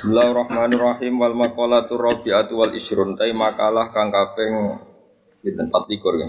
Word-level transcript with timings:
Bismillahirrahmanirrahim 0.00 1.20
wal 1.20 1.36
maqalatu 1.36 2.00
rabi'atu 2.00 2.56
wal 2.56 2.72
isrun 2.72 3.20
tai 3.20 3.36
makalah 3.36 3.92
kang 3.92 4.08
kaping 4.08 4.80
pinten 5.44 5.68
24 5.68 6.24
ya. 6.24 6.28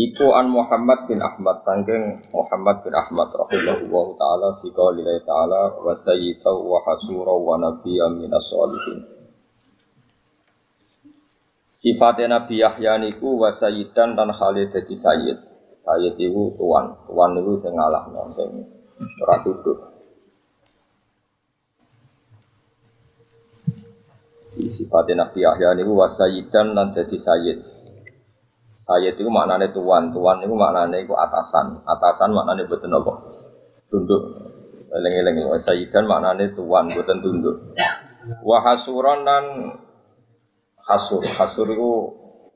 Iku 0.00 0.32
an 0.32 0.48
Muhammad 0.48 1.04
bin 1.04 1.20
Ahmad 1.20 1.60
sangking 1.60 2.24
Muhammad 2.32 2.80
bin 2.80 2.96
Ahmad 2.96 3.28
rahimahullah 3.36 4.06
taala 4.16 4.48
fi 4.64 4.72
qaulihi 4.72 5.20
taala 5.28 5.76
wa 5.84 5.92
sayyidu 5.92 6.56
wa 6.56 6.80
hasura 6.88 7.36
wa 7.36 7.68
nabiyyan 7.68 8.16
minas 8.16 8.48
sholihin. 8.48 9.04
Sifatnya 11.68 12.40
Nabi 12.40 12.64
Yahya 12.64 12.96
niku 12.96 13.36
wa 13.36 13.52
sayyidan 13.52 14.16
dan 14.16 14.32
Khalid 14.32 14.72
dadi 14.72 14.96
sayyid. 14.96 15.36
Sayyid 15.84 16.16
iku 16.16 16.56
tuan, 16.56 16.96
tuan 17.04 17.36
niku 17.36 17.60
sing 17.60 17.76
ngalahno 17.76 18.32
sing 18.32 18.48
ora 19.20 19.36
duduk. 19.44 19.89
Sifatnya 24.68 25.24
Nabi 25.24 25.40
Yahya 25.40 25.72
niku 25.72 25.96
wasayidan 25.96 26.76
lan 26.76 26.92
dadi 26.92 27.16
sayyid. 27.16 27.58
Sayyid 28.84 29.16
itu 29.16 29.30
maknane 29.30 29.72
tuan, 29.72 30.12
tuan 30.12 30.44
itu 30.44 30.52
maknane 30.52 31.00
iku 31.06 31.16
atasan. 31.16 31.78
Atasan 31.88 32.36
maknane 32.36 32.68
boten 32.68 32.92
apa? 32.92 33.12
Tunduk. 33.88 34.22
Eling-eling 34.90 35.46
wasayidan 35.48 36.04
maknane 36.04 36.52
tuan 36.52 36.90
boten 36.92 37.24
tunduk. 37.24 37.56
Wa 38.44 38.60
hasuran 38.60 39.24
lan 39.24 39.44
hasur. 40.84 41.24
Hasur 41.24 41.70
iku 41.70 41.90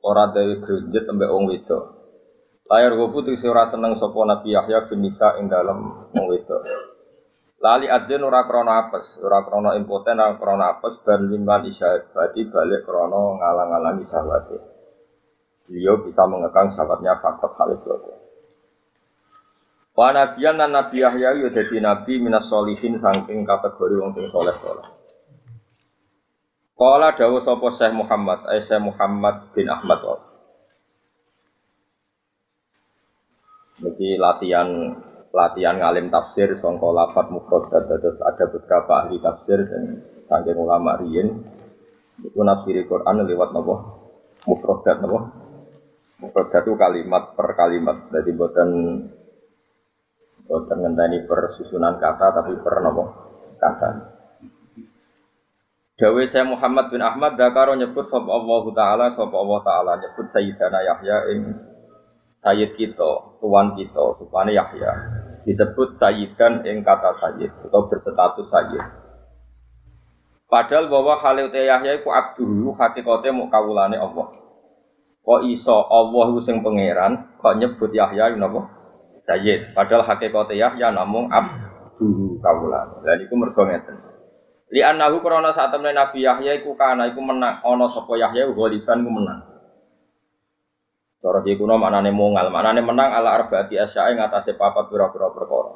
ora 0.05 0.29
dari 0.29 0.61
grunjet 0.61 1.09
ambek 1.09 1.33
wong 1.33 1.49
wedok. 1.49 1.85
Layar 2.69 2.97
gue 2.97 3.09
putih 3.13 3.37
ora 3.49 3.69
seneng 3.73 3.97
sapa 3.97 4.19
Nabi 4.25 4.53
Yahya 4.53 4.89
bin 4.89 5.01
Nisa 5.05 5.37
ing 5.41 5.49
wedok. 5.49 6.63
Lali 7.65 7.89
adzin 7.89 8.21
ora 8.21 8.45
krana 8.45 8.85
apes, 8.85 9.17
ora 9.25 9.41
krana 9.41 9.73
impoten, 9.81 10.21
ora 10.21 10.37
krana 10.37 10.77
apes 10.77 11.01
ben 11.01 11.33
liman 11.33 11.65
isyad 11.65 12.13
berarti 12.13 12.45
balik 12.53 12.85
krana 12.85 13.41
ngalang-alangi 13.41 14.05
sahabatnya. 14.05 14.61
Beliau 15.65 16.05
bisa 16.05 16.29
mengekang 16.29 16.77
sahabatnya 16.77 17.25
faktor 17.25 17.57
Khalid 17.57 17.81
itu. 17.81 18.13
Wa 19.97 20.13
nabiyan 20.13 20.61
dan 20.61 20.77
Nabi 20.77 21.01
Yahya 21.01 21.41
dadi 21.49 21.81
nabi 21.81 22.21
minas 22.21 22.53
solihin 22.53 23.01
saking 23.01 23.49
kategori 23.49 23.95
wong 23.97 24.13
sing 24.13 24.29
soleh 24.29 24.53
soleh. 24.61 24.89
Kala 26.77 27.17
dawuh 27.17 27.41
sapa 27.41 27.71
Syekh 27.73 27.97
Muhammad, 27.97 28.45
eh 28.51 28.61
Syekh 28.61 28.83
Muhammad 28.83 29.55
bin 29.57 29.73
Ahmad. 29.73 30.05
Jadi 33.81 34.21
latihan 34.21 34.69
latihan 35.35 35.83
ngalim 35.83 36.15
tafsir 36.15 36.55
songko 36.55 36.95
lafat 36.95 37.27
mufrodat 37.35 37.91
terus 37.91 38.23
ada 38.23 38.47
beberapa 38.47 39.03
ahli 39.03 39.19
tafsir 39.19 39.67
dan 39.67 40.55
ulama 40.55 40.95
riyin 41.03 41.43
itu 42.23 42.39
nafsiri 42.39 42.87
Quran 42.87 43.27
lewat 43.27 43.51
nopo 43.51 43.75
mufrodat 44.47 45.03
nopo 45.03 45.35
mufrodat 46.23 46.63
itu 46.63 46.79
kalimat 46.79 47.35
per 47.35 47.59
kalimat. 47.59 48.07
Jadi 48.15 48.31
buatan 48.31 48.69
buatan 50.47 50.79
ngenteni 50.79 51.27
per 51.27 51.51
susunan 51.59 51.99
kata 51.99 52.27
tapi 52.39 52.55
per 52.63 52.75
nopo 52.79 53.03
kata. 53.59 54.15
Dawe 55.95 56.23
saya 56.27 56.43
Muhammad 56.47 56.91
bin 56.91 57.03
Ahmad 57.03 57.39
Dakaro 57.39 57.79
nyebut 57.79 58.11
sop 58.11 58.27
Allah 58.27 58.65
Ta'ala 58.75 59.07
sop 59.15 59.31
Allah 59.31 59.63
Ta'ala 59.63 59.93
nyebut 60.03 60.27
Sayyidana 60.27 60.83
Yahya 60.83 61.19
ing 61.35 61.43
Sayyid 62.45 62.77
kita, 62.77 63.41
tuan 63.41 63.73
kita, 63.73 64.05
supaya 64.21 64.53
Yahya 64.53 65.24
disebut 65.45 65.93
sayyidan 65.95 66.65
ing 66.65 66.81
kata 66.81 67.13
sayyid 67.21 67.53
atau 67.69 67.87
berstatus 67.87 68.49
sayyid. 68.49 68.85
Padahal 70.49 70.89
bahwa 70.89 71.21
Khalil 71.21 71.53
Yahya 71.53 72.01
iku 72.01 72.13
abduhu 72.13 72.77
hakikate 72.77 73.33
mau 73.33 73.49
kawulane 73.49 73.97
Allah. 74.01 74.33
Kok 75.25 75.41
iso 75.49 75.73
Allah 75.89 76.25
iku 76.33 76.41
sing 76.41 76.61
pangeran 76.61 77.41
kok 77.41 77.57
nyebut 77.57 77.91
Yahya 77.93 78.37
napa? 78.37 78.69
Sayyid. 79.25 79.73
Padahal 79.73 80.05
hakikate 80.05 80.57
Yahya 80.57 80.93
namung 80.93 81.33
abduhu 81.33 82.41
kawulane. 82.41 83.03
Lah 83.05 83.15
niku 83.21 83.35
mergo 83.37 83.63
ngeten. 83.65 83.97
Li 84.73 84.81
annahu 84.81 85.21
krana 85.21 85.53
saat 85.53 85.77
Nabi 85.77 86.25
Yahya 86.25 86.61
iku 86.61 86.75
kana 86.75 87.13
iku 87.13 87.21
menang 87.21 87.61
ana 87.63 87.87
sapa 87.89 88.17
Yahya 88.17 88.51
ghaliban 88.53 89.05
ku 89.05 89.11
menang. 89.13 89.54
Cara 91.25 91.41
ki 91.41 91.57
kuno 91.57 91.81
maknane 91.81 92.13
mongal, 92.13 92.53
maknane 92.53 92.85
menang 92.85 93.17
ala 93.17 93.33
arbaati 93.41 93.81
asyae 93.81 94.13
ngatasé 94.13 94.61
papat 94.61 94.93
pira-pira 94.93 95.33
perkara. 95.33 95.73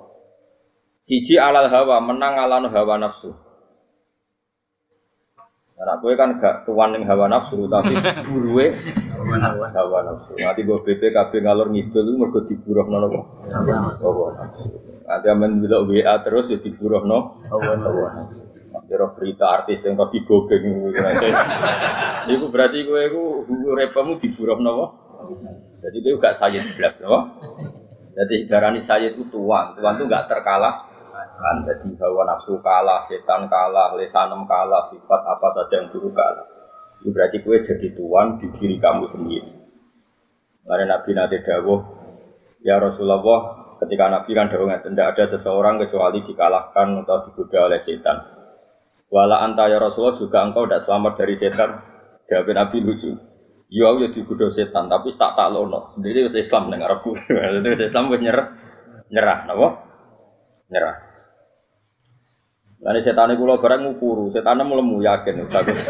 Siji 1.01 1.41
alal 1.41 1.73
hawa, 1.73 2.05
menang 2.05 2.37
ala 2.37 2.69
hawa 2.69 3.01
nafsu. 3.01 3.33
Nah, 5.79 5.97
gue 6.05 6.13
kan 6.21 6.37
gak 6.37 6.69
tuan 6.69 6.93
ning 6.93 7.09
hawa 7.09 7.33
nafsu, 7.33 7.65
tapi 7.65 7.97
buruwe 8.29 8.77
hawa 9.73 9.99
nafsu. 10.05 10.37
Nanti 10.37 10.69
gue 10.69 10.85
BPKB 10.85 11.33
ngalor 11.41 11.73
ngidul 11.73 12.05
itu 12.05 12.13
mergo 12.21 12.45
diburuh 12.45 12.85
nono 12.85 13.09
kok. 13.09 13.25
Hawa 14.05 14.29
nafsu. 14.37 14.69
Nanti 15.09 15.27
aman 15.33 15.65
bilang 15.65 15.89
WA 15.89 16.15
terus 16.29 16.53
ya 16.53 16.61
diburuh 16.61 17.09
no. 17.09 17.33
Hawa 17.49 17.73
nafsu. 17.73 18.37
Kira 18.85 19.17
berita 19.17 19.49
artis 19.49 19.81
yang 19.89 19.97
tadi 19.97 20.21
gogeng 20.29 20.93
Itu 22.29 22.47
berarti 22.53 22.85
gue 22.85 23.01
itu 23.09 23.25
repamu 23.73 24.21
diburuh 24.21 24.61
nopo. 24.61 25.08
Jadi 25.78 25.97
itu 26.00 26.19
gak 26.19 26.37
sayid 26.37 26.65
belas, 26.75 27.00
no? 27.05 27.39
Jadi 28.19 28.50
darani 28.50 28.83
sayid 28.83 29.15
itu 29.15 29.28
tuan, 29.31 29.78
tuan 29.78 29.94
itu 29.94 30.05
gak 30.11 30.27
terkalah 30.27 30.89
kan 31.39 31.62
jadi 31.62 31.89
hawa 32.03 32.27
nafsu 32.27 32.59
kalah, 32.59 32.99
setan 33.03 33.47
kalah, 33.47 33.94
lesanem 33.94 34.43
kalah, 34.47 34.83
sifat 34.91 35.21
apa 35.22 35.49
saja 35.55 35.83
yang 35.83 35.87
buruk 35.94 36.15
kalah. 36.15 36.47
Itu 36.99 37.15
berarti 37.15 37.43
kue 37.47 37.62
jadi 37.62 37.94
tuan 37.94 38.43
di 38.43 38.50
diri 38.59 38.77
kamu 38.83 39.06
sendiri. 39.06 39.50
Karena 40.67 40.99
Nabi 40.99 41.11
Nabi 41.15 41.37
Dawuh, 41.41 41.81
ya 42.61 42.77
Rasulullah, 42.83 43.22
ketika 43.81 44.11
Nabi 44.11 44.31
kan 44.34 44.50
Dawuh 44.50 44.69
tidak 44.83 45.06
ada 45.15 45.25
seseorang 45.25 45.78
kecuali 45.81 46.21
dikalahkan 46.27 47.06
atau 47.06 47.17
digoda 47.31 47.71
oleh 47.71 47.81
setan. 47.81 48.19
Wala 49.09 49.41
anta 49.41 49.71
ya 49.72 49.81
Rasulullah 49.81 50.21
juga 50.21 50.44
engkau 50.44 50.69
tidak 50.69 50.84
selamat 50.84 51.12
dari 51.17 51.34
setan. 51.38 51.71
Jawab 52.28 52.50
Nabi 52.53 52.77
lucu. 52.84 53.11
Ya, 53.69 53.93
ya 54.01 54.09
digoda 54.09 54.49
setan, 54.49 54.89
tapi 54.89 55.12
tak 55.12 55.37
tak 55.37 55.53
lono. 55.53 55.93
Jadi 56.01 56.25
wis 56.25 56.41
Islam 56.41 56.73
ning 56.73 56.81
Arabku. 56.81 57.12
Jadi 57.56 57.69
wis 57.69 57.84
Islam 57.84 58.09
wis 58.09 58.25
nyerah. 58.25 58.49
Nyerah 59.12 59.39
napa? 59.45 59.69
Nyerah. 60.73 60.97
Lalu 62.79 63.01
setan 63.03 63.34
itu 63.34 63.43
lo 63.43 63.59
barang 63.59 63.83
ngukuru, 63.83 64.31
setan 64.31 64.62
lemu 64.62 65.03
yakin, 65.03 65.51
bagus 65.51 65.83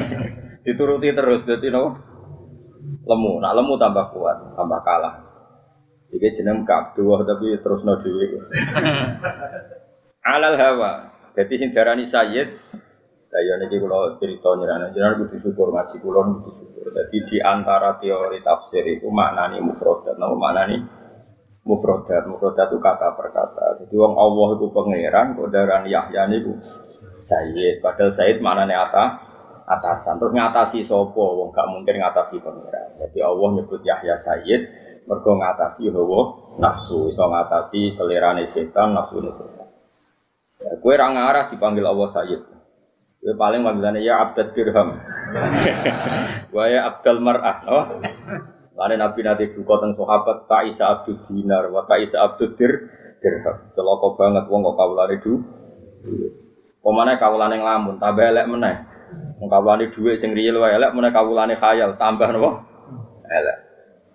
Dituruti 0.64 1.12
terus, 1.12 1.44
jadi 1.44 1.68
no 1.68 1.92
lemu, 3.04 3.32
nak 3.42 3.52
lemu 3.52 3.74
tambah 3.76 4.16
kuat, 4.16 4.56
tambah 4.56 4.80
kalah. 4.80 5.20
Jadi 6.08 6.40
jeneng 6.40 6.64
dua 6.96 7.16
tapi 7.28 7.52
terus 7.60 7.84
no 7.84 8.00
Alal 10.32 10.56
hawa, 10.56 10.92
jadi 11.36 11.52
sing 11.58 11.70
darani 11.76 12.08
sayyid 12.08 12.48
Lah 13.32 13.40
ya 13.40 13.56
niki 13.56 13.80
kula 13.80 14.20
cerita 14.20 14.52
nyerana 14.60 14.92
jenengan 14.92 15.24
kudu 15.24 15.40
syukur 15.40 15.72
ngaji 15.72 15.96
kula 16.04 16.20
kudu 16.20 16.52
syukur. 16.52 16.92
Jadi 16.92 17.16
di 17.32 17.38
antara 17.40 17.96
teori 17.96 18.44
tafsir 18.44 18.84
itu 18.84 19.08
maknani 19.08 19.56
mufradat, 19.64 20.20
nama 20.20 20.36
maknani 20.36 20.76
mufradat. 21.64 22.28
Mufradat 22.28 22.68
itu 22.68 22.76
kata 22.76 23.16
per 23.16 23.32
kata. 23.32 23.80
Jadi 23.80 23.94
wong 23.96 24.20
Allah 24.20 24.48
itu 24.60 24.68
pangeran, 24.68 25.32
kok 25.32 25.48
darani 25.48 25.88
Yahya 25.88 26.28
niku 26.28 26.60
Sayyid. 27.24 27.80
Padahal 27.80 28.12
Sayyid 28.12 28.44
maknane 28.44 28.76
ata 28.76 29.04
atasan. 29.64 30.20
Terus 30.20 30.36
ngatasi 30.36 30.84
sapa? 30.84 31.24
Wong 31.24 31.56
gak 31.56 31.72
mungkin 31.72 32.04
ngatasi 32.04 32.36
pangeran. 32.44 33.00
Jadi 33.00 33.18
Allah 33.24 33.48
nyebut 33.56 33.80
Yahya 33.80 34.12
Sayyid 34.12 34.62
mergo 35.08 35.34
ngatasi 35.40 35.88
hawa 35.88 36.20
nafsu, 36.60 37.08
iso 37.08 37.24
ngatasi 37.26 37.88
selerane 37.88 38.44
setan, 38.44 38.92
nafsu 38.92 39.24
setan. 39.32 39.72
Ya, 40.60 40.76
kue 40.78 40.94
ra 41.00 41.08
ngarah 41.08 41.48
dipanggil 41.48 41.88
Allah 41.88 42.06
Sayyid. 42.12 42.61
Ya 43.22 43.38
paling 43.38 43.62
panggilannya 43.62 44.02
ya 44.02 44.18
abdul 44.18 44.50
dirham. 44.50 44.98
Wa 46.54 46.64
ya 46.66 46.90
abdul 46.90 47.22
mar'ah. 47.22 47.56
Oh. 47.70 47.84
Lain 48.74 48.98
Nabi 48.98 49.22
nanti 49.22 49.46
buka 49.54 49.78
tentang 49.78 49.94
sahabat 49.94 50.50
tak 50.50 50.66
isa 50.66 50.90
abdul 50.90 51.22
dinar, 51.30 51.70
wa 51.70 51.86
tak 51.86 52.02
isa 52.02 52.18
abdul 52.18 52.58
dir 52.58 52.90
dirham. 53.22 53.70
Celoko 53.78 54.18
banget 54.18 54.50
wong 54.50 54.66
kok 54.66 54.74
kawulane 54.74 55.14
du. 55.22 55.38
Pemane 56.82 57.14
kawulane 57.14 57.62
nglamun, 57.62 58.02
tambah 58.02 58.26
elek 58.26 58.50
meneh. 58.50 58.90
Wong 59.38 59.46
kawulane 59.46 59.94
dhuwit 59.94 60.18
sing 60.18 60.34
riyel 60.34 60.58
wae 60.58 60.74
elek 60.74 60.90
meneh 60.90 61.14
kawulane 61.14 61.54
khayal, 61.54 61.94
tambah 61.94 62.26
napa? 62.26 62.50
Elek. 63.30 63.58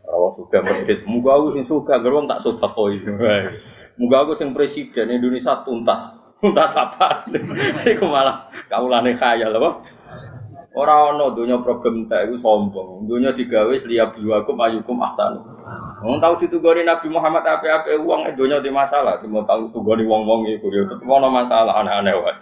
Ora 0.03 0.35
suka 0.35 0.59
masjid, 0.67 0.99
muga 1.07 1.39
aku 1.39 1.55
sing 1.55 1.63
suka, 1.63 2.03
gerong 2.03 2.27
tak 2.27 2.43
sedekoi. 2.43 3.03
Muga 3.99 4.23
aku 4.23 4.35
sing 4.35 4.51
presiden 4.51 5.09
Indonesia 5.09 5.63
tuntas. 5.65 6.26
Tuntas 6.37 6.73
apa? 6.77 7.25
Iku 7.93 8.05
malah 8.05 8.53
kaulane 8.69 9.17
khayal 9.17 9.57
apa? 9.57 9.97
Ora 10.77 11.09
ana 11.09 11.33
donya 11.33 11.57
problem 11.65 12.05
tak 12.05 12.29
iku 12.29 12.37
sombong. 12.37 13.09
Donya 13.09 13.33
digawe 13.33 13.73
liya 13.89 14.13
biwakum 14.13 14.61
ayukum 14.61 15.01
ahsanu. 15.01 15.41
Wong 16.05 16.21
tau 16.21 16.37
ditugoni 16.37 16.85
Nabi 16.85 17.09
Muhammad 17.09 17.41
ape-ape 17.41 17.97
wong 18.05 18.29
donya 18.37 18.61
di 18.61 18.69
masalah, 18.69 19.17
cuma 19.17 19.41
tau 19.49 19.65
tugoni 19.73 20.05
wong-wong 20.05 20.45
iku 20.53 20.69
ya 20.69 20.85
tetep 20.85 21.09
ana 21.09 21.33
masalah 21.33 21.81
aneh-aneh 21.81 22.13
wae. 22.21 22.33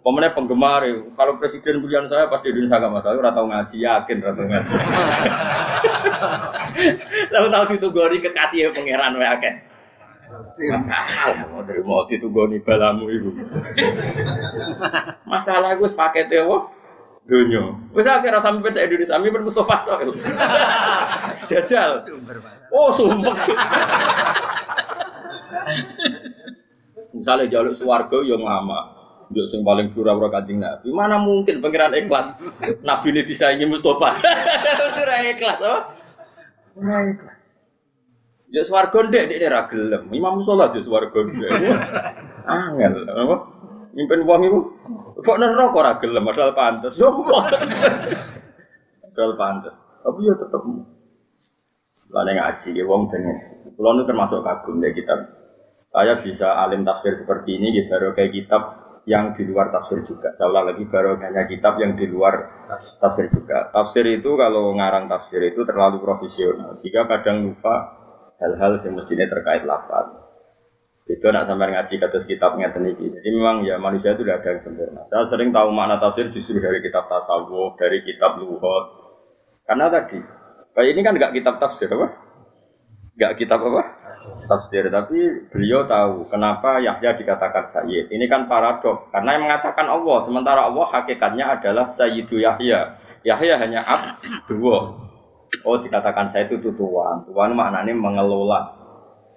Pemenang 0.00 0.32
penggemar, 0.32 0.80
kalau 1.12 1.36
presiden 1.36 1.84
pilihan 1.84 2.08
saya 2.08 2.24
pasti 2.30 2.48
Indonesia 2.48 2.80
gak 2.80 2.94
masalah, 2.94 3.20
ora 3.20 3.36
tau 3.36 3.44
ngaji, 3.44 3.76
yakin 3.84 4.16
ora 4.24 4.32
tau 4.32 4.46
ngaji. 4.48 4.74
Lalu 7.36 7.48
tau 7.52 7.64
ditugoni 7.68 8.16
kekasih 8.22 8.72
pangeran 8.72 9.18
wae 9.18 9.28
akeh. 9.28 9.54
Masalah 10.70 11.48
mau 11.50 11.62
terima 11.66 12.06
ditugoni 12.06 12.62
balamu 12.62 13.10
ibu. 13.10 13.30
Masalah 15.26 15.74
gue 15.74 15.90
paketnya 15.90 16.46
wah 16.46 16.70
dunia. 17.26 17.78
Wis 17.94 18.06
akhirnya 18.06 18.42
sampai 18.42 18.74
saya 18.74 18.90
Indonesia, 18.90 19.14
sampai 19.14 19.30
ben 19.30 19.46
Mustafa 19.46 19.76
tuh. 19.86 20.16
Jajal. 21.46 22.06
Oh, 22.74 22.90
sumpah. 22.90 23.34
Misalnya 27.14 27.46
jaluk 27.50 27.74
suwarga 27.78 28.18
yang 28.26 28.42
lama. 28.42 28.98
Yo 29.30 29.46
sing 29.46 29.62
paling 29.62 29.94
pura-pura 29.94 30.26
kanjeng 30.26 30.58
Nabi. 30.58 30.90
Mana 30.90 31.22
mungkin 31.22 31.62
pangeran 31.62 31.94
ikhlas? 31.94 32.34
Nabi 32.82 33.14
ini 33.14 33.22
disaingi 33.22 33.62
Mustafa. 33.62 34.18
Ora 35.06 35.16
ikhlas, 35.22 35.58
oh. 35.62 35.80
Ora 36.82 36.98
ikhlas. 37.06 37.39
Ya 38.50 38.62
swarga 38.66 39.06
ndek 39.06 39.30
ndek 39.30 39.46
ra 39.46 39.70
gelem. 39.70 40.10
Imam 40.10 40.42
sholat 40.42 40.74
ya 40.74 40.82
swarga 40.82 41.20
ndek. 41.22 41.50
Angel, 42.50 43.06
apa? 43.06 43.36
Nyimpen 43.94 44.22
wong 44.26 44.40
iku 44.46 44.58
kok 45.22 45.38
neraka 45.38 45.78
ora 45.78 45.92
gelem 46.02 46.26
padahal 46.26 46.54
pantes. 46.54 46.98
Yo 46.98 47.10
padahal 49.10 49.34
pantes. 49.38 49.74
Tapi 50.02 50.20
ya 50.26 50.34
tetep 50.34 50.62
Lalu 52.10 52.42
ngaji, 52.42 52.74
ya 52.74 52.84
wong 52.90 53.06
dengan 53.06 53.38
Kalau 53.78 53.94
itu 53.94 54.04
termasuk 54.10 54.42
kagum 54.42 54.82
ya 54.82 54.90
kitab. 54.90 55.30
Saya 55.94 56.18
bisa 56.22 56.58
alim 56.58 56.82
tafsir 56.82 57.14
seperti 57.14 57.54
ini, 57.58 57.70
gitu, 57.74 57.90
baru 57.90 58.14
kayak 58.14 58.34
kitab 58.34 58.62
yang 59.06 59.34
di 59.34 59.46
luar 59.46 59.70
tafsir 59.74 60.02
juga. 60.06 60.34
Saya 60.38 60.50
lagi 60.50 60.86
baru 60.86 61.18
hanya 61.18 61.46
kitab 61.46 61.78
yang 61.78 61.98
di 61.98 62.06
luar 62.06 62.66
tafsir 62.98 63.30
juga. 63.30 63.70
Tafsir 63.74 64.06
itu 64.10 64.34
kalau 64.38 64.74
ngarang 64.74 65.06
tafsir 65.06 65.42
itu 65.50 65.62
terlalu 65.66 66.02
profesional, 66.02 66.74
sehingga 66.78 67.06
kadang 67.06 67.46
lupa 67.46 67.99
hal-hal 68.40 68.80
yang 68.80 68.94
mestinya 68.96 69.26
terkait 69.28 69.62
lafaz. 69.68 70.30
Itu 71.10 71.26
nak 71.34 71.50
sampai 71.50 71.74
ngaji 71.74 71.94
kados 71.98 72.24
kitab 72.24 72.54
ngeten 72.54 72.86
iki. 72.86 73.10
Jadi 73.10 73.28
memang 73.34 73.66
ya 73.66 73.82
manusia 73.82 74.14
itu 74.14 74.22
tidak 74.22 74.46
ada 74.46 74.54
yang 74.54 74.60
sempurna. 74.62 75.02
Saya 75.10 75.26
sering 75.26 75.50
tahu 75.50 75.68
makna 75.74 75.98
tafsir 75.98 76.30
justru 76.30 76.62
dari 76.62 76.78
kitab 76.78 77.10
tasawuf, 77.10 77.74
dari 77.74 78.06
kitab 78.06 78.38
luhut. 78.38 78.84
Karena 79.66 79.90
tadi, 79.90 80.22
kayak 80.70 80.88
ini 80.94 81.00
kan 81.02 81.14
nggak 81.18 81.34
kitab 81.34 81.58
tafsir 81.58 81.90
apa? 81.90 82.14
Nggak 83.18 83.32
kitab 83.42 83.58
apa? 83.58 83.82
Tafsir. 84.46 84.86
Tapi 84.86 85.50
beliau 85.50 85.82
tahu 85.90 86.30
kenapa 86.30 86.78
Yahya 86.78 87.18
dikatakan 87.18 87.66
Sayyid. 87.66 88.06
Ini 88.14 88.30
kan 88.30 88.46
paradok. 88.46 89.10
Karena 89.10 89.34
yang 89.34 89.50
mengatakan 89.50 89.90
Allah, 89.90 90.18
sementara 90.22 90.70
Allah 90.70 90.86
hakikatnya 90.94 91.58
adalah 91.58 91.90
Sayyidu 91.90 92.38
Yahya. 92.38 93.02
Yahya 93.26 93.58
hanya 93.58 93.82
abdullah. 93.82 95.09
Oh 95.64 95.76
dikatakan 95.80 96.26
saya 96.28 96.48
itu 96.48 96.72
tuan. 96.72 97.24
Tuan 97.28 97.52
maknanya 97.52 97.92
mengelola 97.92 98.80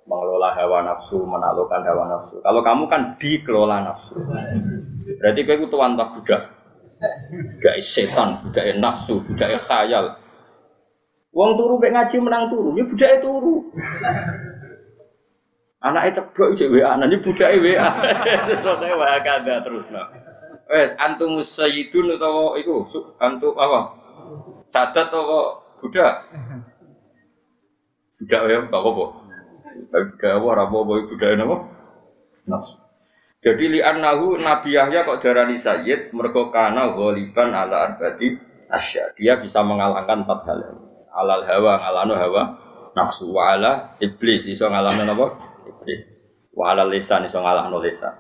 mengelola 0.03 0.51
hawa 0.55 0.83
nafsu, 0.83 1.23
menaklukkan 1.23 1.81
hawa 1.83 2.03
nafsu. 2.11 2.35
Kalau 2.43 2.61
kamu 2.63 2.83
kan 2.91 3.01
dikelola 3.19 3.77
nafsu. 3.87 4.15
Berarti 5.19 5.39
kau 5.47 5.55
itu 5.55 5.65
tuan 5.71 5.95
tak 5.95 6.09
budak. 6.15 6.41
Budak 7.31 7.75
setan, 7.83 8.29
budak 8.47 8.65
nafsu, 8.79 9.23
budak 9.23 9.59
khayal. 9.63 10.19
Wong 11.33 11.57
turu 11.57 11.81
mek 11.81 11.97
ngaji 11.97 12.15
menang 12.21 12.53
turu, 12.53 12.77
ya 12.77 12.83
budak 12.85 13.11
turu. 13.25 13.55
Anaknya 15.83 16.23
ceblok 16.23 16.55
iki 16.55 16.71
WA, 16.71 16.95
nanti 16.95 17.19
budake 17.19 17.59
WA. 17.59 17.83
Saya 18.79 18.95
WA 18.95 19.19
kada 19.19 19.59
terus 19.67 19.83
nah. 19.91 20.07
Wes 20.71 20.95
antum 20.95 21.43
sayyidun 21.43 22.15
atau 22.15 22.55
itu 22.55 22.87
antum 23.19 23.51
apa? 23.59 23.99
Sadat 24.71 25.11
atau 25.11 25.59
budak? 25.83 26.13
Budak 28.23 28.41
ya, 28.47 28.57
apa 28.63 28.77
apa? 28.79 29.05
Tapi 29.91 30.05
budaya 30.15 30.35
apa, 30.39 30.49
apa 30.63 30.75
apa 30.79 30.93
budaya 31.11 31.35
apa? 31.43 31.57
Nas. 32.47 32.67
Jadi 33.43 33.63
li 33.75 33.79
annahu 33.83 34.39
Nabi 34.39 34.79
Yahya 34.79 35.03
kok 35.03 35.19
darani 35.19 35.59
sayyid 35.59 36.15
mergo 36.15 36.47
kana 36.47 36.95
ghaliban 36.95 37.51
ala 37.51 37.91
arbati 37.91 38.39
asya. 38.71 39.11
Dia 39.19 39.43
bisa 39.43 39.59
mengalahkan 39.67 40.23
empat 40.23 40.39
hal. 40.47 40.59
Alal 41.13 41.43
hawa 41.43 41.73
ngalano 41.83 42.13
hawa, 42.15 42.43
nafsu 42.95 43.29
wa 43.35 43.51
ala 43.51 43.99
iblis 43.99 44.47
iso 44.47 44.71
ngalahno 44.71 45.03
apa? 45.11 45.27
Iblis. 45.67 46.01
Wa 46.55 46.71
ala 46.71 46.87
lisan 46.87 47.27
iso 47.27 47.43
ngalahno 47.43 47.83
lisan. 47.83 48.15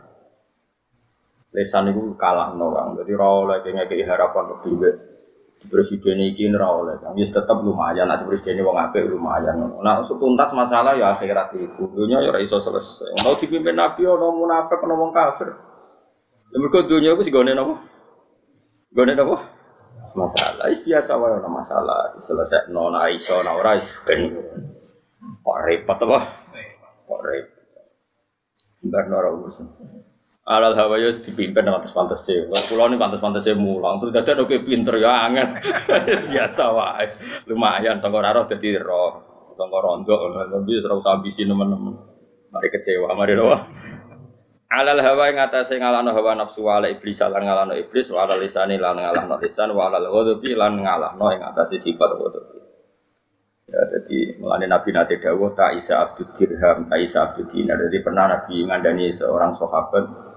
Lisan 1.55 1.93
itu 1.93 2.17
kalah 2.19 2.57
no 2.57 2.73
Jadi 2.99 3.13
ra 3.13 3.29
oleh 3.29 3.61
ngekeki 3.63 4.03
harapan 4.09 4.43
lebih 4.57 5.12
presiden 5.67 6.19
ini 6.19 6.51
ora 6.55 6.67
oleh. 6.71 6.95
Kan 6.99 7.15
tetap 7.15 7.57
lumayan 7.63 8.07
nanti 8.07 8.27
presiden 8.27 8.63
wong 8.63 8.75
apik 8.75 9.07
lumayan. 9.07 9.59
Nah 9.79 10.03
tuntas 10.03 10.49
masalah 10.51 10.95
ya 10.95 11.15
akhirat 11.15 11.55
itu 11.55 11.83
dunia 11.91 12.23
ya 12.23 12.35
iso 12.39 12.59
selesai. 12.59 13.23
Mau 13.23 13.35
dipimpin 13.35 13.75
nabi 13.75 14.07
ono 14.07 14.31
munafik 14.35 14.79
ono 14.83 14.95
wong 14.99 15.11
kafir. 15.11 15.49
Ya 16.53 16.57
mergo 16.61 16.85
dunia 16.85 17.17
iku 17.17 17.23
sigone 17.25 17.51
napa? 17.57 17.75
Gone 18.93 19.13
napa? 19.17 19.37
Masalah. 20.13 20.69
Biasa 20.83 21.11
wae 21.17 21.33
ono 21.39 21.49
masalah. 21.49 22.15
Selesai 22.19 22.71
no 22.71 22.91
na 22.93 23.09
iso 23.11 23.39
na 23.43 23.57
ora 23.57 23.79
ben 24.07 24.33
kok 25.43 25.59
repot 25.67 25.97
apa? 25.97 26.19
Kok 27.09 27.21
repot. 27.23 27.61
Bar 28.83 29.05
ora 29.07 29.29
urusan 29.31 29.67
Alal 30.43 30.75
hawa 30.75 30.99
ya 30.99 31.15
dipimpin 31.15 31.63
dengan 31.63 31.87
pantas 31.87 32.27
sih. 32.27 32.35
Pulau 32.51 32.91
ini 32.91 32.99
pantas 32.99 33.23
pantas 33.23 33.47
sih 33.47 33.55
mulang. 33.55 34.03
Terus 34.03 34.11
jadi 34.11 34.43
oke 34.43 34.67
pinter 34.67 34.99
ya 34.99 35.31
anget. 35.31 35.55
Biasa 36.35 36.63
wae. 36.75 37.05
Lumayan. 37.47 38.03
Sangkor 38.03 38.27
arah 38.27 38.43
jadi 38.51 38.75
roh. 38.83 39.23
Sangkor 39.55 39.79
rondo. 39.79 40.11
Tapi 40.35 40.83
serau 40.83 40.99
ambisi 40.99 41.47
teman-teman. 41.47 41.95
Mari 42.51 42.67
kecewa. 42.75 43.15
Mari 43.15 43.39
doa. 43.39 43.57
Alal 44.67 44.99
hawa 44.99 45.31
yang 45.31 45.47
atas 45.47 45.71
yang 45.71 45.85
ngalano 45.85 46.11
hawa 46.11 46.35
nafsu 46.35 46.65
ala 46.65 46.89
iblis 46.89 47.21
lan 47.21 47.45
ngalano 47.45 47.77
iblis 47.77 48.09
wa 48.09 48.25
alal 48.25 48.41
lisani 48.41 48.81
lan 48.81 48.97
ngalano 48.97 49.37
lisan 49.37 49.69
wa 49.69 49.85
alal 49.85 50.09
ghadabi 50.09 50.57
lan 50.57 50.81
ngalano 50.81 51.29
yang 51.29 51.45
atas 51.45 51.77
sifat 51.77 52.09
ghadabi. 52.09 52.57
Ya, 53.69 53.79
jadi 53.85 54.41
melalui 54.41 54.67
Nabi 54.67 54.89
Nabi 54.91 55.21
Dawuh 55.21 55.53
tak 55.55 55.77
isa 55.77 56.01
abdul 56.03 56.35
dirham, 56.35 56.89
tak 56.89 56.99
isa 56.99 57.31
abdul 57.31 57.47
dinar. 57.53 57.79
Jadi 57.85 57.97
pernah 58.01 58.25
Nabi 58.27 58.65
ngandani 58.65 59.13
seorang 59.13 59.55
sahabat 59.55 60.32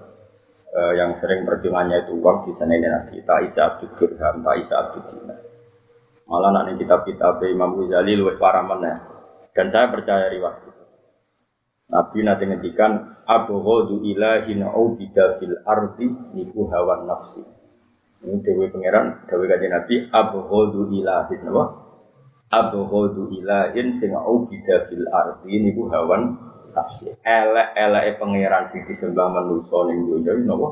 uh, 0.73 0.93
yang 0.97 1.15
sering 1.15 1.47
perjuangannya 1.47 2.07
itu 2.07 2.17
uang 2.19 2.49
di 2.49 2.51
sana 2.57 2.75
ini 2.75 2.87
nabi 2.89 3.23
tak 3.23 3.47
isa 3.47 3.75
abdul 3.75 3.93
dirham 3.95 4.43
tak 4.43 4.55
isa 4.59 4.73
abdul 4.81 5.03
malah 6.27 6.51
nanti 6.51 6.83
kitab-kitab 6.83 7.39
Imam 7.47 7.79
Ghazali 7.79 8.19
luwih 8.19 8.35
parah 8.35 8.63
mana 8.63 9.17
dan 9.57 9.73
saya 9.73 9.89
percaya 9.89 10.29
riwayat 10.29 10.69
itu. 10.69 10.83
Nabi 11.87 12.19
nanti 12.21 12.43
ngendikan 12.45 13.15
Ghadu 13.25 14.05
ilahin 14.05 14.61
bida 14.99 15.41
fil 15.41 15.57
ardi 15.65 16.07
niku 16.37 16.69
hawa 16.69 17.07
nafsi. 17.09 17.41
Ini 18.21 18.43
dewi 18.45 18.69
pangeran 18.69 19.25
dewi 19.25 19.49
kajian 19.49 19.73
Nabi 19.73 19.95
Abu 20.13 20.45
Ghadu 20.45 20.93
ilahin 20.93 21.41
apa? 21.47 21.65
Ghadu 22.53 23.33
ilahin 23.33 23.97
sing 23.97 24.13
bida 24.45 24.85
fil 24.91 25.09
ardi 25.09 25.53
niku 25.57 25.89
hawan 25.89 26.37
nafsi. 26.77 27.09
Elek-elek 27.25 28.21
pangeran 28.21 28.63
sing 28.69 28.85
disembah 28.85 29.33
manusa 29.33 29.89
ning 29.89 30.05
dunya 30.05 30.31
iki 30.37 30.45
napa? 30.45 30.69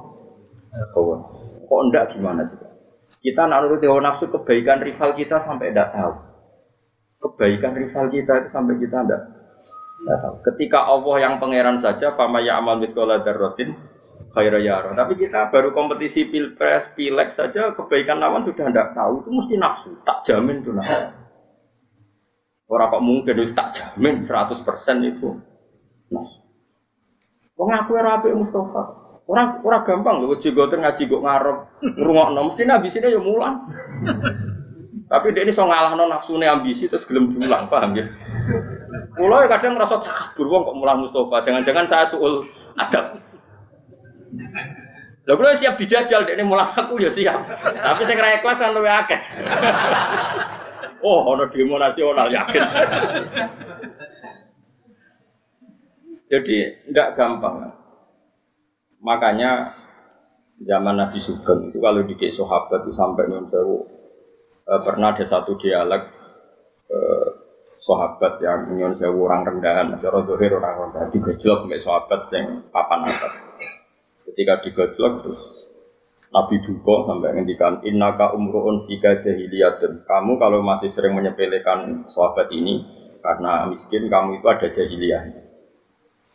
Hawa. 0.93 1.15
Kok 1.65 1.81
ndak 1.89 2.13
gimana 2.13 2.45
juga? 2.45 2.69
Kita 3.25 3.49
nak 3.49 3.65
nuruti 3.65 3.89
hawa 3.89 4.01
nafsu 4.05 4.29
kebaikan 4.29 4.85
rival 4.85 5.17
kita 5.17 5.41
sampai 5.41 5.73
ndak 5.73 5.89
tahu. 5.97 6.13
Kebaikan 7.25 7.73
rival 7.73 8.05
kita 8.13 8.33
itu 8.45 8.49
sampai 8.53 8.77
kita 8.77 8.97
ndak 9.01 9.21
tahu. 10.05 10.35
Ketika 10.45 10.85
Allah 10.85 11.15
yang 11.25 11.33
pangeran 11.41 11.81
saja 11.81 12.13
fama 12.13 12.45
ya'mal 12.45 12.77
mithqala 12.77 13.25
dzarratin 13.25 13.73
khaira 14.35 14.59
yara. 14.61 14.91
Tapi 14.93 15.15
kita 15.15 15.49
baru 15.49 15.71
kompetisi 15.71 16.27
pilpres, 16.27 16.93
pilek 16.93 17.33
saja 17.33 17.71
kebaikan 17.73 18.19
lawan 18.19 18.43
sudah 18.43 18.67
ndak 18.69 18.93
tahu 18.93 19.23
itu 19.23 19.29
mesti 19.31 19.55
nafsu. 19.55 19.89
Tak 20.03 20.27
jamin 20.27 20.61
tuh 20.61 20.75
nafsu. 20.75 21.25
Orang 22.65 22.89
kok 22.91 23.03
mungkin 23.05 23.35
itu 23.39 23.53
tak 23.53 23.77
jamin 23.77 24.25
100% 24.25 24.57
itu 25.05 25.37
Nah. 26.13 26.27
Wong 27.55 27.69
aku 27.71 27.95
ora 27.95 28.19
apik 28.19 28.35
Mustafa. 28.35 28.83
Ora 29.25 29.57
ora 29.65 29.81
gampang 29.81 30.21
lho 30.21 30.37
jigoten 30.37 30.85
ngaji 30.85 31.09
kok 31.09 31.23
ngarep 31.23 31.57
ngrungokno 31.81 32.39
mesti 32.45 32.61
ambisine 32.67 33.09
ya 33.09 33.17
mulang. 33.17 33.65
Tapi 35.05 35.33
dia 35.33 35.45
ini 35.45 35.53
so 35.53 35.65
ngalahno 35.65 36.09
nafsune 36.09 36.49
ambisi 36.49 36.89
terus 36.89 37.05
gelem 37.05 37.29
diulang, 37.29 37.69
paham 37.69 37.93
ya? 37.93 38.05
Kulo 39.15 39.37
ya 39.41 39.47
kadang 39.49 39.77
merasa 39.77 40.01
takabur 40.01 40.45
wong 40.49 40.61
kok 40.67 40.77
mulang 40.77 40.97
Mustafa. 41.01 41.37
Jangan-jangan 41.45 41.85
saya 41.87 42.05
suul 42.05 42.45
adab. 42.77 43.17
Lho 45.25 45.33
kalau 45.41 45.57
siap 45.57 45.73
dijajal 45.73 46.21
ini 46.29 46.45
mulai 46.45 46.69
aku 46.69 47.01
ya 47.01 47.09
siap. 47.09 47.49
Tapi 47.49 48.01
saya 48.05 48.17
kira 48.17 48.37
ikhlas 48.37 48.61
kan 48.61 48.77
lebih 48.77 48.93
akeh. 48.93 49.21
oh, 51.07 51.33
ono 51.33 51.49
demo 51.49 51.81
nasional 51.81 52.29
yakin. 52.29 52.61
Jadi 56.25 56.89
enggak 56.89 57.13
gampang. 57.13 57.69
Makanya 59.05 59.69
zaman 60.57 60.97
Nabi 60.97 61.21
Sugeng 61.21 61.69
itu 61.69 61.77
kalau 61.77 62.01
di 62.01 62.15
sahabat 62.17 62.87
itu 62.87 62.93
sampai 62.95 63.29
sewu 63.29 63.85
eh, 64.65 64.81
pernah 64.81 65.13
ada 65.13 65.25
satu 65.25 65.53
dialog 65.61 66.01
eh, 66.89 67.29
sahabat 67.77 68.41
yang 68.41 68.73
nyun 68.73 68.97
sewu 68.97 69.29
orang 69.29 69.45
rendahan, 69.45 69.93
cara 70.01 70.25
dohir 70.25 70.57
orang 70.57 70.89
rendahan 70.89 71.13
digojlok 71.13 71.69
mbek 71.69 71.83
sahabat 71.85 72.33
yang 72.33 72.65
papan 72.73 73.05
atas. 73.05 73.45
Ketika 74.25 74.65
digojlok 74.65 75.21
terus 75.21 75.69
Nabi 76.33 76.57
duka 76.65 77.05
sampai 77.07 77.31
ngendikan 77.37 77.85
innaka 77.85 78.33
umruun 78.33 78.89
fika 78.89 79.21
jahiliyatun. 79.21 80.03
Kamu 80.03 80.35
kalau 80.41 80.59
masih 80.65 80.89
sering 80.89 81.13
menyepelekan 81.15 82.09
sahabat 82.11 82.49
ini 82.51 82.81
karena 83.21 83.69
miskin 83.69 84.09
kamu 84.09 84.41
itu 84.41 84.47
ada 84.49 84.67
jahiliyahnya. 84.67 85.44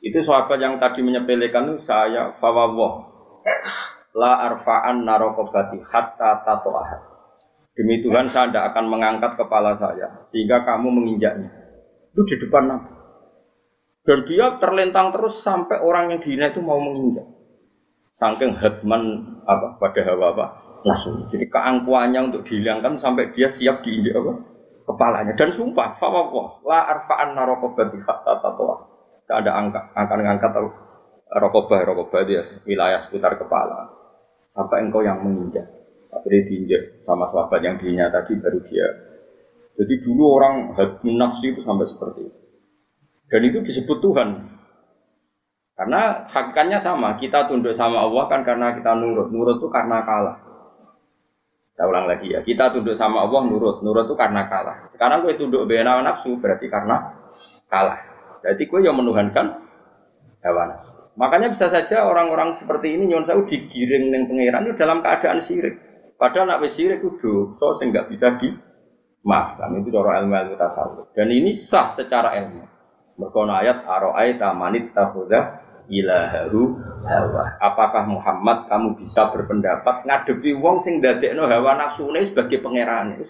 Itu 0.01 0.25
sahabat 0.25 0.57
yang 0.57 0.81
tadi 0.81 1.05
menyepelekan 1.05 1.77
itu 1.77 1.85
saya 1.85 2.33
fawawah 2.41 3.05
la 4.17 4.33
arfa'an 4.49 5.05
narokobati 5.05 5.85
hatta 5.85 6.41
tato'ahat. 6.45 7.01
Demi 7.77 8.01
Tuhan 8.01 8.25
saya 8.25 8.49
tidak 8.49 8.75
akan 8.75 8.85
mengangkat 8.89 9.37
kepala 9.37 9.77
saya 9.77 10.25
sehingga 10.25 10.65
kamu 10.65 10.89
menginjaknya. 10.89 11.53
Itu 12.17 12.25
di 12.27 12.37
depan 12.41 12.65
Nabi. 12.67 12.91
Dan 14.01 14.19
dia 14.25 14.57
terlentang 14.57 15.13
terus 15.13 15.45
sampai 15.45 15.79
orang 15.85 16.17
yang 16.17 16.21
dihina 16.25 16.51
itu 16.51 16.65
mau 16.65 16.81
menginjak. 16.81 17.29
Saking 18.17 18.57
hatman 18.57 19.37
apa 19.45 19.77
pada 19.79 20.01
hawa 20.09 20.33
apa 20.35 20.47
langsung. 20.83 21.29
Jadi 21.29 21.47
keangkuhannya 21.47 22.33
untuk 22.33 22.43
dihilangkan 22.49 22.97
sampai 22.99 23.31
dia 23.37 23.53
siap 23.53 23.85
diinjak 23.85 24.17
apa 24.17 24.33
kepalanya 24.91 25.33
dan 25.39 25.55
sumpah 25.55 25.95
fawwah 25.95 26.65
la 26.67 26.91
arfa'an 26.91 27.39
narokobati 27.39 28.03
hatta 28.03 28.43
tato'ahat 28.43 29.00
saya 29.31 29.47
ada 29.47 29.63
angka, 29.63 29.95
akan 29.95 30.19
ngangkat 30.27 30.51
rokobah, 31.31 31.87
rokobah 31.87 32.27
itu 32.27 32.35
ya 32.35 32.43
wilayah 32.67 32.99
seputar 32.99 33.39
kepala. 33.39 33.87
Sampai 34.51 34.83
engkau 34.83 35.07
yang 35.07 35.23
menginjak. 35.23 35.71
Akhirnya 36.11 36.51
diinjak 36.51 37.07
sama 37.07 37.31
sahabat 37.31 37.63
yang 37.63 37.79
diinjak 37.79 38.11
tadi 38.11 38.35
baru 38.43 38.59
dia. 38.67 38.91
Jadi 39.79 39.95
dulu 40.03 40.35
orang 40.35 40.75
hati 40.75 41.15
nafsi 41.15 41.55
itu 41.55 41.63
sampai 41.63 41.87
seperti 41.87 42.27
itu. 42.27 42.39
Dan 43.31 43.41
itu 43.47 43.63
disebut 43.63 44.03
Tuhan. 44.03 44.29
Karena 45.79 46.27
hakikatnya 46.27 46.83
sama, 46.83 47.15
kita 47.15 47.47
tunduk 47.47 47.79
sama 47.79 48.03
Allah 48.03 48.27
kan 48.27 48.43
karena 48.43 48.75
kita 48.75 48.99
nurut. 48.99 49.31
Nurut 49.31 49.63
itu 49.63 49.71
karena 49.71 50.03
kalah. 50.03 50.43
Saya 51.79 51.87
ulang 51.87 52.11
lagi 52.11 52.35
ya, 52.35 52.43
kita 52.43 52.75
tunduk 52.75 52.99
sama 52.99 53.23
Allah 53.23 53.47
nurut. 53.47 53.79
Nurut 53.87 54.11
itu 54.11 54.19
karena 54.19 54.51
kalah. 54.51 54.91
Sekarang 54.91 55.23
gue 55.23 55.39
tunduk 55.39 55.71
bena 55.71 56.03
nafsu 56.03 56.35
berarti 56.43 56.67
karena 56.67 57.15
kalah. 57.71 58.10
Jadi 58.41 58.63
kue 58.69 58.81
yang 58.81 58.97
menuhankan 58.97 59.71
nafsu. 60.41 61.01
Makanya 61.21 61.53
bisa 61.53 61.69
saja 61.69 62.09
orang-orang 62.09 62.57
seperti 62.57 62.97
ini 62.97 63.13
nyon 63.13 63.29
saya 63.29 63.45
digiring 63.45 64.09
dengan 64.09 64.25
pangeran 64.25 64.63
itu 64.65 64.75
dalam 64.81 64.99
keadaan 65.05 65.39
syirik. 65.45 65.75
Padahal 66.17 66.49
nak 66.49 66.61
wis 66.65 66.77
syirik 66.77 67.05
itu 67.05 67.57
so 67.61 67.77
sehingga 67.77 68.09
bisa 68.09 68.41
dimaafkan. 68.41 69.77
Itu 69.81 69.93
cara 69.93 70.25
ilmu 70.25 70.33
ilmu 70.33 70.55
tasawuf. 70.57 71.13
Dan 71.13 71.29
ini 71.29 71.53
sah 71.53 71.93
secara 71.93 72.37
ilmu. 72.41 72.65
Merkona 73.21 73.61
ayat 73.61 73.85
aro'aita 73.85 74.57
manit 74.57 74.97
tafudah 74.97 75.61
ilaharu 75.93 76.81
hawa. 77.05 77.61
Apakah 77.61 78.09
Muhammad 78.09 78.71
kamu 78.73 78.97
bisa 79.05 79.29
berpendapat 79.29 80.09
ngadepi 80.09 80.57
wong 80.57 80.81
sing 80.81 81.05
dadekno 81.05 81.45
hawa 81.45 81.77
nafsune 81.77 82.25
sebagai 82.25 82.65
pangeran? 82.65 83.21
Wis. 83.21 83.29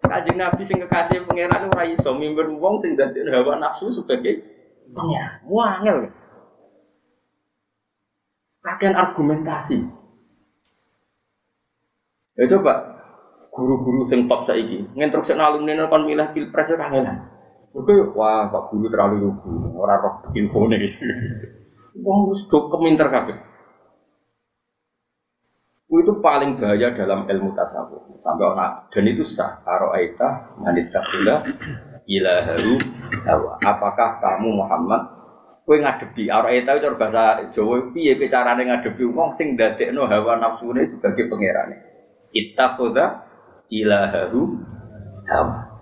Kanjeng 0.00 0.40
Nabi 0.40 0.62
sing 0.64 0.80
kekasih 0.80 1.28
pangeran 1.28 1.68
ora 1.68 1.84
iso 1.84 2.16
mimpin 2.16 2.56
wong 2.56 2.80
sing 2.80 2.96
dadi 2.96 3.20
hawa 3.28 3.60
nafsu 3.60 3.92
sebagai 3.92 4.48
pangeran. 4.90 5.44
Wangel. 5.44 5.98
Kakean 8.64 8.96
argumentasi. 8.96 9.80
Ya 12.40 12.44
coba 12.48 12.74
guru-guru 13.52 14.08
sing 14.08 14.24
top 14.24 14.48
saiki 14.48 14.88
nginstruksi 14.96 15.36
alumni 15.36 15.76
kon 15.90 16.08
milih 16.08 16.32
pilpres 16.32 16.70
ya 16.72 16.80
kangenan. 16.80 17.28
Oke, 17.70 17.94
wah 18.18 18.50
Pak 18.50 18.74
Guru 18.74 18.90
terlalu 18.90 19.30
lugu, 19.30 19.78
ora 19.78 19.94
roh 20.02 20.26
infone. 20.34 20.74
Wong 22.04 22.26
wis 22.26 22.42
do 22.50 22.66
keminter 22.66 23.06
kabeh 23.06 23.49
itu 25.98 26.22
paling 26.22 26.54
bahaya 26.54 26.94
dalam 26.94 27.26
ilmu 27.26 27.50
tasawuf. 27.58 28.22
Sampai 28.22 28.46
orang 28.46 28.86
dan 28.94 29.04
itu 29.10 29.26
sah. 29.26 29.58
Karo 29.66 29.90
aita 29.90 30.54
manitafila 30.62 31.42
ilaharu 32.06 32.78
hawa. 33.26 33.58
Apakah 33.58 34.22
kamu 34.22 34.54
Muhammad 34.54 35.02
kue 35.66 35.82
ngadepi? 35.82 36.30
Aro 36.30 36.46
aita 36.46 36.78
itu 36.78 36.94
bahasa 36.94 37.42
Jawa 37.50 37.90
piye 37.90 38.14
carane 38.30 38.70
ngadepi? 38.70 39.02
Wong 39.10 39.34
sing 39.34 39.58
dadekno 39.58 40.06
hawa 40.06 40.38
nafsune 40.38 40.86
sebagai 40.86 41.26
pangerane. 41.26 41.82
Ittakhadha 42.30 43.26
ilaharu 43.66 44.62
hawa. 45.26 45.74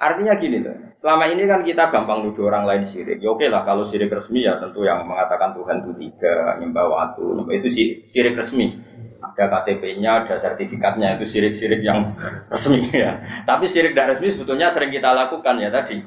Artinya 0.00 0.32
gini 0.40 0.64
loh, 0.64 0.96
selama 0.96 1.28
ini 1.28 1.44
kan 1.44 1.60
kita 1.60 1.92
gampang 1.92 2.24
nuduh 2.24 2.48
orang 2.48 2.64
lain 2.64 2.88
syirik. 2.88 3.20
Ya 3.20 3.36
oke 3.36 3.44
lah 3.52 3.68
kalau 3.68 3.84
syirik 3.84 4.08
resmi 4.08 4.48
ya 4.48 4.56
tentu 4.56 4.80
yang 4.80 5.04
mengatakan 5.04 5.52
Tuhan 5.52 5.84
itu 5.84 5.92
tiga, 6.00 6.56
nyembah 6.56 6.88
waktu, 6.88 7.44
itu 7.60 7.68
sih 7.68 7.86
syirik 8.08 8.40
resmi 8.40 8.80
ada 9.20 9.44
KTP-nya, 9.52 10.24
ada 10.24 10.34
sertifikatnya, 10.40 11.20
itu 11.20 11.28
sirik-sirik 11.28 11.84
yang 11.84 12.16
resmi 12.48 12.80
ya. 12.88 13.20
Tapi 13.44 13.68
sirik 13.68 13.92
tidak 13.92 14.16
resmi 14.16 14.32
sebetulnya 14.32 14.72
sering 14.72 14.88
kita 14.88 15.12
lakukan 15.12 15.60
ya 15.60 15.68
tadi. 15.68 16.00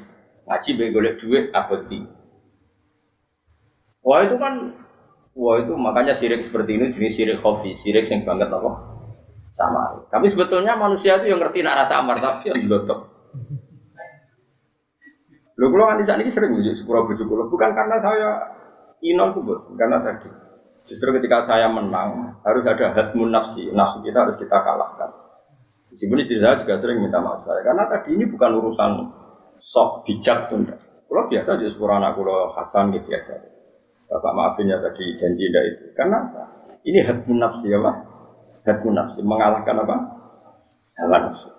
Ngaji 0.44 0.70
begolek 0.76 1.16
duit, 1.22 1.46
abadi. 1.54 2.04
Wah 4.04 4.20
itu 4.28 4.36
kan, 4.36 4.76
wah 5.38 5.56
itu 5.62 5.74
makanya 5.80 6.12
sirik 6.18 6.44
seperti 6.44 6.76
ini 6.76 6.92
jenis 6.92 7.14
sirik 7.16 7.38
kopi, 7.40 7.72
sirik 7.78 8.10
yang 8.10 8.28
banget 8.28 8.52
apa? 8.52 8.72
Sama. 9.54 10.04
Tapi 10.10 10.28
sebetulnya 10.28 10.76
manusia 10.76 11.22
itu 11.22 11.32
yang 11.32 11.40
ngerti 11.40 11.64
nak 11.64 11.86
rasa 11.86 12.02
amar, 12.02 12.20
tapi 12.20 12.52
yang 12.52 12.66
belotok. 12.68 13.00
Lo 15.54 15.70
kalau 15.70 15.96
di 16.02 16.04
sana 16.04 16.26
ini 16.26 16.34
sering 16.34 16.50
bujuk 16.50 16.74
sepura 16.74 17.06
bujuk 17.06 17.30
bukan 17.30 17.72
karena 17.78 18.02
saya 18.02 18.30
inon 19.06 19.38
tuh, 19.38 19.46
karena 19.78 20.02
tadi 20.02 20.43
Justru 20.84 21.16
ketika 21.16 21.40
saya 21.40 21.72
menang 21.72 22.40
harus 22.44 22.64
ada 22.68 22.92
hatmun 22.92 23.32
nafsi, 23.32 23.72
nafsu 23.72 24.04
kita 24.04 24.28
harus 24.28 24.36
kita 24.36 24.52
kalahkan. 24.52 25.10
Meskipun 25.96 26.20
istri 26.20 26.44
saya 26.44 26.60
juga 26.60 26.76
sering 26.76 27.00
minta 27.00 27.24
maaf 27.24 27.46
saya, 27.46 27.64
karena 27.64 27.88
tadi 27.88 28.18
ini 28.18 28.26
bukan 28.28 28.52
urusan 28.60 28.92
sok 29.62 30.04
bijak 30.04 30.52
tuh. 30.52 30.60
Kalau 31.08 31.30
biasa 31.30 31.62
di 31.62 31.70
sepuluh 31.70 32.02
anak 32.02 32.18
kalau 32.18 32.52
Hasan 32.58 32.90
gitu 32.98 33.06
biasa. 33.14 33.38
Bapak 34.10 34.34
maafin 34.34 34.74
ya 34.74 34.82
tadi 34.82 35.14
janji 35.16 35.46
tidak 35.48 35.64
itu. 35.70 35.86
Karena 35.94 36.20
ini 36.84 37.00
hatmun 37.06 37.38
nafsi 37.38 37.70
apa? 37.72 37.92
Hatmun 38.66 38.94
nafsi 38.98 39.22
mengalahkan 39.22 39.78
apa? 39.86 39.96
Hawa 40.98 41.18
nafsu. 41.30 41.50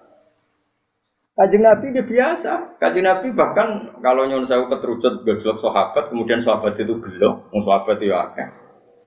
Kajian 1.34 1.66
Nabi 1.66 1.90
dia 1.90 2.06
biasa. 2.06 2.78
Kajian 2.78 3.06
Nabi 3.06 3.34
bahkan 3.34 3.98
kalau 3.98 4.26
nyon 4.26 4.46
saya 4.46 4.66
keterucut 4.70 5.26
gejolak 5.26 5.58
sahabat, 5.58 6.10
kemudian 6.10 6.38
sahabat 6.38 6.78
itu 6.78 6.94
gelo, 6.98 7.50
sahabat 7.50 7.98
itu 7.98 8.14
akeh. 8.14 8.63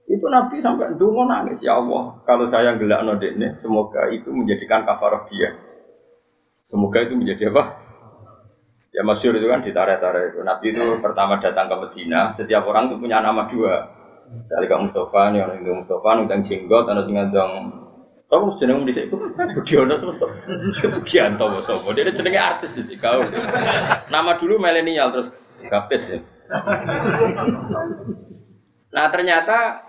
Itu 0.07 0.25
Nabi 0.31 0.63
sampai 0.63 0.95
dungo 0.95 1.27
nangis 1.27 1.59
ya 1.59 1.77
Allah. 1.77 2.23
Kalau 2.23 2.47
saya 2.47 2.79
gelak 2.79 3.03
nodeknya, 3.03 3.59
semoga 3.59 4.07
itu 4.07 4.31
menjadikan 4.31 4.87
kafarah 4.87 5.27
dia. 5.27 5.51
Semoga 6.63 7.03
itu 7.03 7.19
menjadi 7.19 7.51
apa? 7.51 7.63
Ya 8.95 9.03
masyur 9.03 9.35
itu 9.35 9.51
kan 9.51 9.61
ditarik-tarik 9.61 10.31
itu. 10.31 10.39
Nabi 10.47 10.71
itu 10.71 10.83
pertama 11.03 11.43
datang 11.43 11.67
ke 11.67 11.75
Medina, 11.75 12.31
setiap 12.33 12.63
orang 12.65 12.87
itu 12.87 12.95
punya 13.03 13.19
nama 13.19 13.45
dua. 13.45 13.93
Misalnya 14.27 14.67
Kak 14.67 14.81
Mustafa, 14.83 15.21
nih 15.31 15.39
orang 15.43 15.57
itu 15.63 15.71
Mustafa, 15.71 16.09
nudang 16.19 16.41
jenggot, 16.43 16.85
ada 16.87 17.01
sing 17.07 17.15
ngandang 17.15 17.51
kamu 18.27 18.59
jeneng 18.59 18.83
di 18.83 18.91
situ, 18.91 19.15
Budiono 19.55 19.95
tuh, 20.03 20.11
Sugianto 20.83 21.47
Bosomo. 21.47 21.95
Dia 21.95 22.11
jenengnya 22.11 22.59
artis 22.59 22.75
di 22.75 22.83
sini. 22.83 22.99
Kau 22.99 23.23
nama 24.11 24.35
dulu 24.35 24.59
milenial 24.59 25.15
terus 25.15 25.31
gapes 25.63 26.11
ya. 26.11 26.19
Nah 28.91 29.05
ternyata 29.15 29.86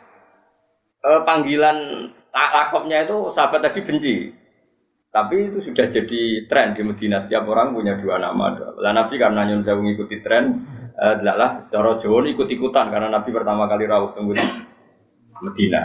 eh, 1.03 1.21
panggilan 1.23 1.77
lakopnya 2.33 3.07
itu 3.07 3.33
sahabat 3.35 3.61
tadi 3.65 3.81
benci. 3.83 4.17
Tapi 5.09 5.51
itu 5.51 5.59
sudah 5.65 5.89
jadi 5.89 6.47
tren 6.47 6.77
di 6.77 6.83
Medina. 6.85 7.17
Setiap 7.19 7.49
orang 7.49 7.73
punya 7.73 7.97
dua 7.97 8.21
nama. 8.21 8.55
Lah 8.77 8.93
Nabi 8.93 9.17
karena 9.17 9.49
nyun 9.49 9.65
saya 9.65 9.81
mengikuti 9.81 10.21
tren, 10.21 10.69
eh, 10.95 11.17
lah 11.25 11.65
secara 11.65 11.97
Jawa 11.99 12.29
ikut-ikutan 12.29 12.93
karena 12.93 13.09
Nabi 13.09 13.31
pertama 13.33 13.67
kali 13.67 13.89
rawuh 13.89 14.13
tunggu 14.13 14.37
di 14.37 14.45
Medina. 15.43 15.83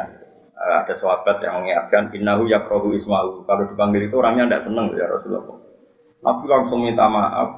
Eh, 0.54 0.76
ada 0.86 0.94
sahabat 0.94 1.40
yang 1.42 1.64
mengingatkan 1.64 2.12
innahu 2.14 2.46
yakrohu 2.52 2.92
ismahu. 2.94 3.48
Kalau 3.48 3.64
dipanggil 3.68 4.12
itu 4.12 4.16
orangnya 4.20 4.48
tidak 4.52 4.64
senang 4.70 4.92
ya 4.94 5.08
Rasulullah. 5.08 5.60
Nabi 6.24 6.46
langsung 6.48 6.80
minta 6.84 7.06
maaf 7.08 7.50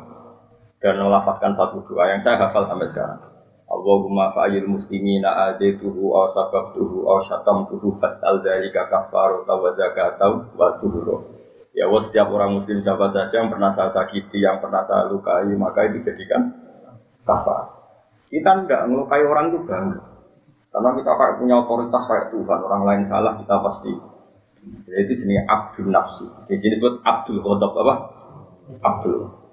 dan 0.81 1.01
melafatkan 1.01 1.53
satu 1.53 1.85
doa 1.85 2.13
yang 2.13 2.21
saya 2.21 2.37
hafal 2.41 2.65
sampai 2.69 2.89
sekarang. 2.89 3.34
Allahumma 3.65 4.29
fa'il 4.29 4.69
muslimina 4.69 5.49
adituhu 5.49 6.13
aw 6.13 6.29
sababtuhu 6.29 7.09
aw 7.09 7.17
syatamtuhu 7.25 7.97
fas'al 7.97 8.45
dzalika 8.45 8.85
kafaru 8.85 9.41
wa 9.45 9.69
zakatau 9.73 10.53
wa 10.53 10.77
tuhuru. 10.77 11.33
Ya 11.73 11.89
Allah 11.89 12.01
setiap 12.05 12.31
orang 12.31 12.55
muslim 12.55 12.79
siapa 12.79 13.09
saja 13.11 13.41
yang 13.41 13.51
pernah 13.51 13.67
saya 13.73 13.91
sakiti, 13.91 14.39
yang 14.39 14.63
pernah 14.63 14.79
saya 14.85 15.11
lukai, 15.11 15.49
maka 15.57 15.91
itu 15.91 16.07
jadikan 16.07 16.55
kafar. 17.25 17.67
Kita 18.31 18.63
enggak 18.63 18.87
ngelukai 18.87 19.25
orang 19.25 19.51
itu 19.51 19.59
bangga. 19.65 20.01
Karena 20.71 20.89
kita 20.95 21.11
kayak 21.15 21.35
punya 21.39 21.55
otoritas 21.59 22.03
kayak 22.07 22.25
Tuhan, 22.35 22.59
orang 22.63 22.83
lain 22.83 23.03
salah 23.07 23.33
kita 23.39 23.55
pasti. 23.59 23.91
Jadi 24.85 24.97
itu 25.07 25.13
jenis 25.23 25.45
Abdul 25.47 25.89
Nafsi. 25.89 26.25
Di 26.49 26.57
sini 26.57 26.79
buat 26.79 26.99
Abdul 27.05 27.39
Khotob 27.41 27.71
apa? 27.81 27.95
Abdul. 28.81 29.44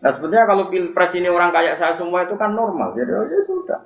Nah 0.00 0.10
sebetulnya 0.16 0.48
kalau 0.48 0.72
pilpres 0.72 1.12
ini 1.12 1.28
orang 1.28 1.52
kayak 1.52 1.76
saya 1.76 1.92
semua 1.92 2.24
itu 2.24 2.32
kan 2.40 2.56
normal. 2.56 2.96
Jadi 2.96 3.12
oh, 3.12 3.24
ya 3.28 3.40
sudah. 3.44 3.80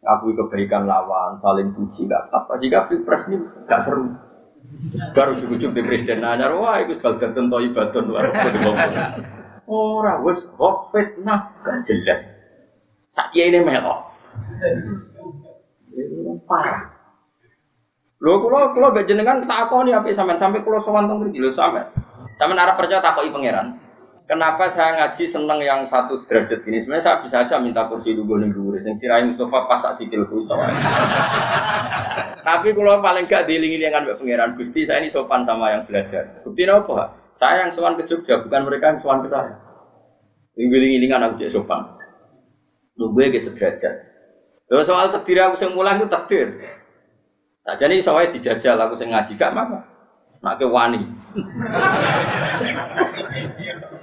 Ngakui 0.00 0.32
kebaikan 0.32 0.88
lawan, 0.88 1.36
saling 1.36 1.76
puji, 1.76 2.08
gak 2.08 2.32
apa. 2.32 2.56
Jika 2.56 2.88
pilpres 2.88 3.28
ini 3.28 3.44
gak 3.68 3.84
seru. 3.84 4.08
Baru 5.12 5.36
ujung-ujung 5.36 5.76
di 5.76 5.82
presiden 5.84 6.24
nanya, 6.24 6.48
wah 6.56 6.80
itu 6.80 6.96
baldatun 7.00 7.52
toibatun 7.52 8.08
luar 8.08 8.32
Orang 9.68 10.24
wes 10.24 10.48
kok 10.48 10.90
fitnah 10.96 11.52
gak 11.60 11.84
jelas. 11.84 12.24
Sakya 13.12 13.52
ini 13.52 13.60
melok. 13.60 14.00
Parah. 16.48 16.96
Lho 18.20 18.32
kula 18.40 18.72
kula 18.72 18.96
gak 18.96 19.08
jenengan 19.08 19.44
takoni 19.44 19.92
apik 19.92 20.16
sampean 20.16 20.40
sampai 20.40 20.64
kula 20.64 20.80
sowan 20.80 21.08
teng 21.08 21.20
mriki 21.20 21.44
lho 21.44 21.52
sampean. 21.52 21.92
Sampean 22.40 22.56
arep 22.56 22.80
percaya 22.80 23.04
takoki 23.04 23.32
pangeran. 23.32 23.89
Kenapa 24.30 24.70
saya 24.70 24.94
ngaji 24.94 25.26
seneng 25.26 25.58
yang 25.58 25.82
satu 25.82 26.14
derajat 26.30 26.62
ini? 26.70 26.78
Sebenarnya 26.78 27.02
saya 27.02 27.18
bisa 27.26 27.42
aja 27.42 27.58
minta 27.58 27.90
kursi 27.90 28.14
dulu 28.14 28.38
nih 28.38 28.54
dulu. 28.54 28.78
Sing 28.78 28.94
sirai 28.94 29.26
Mustafa 29.26 29.66
pas 29.66 29.82
sak 29.82 29.98
sikil 29.98 30.22
kuwi 30.30 30.46
Tapi 32.46 32.70
kalau 32.70 33.02
paling 33.02 33.26
gak 33.26 33.50
dilingi 33.50 33.82
dengan 33.82 34.06
Mbak 34.06 34.22
Pangeran 34.22 34.54
Gusti, 34.54 34.86
saya 34.86 35.02
ini 35.02 35.10
sopan 35.10 35.42
sama 35.42 35.74
yang 35.74 35.82
belajar. 35.82 36.46
Bukti 36.46 36.62
apa? 36.62 37.10
Saya 37.34 37.66
yang 37.66 37.74
sopan 37.74 37.98
ke 37.98 38.06
Jogja, 38.06 38.38
bukan 38.38 38.70
mereka 38.70 38.94
yang 38.94 39.02
sopan 39.02 39.18
ke 39.18 39.28
saya. 39.34 39.58
Lingi-lingan 40.54 41.26
aku 41.26 41.42
jadi 41.42 41.50
sopan. 41.50 41.90
Nunggu 43.02 43.34
ya 43.34 43.42
sederajat. 43.42 43.94
Lalu 44.70 44.82
soal 44.86 45.10
takdir 45.10 45.42
aku 45.42 45.58
yang 45.58 45.74
mulai 45.74 45.98
itu 45.98 46.06
takdir. 46.06 46.54
Tak 47.66 47.82
jadi 47.82 47.98
soalnya 47.98 48.38
dijajal 48.38 48.78
aku 48.78 48.94
yang 49.02 49.10
ngaji 49.10 49.34
gak 49.34 49.58
apa. 49.58 49.90
Nak 50.38 50.54
ke 50.54 50.70
wani. 50.70 51.02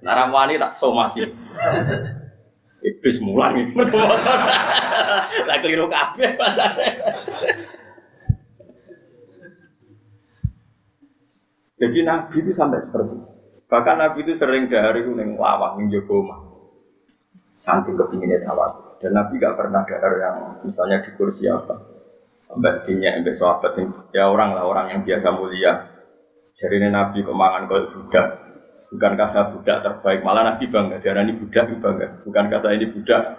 Naram 0.00 0.32
wani 0.32 0.56
tak 0.56 0.72
somasi. 0.72 1.28
Iblis 2.80 3.20
mulang 3.20 3.60
itu 3.60 3.76
motor. 3.76 4.08
Lah 5.44 5.56
keliru 5.60 5.84
kabeh 5.92 6.32
Jadi 11.80 11.98
Nabi 12.04 12.44
itu 12.44 12.52
sampai 12.52 12.76
seperti 12.76 13.16
itu. 13.16 13.28
Bahkan 13.72 13.96
Nabi 13.96 14.18
itu 14.20 14.36
sering 14.36 14.68
dari 14.68 15.00
itu 15.00 15.16
neng 15.16 15.40
lawang, 15.40 15.80
neng 15.80 15.88
jogo 15.88 16.20
omah. 16.20 16.40
Saking 17.56 17.96
kepinginnya 17.96 18.44
tawat. 18.44 19.00
Dan 19.00 19.16
Nabi 19.16 19.40
gak 19.40 19.56
pernah 19.56 19.80
dahar 19.88 20.12
yang 20.20 20.36
misalnya 20.60 21.00
di 21.00 21.10
kursi 21.16 21.48
apa. 21.48 21.72
Sampai 22.44 22.84
dinya 22.84 23.16
sampai 23.16 23.32
sahabat 23.32 23.72
ya 24.12 24.28
orang 24.28 24.52
lah 24.52 24.68
orang 24.68 24.92
yang 24.92 25.00
biasa 25.08 25.32
mulia. 25.32 25.88
Jadi 26.52 26.84
Nabi 26.84 27.24
kemangan 27.24 27.64
kalau 27.64 27.88
budak 27.96 28.49
Bukankah 28.90 29.28
saya 29.30 29.44
budak 29.54 29.86
terbaik? 29.86 30.20
Malah 30.26 30.42
Nabi 30.54 30.66
bangga, 30.66 30.98
darah 30.98 31.22
ini 31.22 31.38
budak 31.38 31.70
bangga. 31.78 32.06
Bukankah 32.26 32.58
saya 32.58 32.74
ini 32.74 32.90
budak 32.90 33.38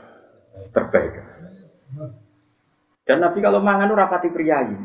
terbaik? 0.72 1.12
Dan 3.04 3.20
Nabi 3.20 3.40
kalau 3.44 3.60
mangan 3.60 3.92
rapati 3.92 4.32
priayi. 4.32 4.76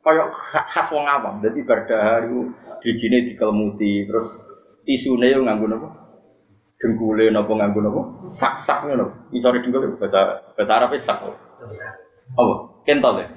Kayak 0.00 0.32
khas 0.72 0.88
wong 0.92 1.04
awam. 1.04 1.40
Jadi 1.44 1.60
berdahar 1.64 2.28
itu 2.28 2.52
di 2.80 2.92
sini 2.96 3.16
dikelmuti. 3.32 4.08
Terus 4.08 4.48
tisune 4.84 5.28
yang 5.28 5.44
nganggu 5.44 5.68
nopo? 5.68 5.88
Dengkule 6.80 7.28
nopo 7.28 7.52
nganggu 7.56 7.80
nopo? 7.84 8.00
Sak-sak 8.32 8.88
nopo. 8.92 9.28
Isore 9.32 9.60
dengkule 9.60 9.96
bahasa 10.00 10.52
bahasa 10.56 10.72
Arab 10.76 10.92
sak. 10.96 11.20
Apa? 12.36 12.54
Kentol 12.88 13.24
ya? 13.24 13.28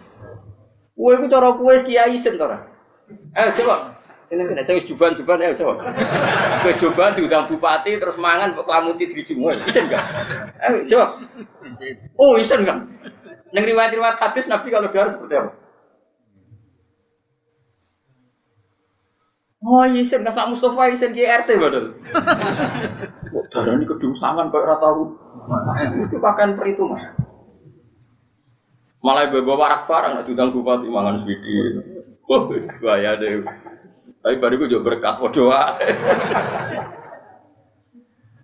Kue 0.96 1.20
itu 1.20 1.26
cara 1.28 1.52
kue 1.56 1.74
kiai 1.84 2.16
sen 2.16 2.40
Eh 2.40 3.50
coba 3.60 3.76
Sini 4.24 4.48
kena 4.48 4.64
saya 4.64 4.80
juban-juban 4.80 5.44
ya 5.44 5.52
coba. 5.56 5.84
Kue 6.64 6.74
juban 6.80 7.12
diundang 7.14 7.46
bupati 7.52 8.00
terus 8.00 8.16
mangan 8.16 8.56
kok 8.56 8.64
klamuti 8.64 9.12
dijimui. 9.12 9.60
Isen 9.68 9.92
enggak? 9.92 10.06
Eh 10.64 10.88
coba. 10.88 11.20
Oh 12.16 12.40
isen 12.40 12.64
enggak? 12.64 12.88
Neng 13.52 13.64
riwayat-riwayat 13.68 14.18
hadis 14.18 14.48
Nabi 14.48 14.72
kalau 14.72 14.90
darah 14.90 15.12
seperti 15.14 15.36
apa? 15.36 15.52
Oh 19.64 19.84
isen 19.92 20.24
nggak 20.24 20.50
Mustafa 20.52 20.92
isen 20.92 21.12
GRT 21.12 21.50
badal. 21.60 21.86
Kok 23.28 23.46
darah 23.52 23.74
ini 23.76 23.86
kedung 23.88 24.16
sangan 24.16 24.52
kayak 24.52 24.68
rata 24.72 24.88
lu. 24.92 25.20
Itu 26.08 26.18
pakaian 26.24 26.56
perhitungan. 26.56 27.00
Malah 29.04 29.28
bawa 29.36 29.56
warak 29.60 29.82
barang 29.92 30.12
nggak 30.16 30.26
diundang 30.32 30.56
bupati 30.56 30.88
mangan 30.88 31.28
swisi. 31.28 31.52
Wah 32.24 32.48
bahaya 32.80 33.20
deh. 33.20 33.44
Tapi 34.24 34.40
baru 34.40 34.56
itu 34.56 34.72
juga 34.72 34.96
berkat 34.96 35.20
doa. 35.36 35.76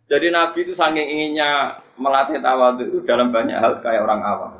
Jadi 0.10 0.28
Nabi 0.34 0.60
itu 0.68 0.74
saking 0.76 1.08
inginnya 1.08 1.80
melatih 1.96 2.42
tawadu 2.44 2.84
itu 2.84 3.00
dalam 3.08 3.32
banyak 3.32 3.56
hal 3.56 3.80
kayak 3.80 4.04
orang 4.04 4.22
awam. 4.26 4.52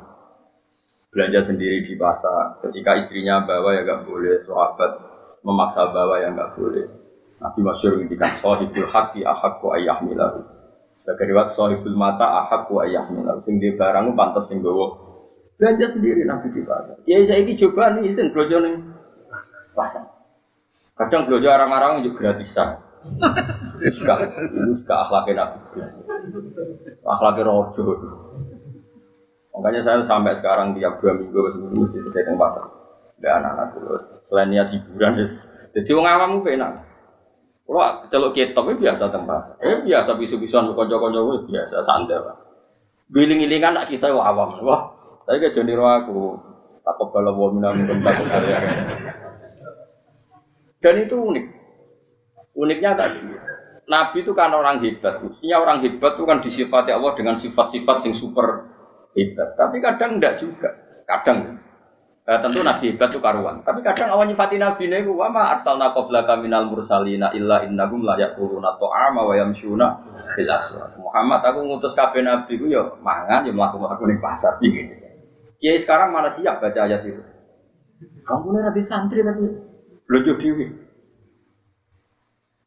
Belanja 1.10 1.50
sendiri 1.50 1.82
di 1.82 1.98
pasar, 1.98 2.62
ketika 2.62 2.94
istrinya 2.94 3.42
bawa 3.42 3.74
ya 3.74 3.82
nggak 3.82 4.06
boleh, 4.06 4.46
sahabat 4.46 4.92
memaksa 5.42 5.90
bawa 5.90 6.22
ya 6.22 6.30
nggak 6.30 6.54
boleh. 6.54 6.86
Nabi 7.42 7.60
masyur 7.66 7.98
ngintikan 7.98 8.30
sohibul 8.38 8.86
haki 8.86 9.26
ahakku 9.26 9.74
milahu. 10.06 10.40
Sebagai 11.02 11.34
riwayat 11.34 11.58
sohibul 11.58 11.98
mata 11.98 12.46
ahakku 12.46 12.78
ayah 12.86 13.10
milahu. 13.10 13.42
Sing 13.42 13.58
di 13.58 13.74
barang 13.74 14.14
pantas 14.14 14.46
sing 14.46 14.62
bawa. 14.62 14.94
Belanja 15.58 15.98
sendiri 15.98 16.22
Nabi 16.30 16.46
di 16.54 16.62
pasar. 16.62 16.94
Ya 17.10 17.18
saya 17.26 17.42
ini 17.42 17.58
coba 17.58 17.98
nih 17.98 18.06
izin 18.06 18.30
belanja 18.30 18.56
nih 18.62 18.74
pasar. 19.74 20.19
Kadang 21.00 21.24
belanja 21.24 21.48
orang-orang 21.56 22.04
juga 22.04 22.28
gratisan. 22.28 22.76
Itu 23.80 24.04
juga, 24.04 24.28
itu 24.28 24.84
juga 24.84 24.94
akhlaknya 25.08 25.32
nabi. 25.40 25.80
Akhlaknya 27.00 27.42
rojo. 27.48 27.84
Makanya 29.56 29.80
saya 29.80 30.04
sampai 30.04 30.36
sekarang 30.36 30.76
tiap 30.76 31.00
dua 31.00 31.16
minggu 31.16 31.40
seminggu 31.56 31.88
mesti 31.88 31.98
saya 32.12 32.28
ke 32.28 32.36
pasar. 32.36 32.64
Gak 33.20 33.32
anak-anak 33.40 33.68
terus. 33.76 34.02
Selain 34.28 34.48
niat 34.52 34.68
hiburan, 34.72 35.24
jadi 35.70 35.90
orang 35.94 36.14
awam 36.18 36.30
itu 36.42 36.48
enak. 36.58 36.72
Kalau 37.70 37.86
celok 38.10 38.32
kitab 38.34 38.64
itu 38.66 38.82
biasa 38.82 39.04
tempat. 39.14 39.42
Eh 39.62 39.86
biasa 39.86 40.18
bisu-bisuan 40.18 40.74
konco-konco 40.74 41.20
itu 41.38 41.54
biasa 41.54 41.78
santai 41.86 42.18
lah. 42.18 42.36
Giling-gilingan 43.14 43.78
nak 43.78 43.86
kita 43.86 44.10
awam. 44.10 44.58
Wah, 44.66 44.90
saya 45.24 45.48
jadi 45.48 45.72
aku. 45.78 46.34
Takut 46.80 47.08
kalau 47.14 47.36
mau 47.36 47.52
minum 47.54 48.02
takut 48.02 48.26
dan 50.80 50.94
itu 50.96 51.16
unik. 51.16 51.46
Uniknya 52.56 52.96
tadi, 52.96 53.20
Nabi 53.86 54.16
itu 54.24 54.32
kan 54.32 54.50
orang 54.50 54.80
hebat. 54.80 55.20
Mestinya 55.20 55.60
orang 55.60 55.84
hebat 55.84 56.16
itu 56.16 56.24
kan 56.24 56.38
disifati 56.40 56.90
Allah 56.90 57.12
dengan 57.14 57.36
sifat-sifat 57.36 57.96
yang 58.08 58.14
super 58.16 58.48
hebat. 59.12 59.54
Tapi 59.60 59.76
kadang 59.78 60.18
enggak 60.18 60.40
juga. 60.40 60.72
Kadang. 61.04 61.60
Eh, 62.24 62.38
tentu 62.38 62.62
Nabi 62.62 62.94
hebat 62.94 63.10
itu 63.12 63.20
karuan. 63.20 63.60
Tapi 63.66 63.82
kadang 63.82 64.14
awal 64.14 64.30
nyifati 64.30 64.56
Nabi 64.56 64.86
ini, 64.88 65.04
wa 65.10 65.28
ma 65.28 65.52
arsalna 65.52 65.90
qablaka 65.90 66.38
minal 66.38 66.70
mursalina 66.70 67.34
illa 67.34 67.66
innahum 67.66 68.06
la 68.06 68.14
yaquluna 68.16 68.78
ta'ama 68.78 69.20
wa 69.26 69.34
yamshuna 69.34 69.86
fil 70.38 70.50
Muhammad 71.00 71.40
aku 71.42 71.58
ngutus 71.66 71.98
kabeh 71.98 72.22
nabi 72.22 72.54
ku 72.54 72.70
ya 72.70 72.86
mangan 73.02 73.42
ya 73.42 73.52
mlaku-mlaku 73.52 74.06
ning 74.06 74.22
pasar. 74.22 74.62
Ya 75.60 75.74
sekarang 75.76 76.14
mana 76.14 76.30
siap 76.30 76.62
baca 76.62 76.80
ayat 76.86 77.04
itu? 77.04 77.20
Kamu 78.00 78.54
nanti 78.56 78.80
santri 78.80 79.20
tapi 79.20 79.69
Belajar 80.10 80.42
dewi. 80.42 80.66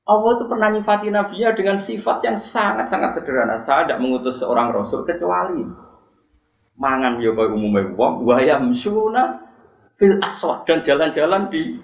Allah 0.07 0.31
itu 0.39 0.45
pernah 0.47 0.69
nyifati 0.71 1.11
nabinya 1.11 1.51
dengan 1.51 1.75
sifat 1.75 2.23
yang 2.23 2.39
sangat-sangat 2.39 3.19
sederhana. 3.19 3.59
Saya 3.59 3.83
tidak 3.83 3.99
mengutus 3.99 4.39
seorang 4.39 4.71
rasul 4.71 5.03
kecuali 5.03 5.63
mangan 6.79 7.19
ya 7.19 7.35
kaya 7.35 7.51
umumnya 7.51 7.91
wong 7.93 8.25
wayam 8.25 8.71
suna 8.71 9.43
fil 9.99 10.17
aswad 10.23 10.63
dan 10.63 10.79
jalan-jalan 10.87 11.51
di 11.51 11.83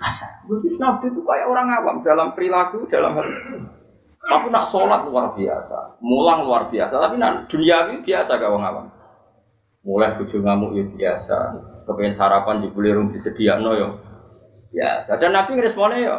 pasar. 0.00 0.48
Jadi 0.48 0.80
nabi 0.80 1.12
itu 1.12 1.20
kayak 1.28 1.46
orang 1.46 1.68
awam 1.76 1.96
dalam 2.00 2.32
perilaku, 2.32 2.88
dalam 2.88 3.20
hal 3.20 3.28
tapi 4.20 4.52
nak 4.52 4.68
sholat 4.68 5.08
luar 5.08 5.32
biasa, 5.32 6.00
mulang 6.00 6.44
luar 6.44 6.68
biasa. 6.72 6.92
Tapi 6.92 7.16
nak 7.20 7.48
dunia 7.48 7.88
ini 7.88 8.04
biasa 8.04 8.36
gak 8.36 8.52
orang 8.52 8.68
awam. 8.68 8.86
Mulai 9.80 10.16
bujuk 10.20 10.44
ngamuk 10.44 10.76
ya 10.76 10.84
biasa, 10.88 11.36
kepengen 11.88 12.16
sarapan 12.16 12.60
jebule 12.64 12.96
rum 12.96 13.08
disediakno 13.12 13.72
ya 13.76 14.09
Ya, 14.70 15.02
dan 15.02 15.34
Nabi 15.34 15.58
ngeresponnya 15.58 15.98
ya, 15.98 16.14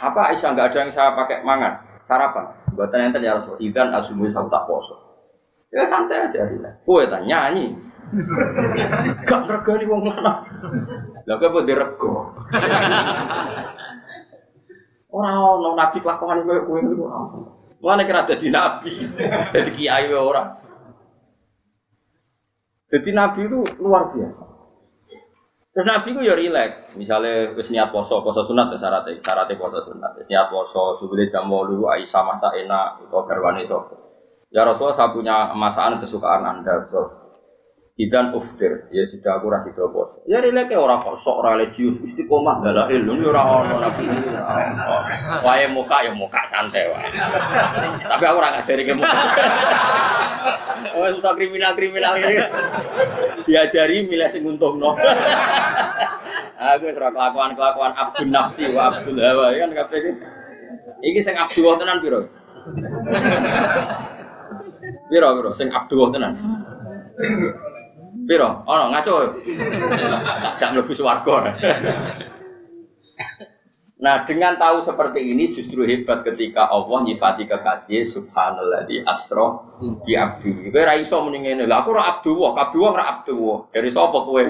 apa 0.00 0.32
Aisyah 0.32 0.56
nggak 0.56 0.72
ada 0.72 0.78
yang 0.88 0.92
saya 0.92 1.12
pakai 1.12 1.44
mangan, 1.44 2.00
sarapan. 2.08 2.48
Buatan 2.72 3.12
yang 3.12 3.20
ya 3.20 3.32
Rasul, 3.36 3.60
idan 3.60 3.92
asumui 3.92 4.32
saya 4.32 4.48
tak 4.48 4.64
poso. 4.64 5.10
Ya 5.70 5.86
santai 5.86 6.26
aja 6.26 6.50
rileks. 6.50 6.82
Kowe 6.82 7.06
tak 7.06 7.22
nyanyi. 7.22 7.78
Gak 9.30 9.46
regani 9.46 9.86
wong 9.86 10.10
lanang. 10.10 10.42
Lah 11.30 11.34
kowe 11.38 11.46
mbok 11.46 11.62
dirego. 11.62 12.34
Ora 15.14 15.30
ono 15.38 15.78
nabi 15.78 16.02
kelakuan 16.02 16.42
koyo 16.42 16.66
kowe 16.66 16.78
niku 16.82 17.06
ora. 17.06 17.18
Mulane 17.82 18.02
kira 18.06 18.26
dadi 18.26 18.50
nabi, 18.50 18.92
dadi 19.54 19.70
kiai 19.74 20.10
ora. 20.10 20.58
Jadi 22.90 23.10
nabi 23.14 23.46
itu 23.46 23.62
luar 23.78 24.10
biasa. 24.10 24.49
Terus 25.70 25.86
nabi 25.86 26.10
itu 26.10 26.20
ya 26.26 26.34
rileks. 26.34 26.98
Misalnya 26.98 27.54
wis 27.54 27.70
niat 27.70 27.94
poso, 27.94 28.18
poso 28.26 28.42
sunat 28.42 28.74
ya 28.74 28.78
syaratnya, 28.82 29.14
syaratnya 29.22 29.54
poso 29.54 29.78
sunat. 29.86 30.18
Wis 30.18 30.26
niat 30.26 30.50
poso, 30.50 30.98
subuh 30.98 31.14
jam 31.30 31.46
8 31.46 31.78
Aisyah 31.78 32.22
masak 32.26 32.52
enak, 32.58 33.06
itu 33.06 33.18
garwane 33.22 33.62
sapa. 33.70 33.94
Ya 34.50 34.66
Rasulullah 34.66 34.98
saya 34.98 35.14
punya 35.14 35.54
masakan 35.54 36.02
kesukaan 36.02 36.42
Anda, 36.42 36.90
so. 36.90 37.22
Idan 38.00 38.32
uftir, 38.32 38.88
ya 38.90 39.04
sudah 39.04 39.38
aku 39.38 39.46
rasi 39.52 39.70
bos. 39.76 40.24
Ya 40.24 40.40
rilek 40.40 40.72
orang 40.72 41.04
kok 41.04 41.20
sok 41.20 41.44
religius 41.44 42.00
istiqomah 42.00 42.64
dalail, 42.64 42.96
ini 42.96 43.24
orang 43.28 43.46
orang 43.46 43.76
nabi. 43.76 44.08
Wae 45.44 45.68
muka 45.68 46.08
ya 46.08 46.10
muka 46.16 46.40
santai 46.48 46.88
wae. 46.88 47.12
Tapi 48.00 48.24
aku 48.24 48.36
orang 48.40 48.56
ngajari 48.56 48.88
ke 48.88 48.96
muka. 48.96 49.20
Oh, 50.96 51.04
untuk 51.12 51.32
kriminal 51.36 51.76
kriminal 51.76 52.16
ini 52.16 52.40
diajari 53.44 54.08
milih 54.08 54.28
sing 54.32 54.42
no. 54.44 54.90
Aku 56.60 56.92
serah 56.92 57.08
kelakuan 57.12 57.56
kelakuan 57.56 57.92
Abdul 57.96 58.28
Nafsi 58.28 58.68
wa 58.72 58.92
Abdul 58.92 59.16
Hawa 59.16 59.56
ya 59.56 59.64
kan 59.64 59.72
kabeh 59.72 59.98
iki. 60.00 60.12
Iki 61.00 61.20
sing 61.24 61.36
Abdul 61.40 61.76
tenan 61.80 62.04
piro? 62.04 62.28
Piro 65.08 65.28
piro 65.40 65.50
sing 65.56 65.68
Abdul 65.72 66.12
tenan. 66.12 66.36
Piro? 68.28 68.64
Ono 68.68 68.84
ngaco. 68.92 69.14
Tak 69.40 70.52
jak 70.60 70.70
mlebu 70.76 70.92
swarga. 70.92 71.56
Nah, 74.00 74.24
dengan 74.24 74.56
tahu 74.56 74.80
seperti 74.80 75.20
ini 75.28 75.52
justru 75.52 75.84
hebat 75.84 76.24
ketika 76.24 76.72
Allah 76.72 77.04
nyifati 77.04 77.44
kekasih 77.44 78.00
subhanallah 78.08 78.88
di 78.88 79.04
asro 79.04 79.76
di 80.08 80.16
abdi. 80.16 80.72
Kowe 80.72 80.80
ra 80.80 80.96
iso 80.96 81.20
muni 81.20 81.44
ngene. 81.44 81.68
Lah 81.68 81.84
aku 81.84 81.92
ra 81.92 82.16
abdu 82.16 82.32
wa, 82.32 82.56
kabeh 82.56 82.80
wong 82.80 82.96
ra 82.96 83.04
abdu 83.12 83.36
wa. 83.36 83.68
Dari 83.68 83.92
sapa 83.92 84.24
kowe? 84.24 84.44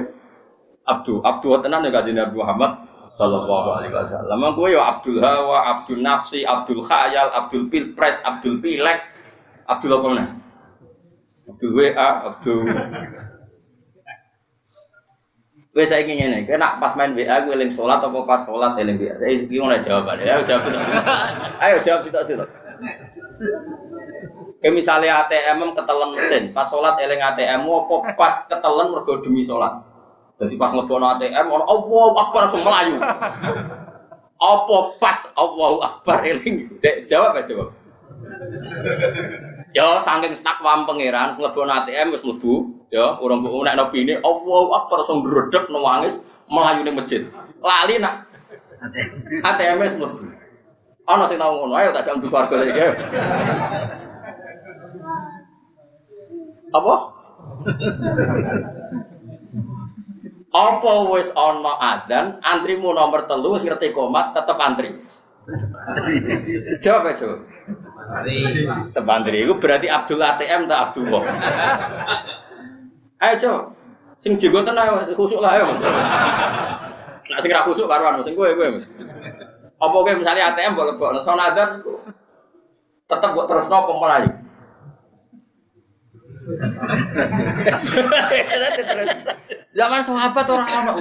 Abdu, 0.86 1.18
abdu 1.26 1.46
tenan 1.66 1.82
ya 1.82 1.90
kanjeng 1.90 2.14
Nabi 2.14 2.34
Muhammad 2.38 2.72
sallallahu 3.10 3.68
alaihi 3.74 3.90
wasallam. 3.90 4.38
Kowe 4.54 4.70
ya 4.70 4.82
Abdul 4.86 5.18
Hawa, 5.18 5.58
Abdul 5.66 5.98
Nafsi, 5.98 6.46
Abdul 6.46 6.86
Khayal, 6.86 7.34
Abdul 7.34 7.66
Pilpres, 7.66 8.22
Abdul 8.22 8.62
Pilek, 8.62 9.02
Abdul 9.66 9.98
apa 9.98 10.06
meneh? 10.14 10.28
Abdul 11.50 11.72
WA, 11.74 12.08
Abdul 12.30 12.70
Kowe 15.80 15.88
saiki 15.88 16.12
ngene, 16.12 16.44
kowe 16.44 16.60
nak 16.60 16.76
pas 16.76 16.92
main 16.92 17.16
WA 17.16 17.40
kowe 17.40 17.56
eling 17.56 17.72
salat 17.72 18.04
apa 18.04 18.20
pas 18.28 18.44
salat 18.44 18.76
eling 18.76 19.00
WA? 19.00 19.16
Saya 19.16 19.48
ngono 19.48 19.80
jawabane. 19.80 20.28
Ayo 20.28 20.44
jawab. 20.44 20.68
Ayo 21.56 21.76
jawab 21.80 22.04
sitok 22.04 22.24
sitok. 22.28 22.48
Kayak 24.60 24.76
misalnya 24.76 25.24
ATM 25.24 25.72
ketelen 25.72 26.10
mesin, 26.20 26.52
pas 26.52 26.68
sholat 26.68 27.00
eling 27.00 27.16
ATM 27.16 27.64
apa 27.64 28.12
pas 28.12 28.44
ketelen 28.44 28.92
mergo 28.92 29.24
demi 29.24 29.40
sholat. 29.40 29.80
Jadi 30.36 30.60
pas 30.60 30.76
ngebono 30.76 31.16
ATM, 31.16 31.48
orang 31.48 31.64
Allah 31.64 32.04
Akbar 32.28 32.40
langsung 32.44 32.60
melayu. 32.60 32.96
Apa 34.36 34.76
pas 35.00 35.32
Allah 35.32 35.72
Akbar 35.80 36.28
eling? 36.28 36.76
Dek, 36.84 37.08
jawab 37.08 37.40
aja 37.40 37.56
jawab. 37.56 37.72
Ya 39.72 39.96
saking 40.04 40.36
takwam 40.44 40.84
pangeran 40.84 41.32
nglebokno 41.32 41.72
ATM 41.72 42.12
wis 42.12 42.20
mlebu, 42.20 42.69
ya 42.90 43.16
urung 43.22 43.46
mbok 43.46 43.64
nek 43.64 43.78
opine 43.90 44.18
Allahu 44.18 44.74
Akbar 44.74 45.06
langsung 45.06 45.22
ndredeg 45.22 45.64
nangis 45.70 46.14
melayu 46.50 46.80
ning 46.82 46.94
masjid. 46.98 47.22
Lali 47.62 47.94
nak 48.02 48.26
ATM 49.46 49.78
wis 49.84 49.94
mlebu. 49.96 50.26
Ana 51.10 51.26
sing 51.26 51.42
tau 51.42 51.58
ngono, 51.58 51.74
ayo 51.74 51.90
tak 51.90 52.06
jam 52.06 52.22
warga 52.22 52.56
iki. 52.62 52.86
Apa? 56.70 56.94
Apa 60.50 60.92
wis 61.10 61.28
ana 61.34 61.72
adzan, 61.78 62.38
antrimu 62.42 62.94
nomor 62.94 63.26
telu 63.26 63.58
wis 63.58 63.66
ngerti 63.66 63.90
komat 63.90 64.38
tetep 64.38 64.58
antri. 64.58 64.90
Jawab 66.78 67.10
aja. 67.10 67.28
Tepantri 68.90 69.46
itu 69.46 69.54
berarti 69.58 69.86
Abdul 69.86 70.22
ATM 70.22 70.66
tak 70.66 70.80
Abdullah. 70.90 71.22
Ayo 73.20 73.34
coba. 73.36 73.60
Sing 74.20 74.32
jenggoten 74.40 74.76
ayo 74.76 75.04
khusuk 75.12 75.40
lah 75.44 75.60
ayo. 75.60 75.68
Nak 77.28 77.40
sing 77.40 77.52
ra 77.52 77.64
khusuk 77.68 77.84
karuan 77.88 78.24
sing 78.24 78.32
kowe 78.32 78.48
kowe. 78.48 78.68
Apa 79.80 79.96
kowe 79.96 80.12
misalnya 80.16 80.52
ATM 80.52 80.76
mbok 80.76 80.88
lebokno 80.96 81.20
sonadan 81.20 81.84
iku 81.84 82.00
tetep 83.08 83.28
mbok 83.32 83.48
terusno 83.48 83.76
apa 83.84 83.92
melayu. 83.92 84.30
Zaman 89.76 90.00
sahabat 90.00 90.46
orang 90.48 90.70
ana 90.72 90.92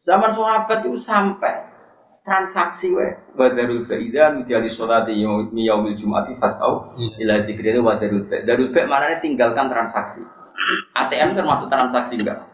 Zaman 0.00 0.30
sahabat 0.34 0.78
itu 0.82 0.98
sampai 0.98 1.69
transaksi 2.30 2.94
we. 2.94 3.10
Badarul 3.34 3.90
faida 3.90 4.30
nudiali 4.30 4.70
sholati 4.70 5.18
yaumil 5.18 5.98
jumati 5.98 6.38
fasau 6.38 6.94
iya. 6.94 7.26
ila 7.26 7.34
dzikrina 7.42 7.82
wa 7.82 7.98
darul 7.98 8.30
fa. 8.30 8.46
Darul 8.46 8.70
fa 8.70 8.86
mana 8.86 9.18
tinggalkan 9.18 9.66
transaksi. 9.66 10.22
ATM 10.94 11.34
termasuk 11.34 11.66
transaksi 11.66 12.14
enggak? 12.22 12.46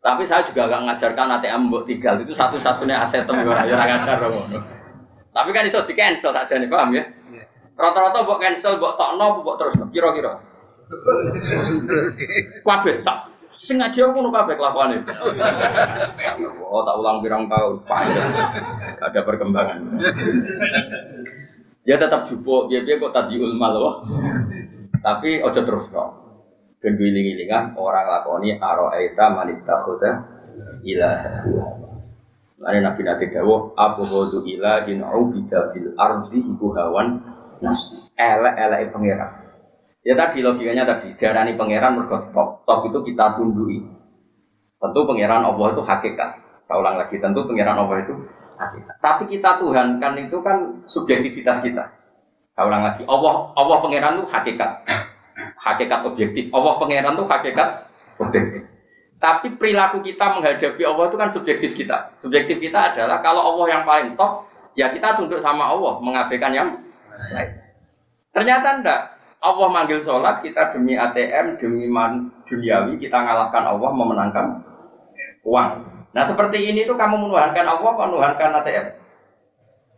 Tapi 0.00 0.22
saya 0.24 0.44
juga 0.48 0.68
gak 0.68 0.84
ngajarkan 0.88 1.36
ATM 1.40 1.68
buat 1.68 1.84
tinggal. 1.84 2.16
Itu 2.24 2.32
satu-satunya 2.32 3.04
aset 3.04 3.28
yang 3.28 3.44
orang 3.44 3.68
yang 3.68 3.80
ngajar 3.84 4.16
dong 4.20 4.48
tapi 5.34 5.50
kan 5.50 5.66
itu 5.66 5.78
di 5.90 5.94
cancel 5.98 6.30
saja 6.30 6.54
nih 6.62 6.70
paham 6.70 6.94
ya? 6.94 7.02
Iya. 7.34 7.44
rata-rata 7.74 8.22
buat 8.22 8.38
cancel 8.38 8.78
buat 8.78 8.94
tokno 8.94 9.42
buat 9.42 9.58
terus 9.58 9.74
kira-kira? 9.90 10.38
Kabeh 12.66 13.02
sak 13.02 13.33
Sing 13.54 13.78
ngaji 13.78 13.98
aku 14.02 14.10
ngono 14.18 14.34
kabeh 14.34 14.54
kelakuane. 14.58 14.96
Oh, 16.66 16.82
tak 16.82 16.96
ulang 16.98 17.22
pirang 17.22 17.46
tahun 17.46 17.86
panjang. 17.86 18.30
Ada 18.98 19.20
perkembangan. 19.22 19.78
Ya 21.86 21.94
tetap 22.00 22.26
jupuk, 22.26 22.72
ya 22.72 22.82
biar 22.82 22.98
kok 22.98 23.14
tadi 23.14 23.38
ulma 23.38 23.70
loh. 23.70 24.02
Tapi 25.04 25.44
ojo 25.44 25.60
terus 25.62 25.86
kok. 25.92 26.10
Ben 26.80 26.96
giling-gilingan 27.00 27.76
orang 27.80 28.08
lakoni 28.08 28.56
aro'aita 28.60 29.32
manita 29.32 29.84
khuda 29.84 30.10
ilaha. 30.84 31.32
Lain 32.64 32.80
Nabi 32.80 33.02
Nabi 33.04 33.24
Dawo, 33.28 33.76
Abu 33.76 34.08
Hudu 34.08 34.44
ilahin 34.48 35.04
ubida 35.04 35.72
fil 35.72 35.92
ardi 36.00 36.40
ibu 36.40 36.72
hawan 36.72 37.20
nafsi. 37.60 38.08
Elek-elek 38.16 38.88
pangeran. 38.92 39.43
Ya 40.04 40.12
tadi 40.12 40.44
logikanya 40.44 40.84
tadi 40.84 41.16
darani 41.16 41.56
pangeran 41.56 41.96
mergo 41.96 42.28
top. 42.36 42.68
Top 42.68 42.84
itu 42.84 43.00
kita 43.08 43.40
tundui. 43.40 43.80
Tentu 44.76 45.00
pangeran 45.08 45.48
Allah 45.48 45.66
itu 45.72 45.80
hakikat. 45.80 46.30
Saya 46.68 46.76
ulang 46.80 47.00
lagi, 47.00 47.16
tentu 47.16 47.40
pangeran 47.48 47.80
Allah 47.80 48.04
itu 48.04 48.12
hakikat. 48.60 48.94
Tapi 49.00 49.24
kita 49.32 49.64
Tuhan 49.64 49.96
kan 49.96 50.12
itu 50.20 50.36
kan 50.44 50.84
subjektivitas 50.84 51.64
kita. 51.64 51.88
Saya 52.52 52.64
ulang 52.68 52.84
lagi, 52.84 53.02
Allah 53.08 53.56
Allah 53.56 53.76
pangeran 53.80 54.20
itu 54.20 54.28
hakikat. 54.28 54.70
Hakikat 55.64 56.00
objektif. 56.04 56.52
Allah 56.52 56.72
pangeran 56.76 57.16
itu 57.16 57.24
hakikat 57.24 57.68
objektif. 58.20 58.62
Tapi 59.16 59.56
perilaku 59.56 60.04
kita 60.04 60.36
menghadapi 60.36 60.82
Allah 60.84 61.04
itu 61.08 61.16
kan 61.16 61.32
subjektif 61.32 61.72
kita. 61.72 62.12
Subjektif 62.20 62.60
kita 62.60 62.92
adalah 62.92 63.24
kalau 63.24 63.40
Allah 63.40 63.66
yang 63.72 63.82
paling 63.88 64.20
top, 64.20 64.44
ya 64.76 64.92
kita 64.92 65.16
tunduk 65.16 65.40
sama 65.40 65.72
Allah, 65.72 65.96
mengabaikan 66.04 66.52
yang 66.52 66.68
lain. 67.32 67.50
Ternyata 68.36 68.84
enggak. 68.84 69.00
Allah 69.44 69.68
manggil 69.68 70.00
sholat, 70.00 70.40
kita 70.40 70.72
demi 70.72 70.96
ATM, 70.96 71.60
demi 71.60 71.84
man, 71.84 72.32
duniawi, 72.48 72.96
kita 72.96 73.12
ngalahkan 73.12 73.76
Allah, 73.76 73.90
memenangkan 73.92 74.46
uang. 75.44 75.70
Nah 76.16 76.24
seperti 76.24 76.72
ini 76.72 76.88
tuh 76.88 76.96
kamu 76.96 77.28
menuhankan 77.28 77.68
Allah, 77.68 77.92
menuhankan 77.92 78.56
ATM. 78.64 78.86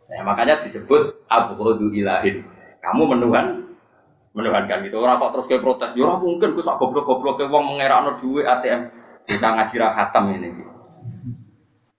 Nah, 0.07 0.23
makanya 0.23 0.59
disebut 0.59 1.27
Abu 1.31 1.59
Hudu 1.59 1.95
Ilahin. 1.95 2.43
Kamu 2.83 3.07
menuhan, 3.07 3.75
menuhankan 4.35 4.83
itu. 4.83 4.95
Orang 4.99 5.19
kok 5.19 5.31
terus 5.39 5.47
kayak 5.47 5.63
protes, 5.63 5.91
ya 5.95 6.15
mungkin 6.19 6.55
gue 6.55 6.63
goblok-goblok 6.63 7.39
ke 7.39 7.47
uang 7.47 7.75
mengerakno 7.75 8.19
duit 8.19 8.43
ATM. 8.43 8.91
Kita 9.27 9.47
ngaji 9.55 9.75
khatam 9.75 10.23
ini. 10.35 10.49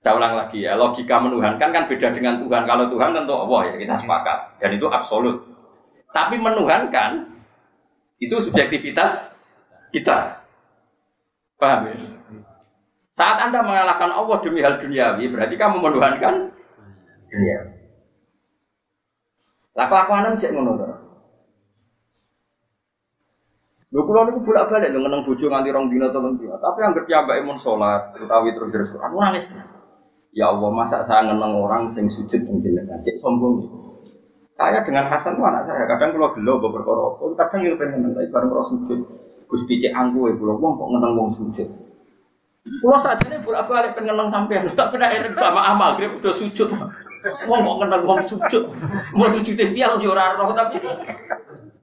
Saya 0.01 0.15
ulang 0.17 0.37
lagi 0.37 0.65
ya, 0.65 0.79
logika 0.79 1.21
menuhankan 1.21 1.69
kan 1.75 1.85
beda 1.89 2.13
dengan 2.13 2.41
Tuhan. 2.41 2.65
Kalau 2.65 2.89
Tuhan 2.89 3.13
tentu 3.13 3.35
Allah 3.37 3.61
ya 3.73 3.75
kita 3.77 3.95
sepakat. 4.01 4.39
Dan 4.61 4.71
itu 4.77 4.87
absolut. 4.89 5.37
Tapi 6.13 6.41
menuhankan 6.41 7.38
itu 8.19 8.37
subjektivitas 8.43 9.31
kita. 9.95 10.43
Paham 11.59 11.91
ya? 11.91 11.95
Saat 13.11 13.51
Anda 13.51 13.67
mengalahkan 13.67 14.15
Allah 14.15 14.39
demi 14.47 14.63
hal 14.63 14.79
duniawi, 14.79 15.27
berarti 15.35 15.55
kamu 15.59 15.83
menuhankan 15.83 16.55
dunia. 17.27 17.59
Lah 19.75 19.87
kelakuan 19.91 20.39
cek 20.39 20.55
ngono 20.55 20.75
Lho 23.89 24.05
kula 24.05 24.29
niku 24.29 24.45
bolak-balik 24.45 24.93
lho 24.93 25.01
ngeneng 25.01 25.25
bojo 25.25 25.49
nganti 25.49 25.73
rong 25.73 25.89
dina 25.89 26.13
telung 26.13 26.37
dina, 26.37 26.61
tapi 26.61 26.85
anggere 26.85 27.09
piyambake 27.09 27.41
mun 27.41 27.57
salat 27.57 28.13
utawi 28.21 28.53
terus 28.53 28.69
terus 28.69 28.93
Quran 28.93 29.17
nangis. 29.17 29.49
Ya 30.37 30.53
Allah, 30.53 30.69
masa 30.69 31.01
saya 31.01 31.25
ngeneng 31.25 31.57
orang 31.57 31.89
sing 31.89 32.05
sujud 32.05 32.37
ning 32.45 32.61
jenengan, 32.61 33.01
cek 33.01 33.17
sombong. 33.17 33.65
Saya 34.59 34.83
dengan 34.83 35.07
Hasan 35.07 35.39
itu 35.39 35.43
anak 35.47 35.71
saya, 35.71 35.87
kadang 35.87 36.19
kalau 36.19 36.35
gelo 36.35 36.59
gue 36.59 36.71
berkorok, 36.75 37.23
kadang 37.39 37.63
yang 37.63 37.79
pengen 37.79 38.11
ngeneng, 38.11 38.27
bareng 38.27 38.51
kalau 38.51 38.67
sujud, 38.67 39.07
Gusti 39.47 39.79
cek 39.79 39.95
angku 39.95 40.27
ya, 40.27 40.35
pulau 40.35 40.59
wong 40.59 40.75
kok 40.75 40.89
ngeneng 40.91 41.15
wong 41.15 41.31
sujud. 41.31 41.69
Pulau 42.83 42.99
saja 42.99 43.23
nih 43.31 43.39
bolak 43.39 43.71
balik 43.71 43.95
pengen 43.95 44.19
ngeneng 44.19 44.35
sampean, 44.35 44.67
tapi 44.75 44.99
tidak 44.99 45.15
enak 45.15 45.39
sama 45.39 45.63
amal, 45.63 45.95
dia 45.95 46.11
udah 46.11 46.35
sujud. 46.35 46.75
Wong 47.47 47.61
kok 47.63 47.77
ngeneng 47.87 48.03
wong 48.03 48.21
sujud, 48.27 48.63
mau 49.15 49.31
sujud 49.31 49.55
dia 49.55 49.87
yo 49.95 50.11
roh 50.11 50.51
tapi 50.51 50.83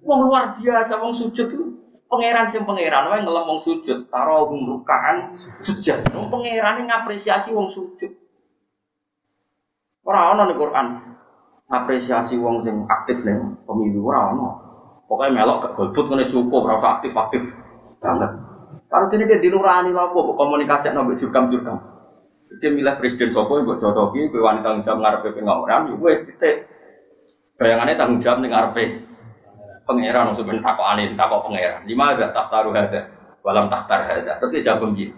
wong 0.03 0.19
luar 0.27 0.59
biasa 0.59 0.99
wong 0.99 1.15
sujud 1.15 1.47
tuh 1.47 1.79
pangeran 2.11 2.43
sing 2.43 2.67
pangeran 2.67 3.07
wae 3.07 3.23
ngelem 3.23 3.55
wong 3.55 3.63
sujud, 3.63 4.11
taro 4.11 4.51
rukaan 4.51 5.31
sujud. 5.63 6.11
Wong 6.11 6.27
pangeran 6.27 6.83
ngapresiasi 6.91 7.55
wong 7.55 7.71
sujud. 7.71 8.11
Ora 10.03 10.35
ana 10.35 10.43
ning 10.43 10.59
Quran 10.59 11.14
apresiasi 11.69 12.37
wong 12.37 12.61
sing 12.61 12.85
aktif 12.85 13.25
ning 13.25 13.57
pemilu 13.65 14.05
ora 14.05 14.33
ana. 14.33 14.49
Pokoke 15.05 15.29
melok 15.33 15.57
gak 15.61 15.73
golput 15.77 16.05
ngene 16.09 16.25
cukup 16.29 16.65
ora 16.65 16.97
aktif-aktif 16.97 17.41
banget. 18.01 18.31
Kalau 18.85 19.07
ini 19.11 19.25
dia 19.25 19.41
dinurani 19.41 19.89
lah 19.91 20.09
apa, 20.09 20.19
komunikasi 20.33 20.93
nabi 20.93 21.17
jurkam-jurkam. 21.17 21.77
Dia 22.61 22.69
milih 22.71 22.95
presiden 23.01 23.33
sopo, 23.33 23.59
buat 23.65 23.81
jodohi, 23.81 24.31
gue 24.31 24.39
wanita 24.39 24.71
tanggung 24.71 24.85
jawab 24.85 24.99
ngarepe 25.03 25.35
pengawuran, 25.35 25.91
ya 25.91 25.93
gue 25.97 26.11
titik. 26.29 26.55
Bayangannya 27.59 27.99
tanggung 27.99 28.21
jawab 28.21 28.39
nih 28.39 28.49
ngarepe 28.53 28.83
pangeran 29.85 30.33
maksudnya 30.33 30.61
takut 30.63 30.85
aneh, 30.85 31.13
takut 31.13 31.39
pangeran. 31.45 31.81
Lima 31.85 32.15
ada 32.15 32.31
tak 32.31 32.47
taruh 32.49 32.73
ada, 32.73 33.01
walam 33.43 33.67
tak 33.67 33.85
taruh 33.89 34.07
ada. 34.07 34.31
Terus 34.39 34.51
dia 34.57 34.71
jawab 34.71 34.93
begini, 34.93 35.13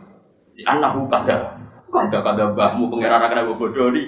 anakku 0.65 1.05
kada, 1.11 1.59
kada 1.91 2.19
kada 2.23 2.43
bahmu 2.55 2.89
pangeran 2.89 3.21
akan 3.21 3.55
bodoh 3.55 3.87
nih. 3.93 4.05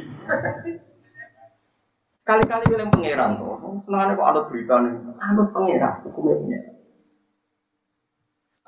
Sekali-kali 2.30 2.78
yang 2.78 2.94
pangeran 2.94 3.42
tuh, 3.42 3.58
senangannya 3.90 4.14
kok 4.14 4.30
ada 4.30 4.42
berita 4.46 4.76
nih, 4.86 4.94
anut 5.18 5.50
pangeran, 5.50 5.94
hukumnya 6.06 6.38
pangeran. 6.38 6.74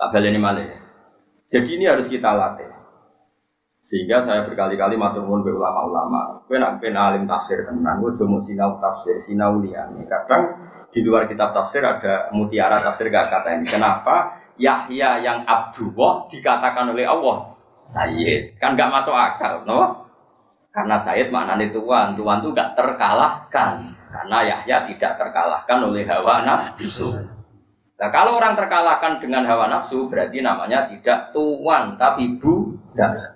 Tak 0.01 0.17
ini 0.17 0.39
malah. 0.41 0.65
Jadi 1.45 1.69
ini 1.77 1.85
harus 1.85 2.09
kita 2.09 2.33
latih. 2.33 2.73
Sehingga 3.85 4.25
saya 4.25 4.49
berkali-kali 4.49 4.97
matur 4.97 5.29
nuwun 5.29 5.45
be 5.45 5.53
ulama-ulama. 5.53 6.41
Kowe 6.49 6.57
nak 6.57 6.81
ben 6.81 6.97
alim 6.97 7.29
tafsir 7.29 7.61
tenan, 7.61 8.01
kowe 8.01 8.09
cuma 8.17 8.41
sinau 8.41 8.81
tafsir, 8.81 9.21
sinau 9.21 9.61
liyane. 9.61 10.09
Kadang 10.09 10.57
di 10.89 11.05
luar 11.05 11.29
kitab 11.29 11.53
tafsir 11.53 11.85
ada 11.85 12.33
mutiara 12.33 12.81
tafsir 12.81 13.13
gak 13.13 13.29
kata 13.29 13.61
ini. 13.61 13.69
Kenapa 13.69 14.41
Yahya 14.57 15.21
yang 15.21 15.45
Abdullah 15.45 16.25
dikatakan 16.33 16.97
oleh 16.97 17.05
Allah 17.05 17.53
Sayyid? 17.85 18.57
Kan 18.57 18.73
gak 18.73 18.89
masuk 18.89 19.13
akal, 19.13 19.69
no? 19.69 20.00
Karena 20.71 20.95
Sayyid 20.95 21.35
maknanya 21.35 21.75
tuan, 21.75 22.15
tuan 22.15 22.39
itu 22.39 22.49
gak 22.55 22.79
terkalahkan. 22.79 23.91
Karena 24.07 24.37
Yahya 24.47 24.87
tidak 24.87 25.19
terkalahkan 25.19 25.77
oleh 25.83 26.07
hawa 26.07 26.47
nafsu. 26.47 27.11
Nah 27.99 28.09
kalau 28.09 28.39
orang 28.39 28.55
terkalahkan 28.55 29.19
dengan 29.19 29.43
hawa 29.45 29.67
nafsu 29.67 30.07
berarti 30.07 30.39
namanya 30.39 30.87
tidak 30.87 31.35
tuan 31.35 31.99
tapi 31.99 32.39
budak. 32.39 33.35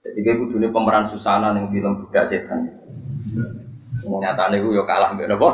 Jadi 0.00 0.18
kayak 0.24 0.38
kudu 0.46 0.72
pemeran 0.72 1.04
Susana 1.10 1.52
yang 1.52 1.68
film 1.68 2.06
budak 2.06 2.24
setan. 2.24 2.64
Nyatanya 4.08 4.62
gue 4.62 4.72
yo 4.72 4.86
kalah 4.86 5.12
mbak 5.12 5.26
nopo. 5.26 5.50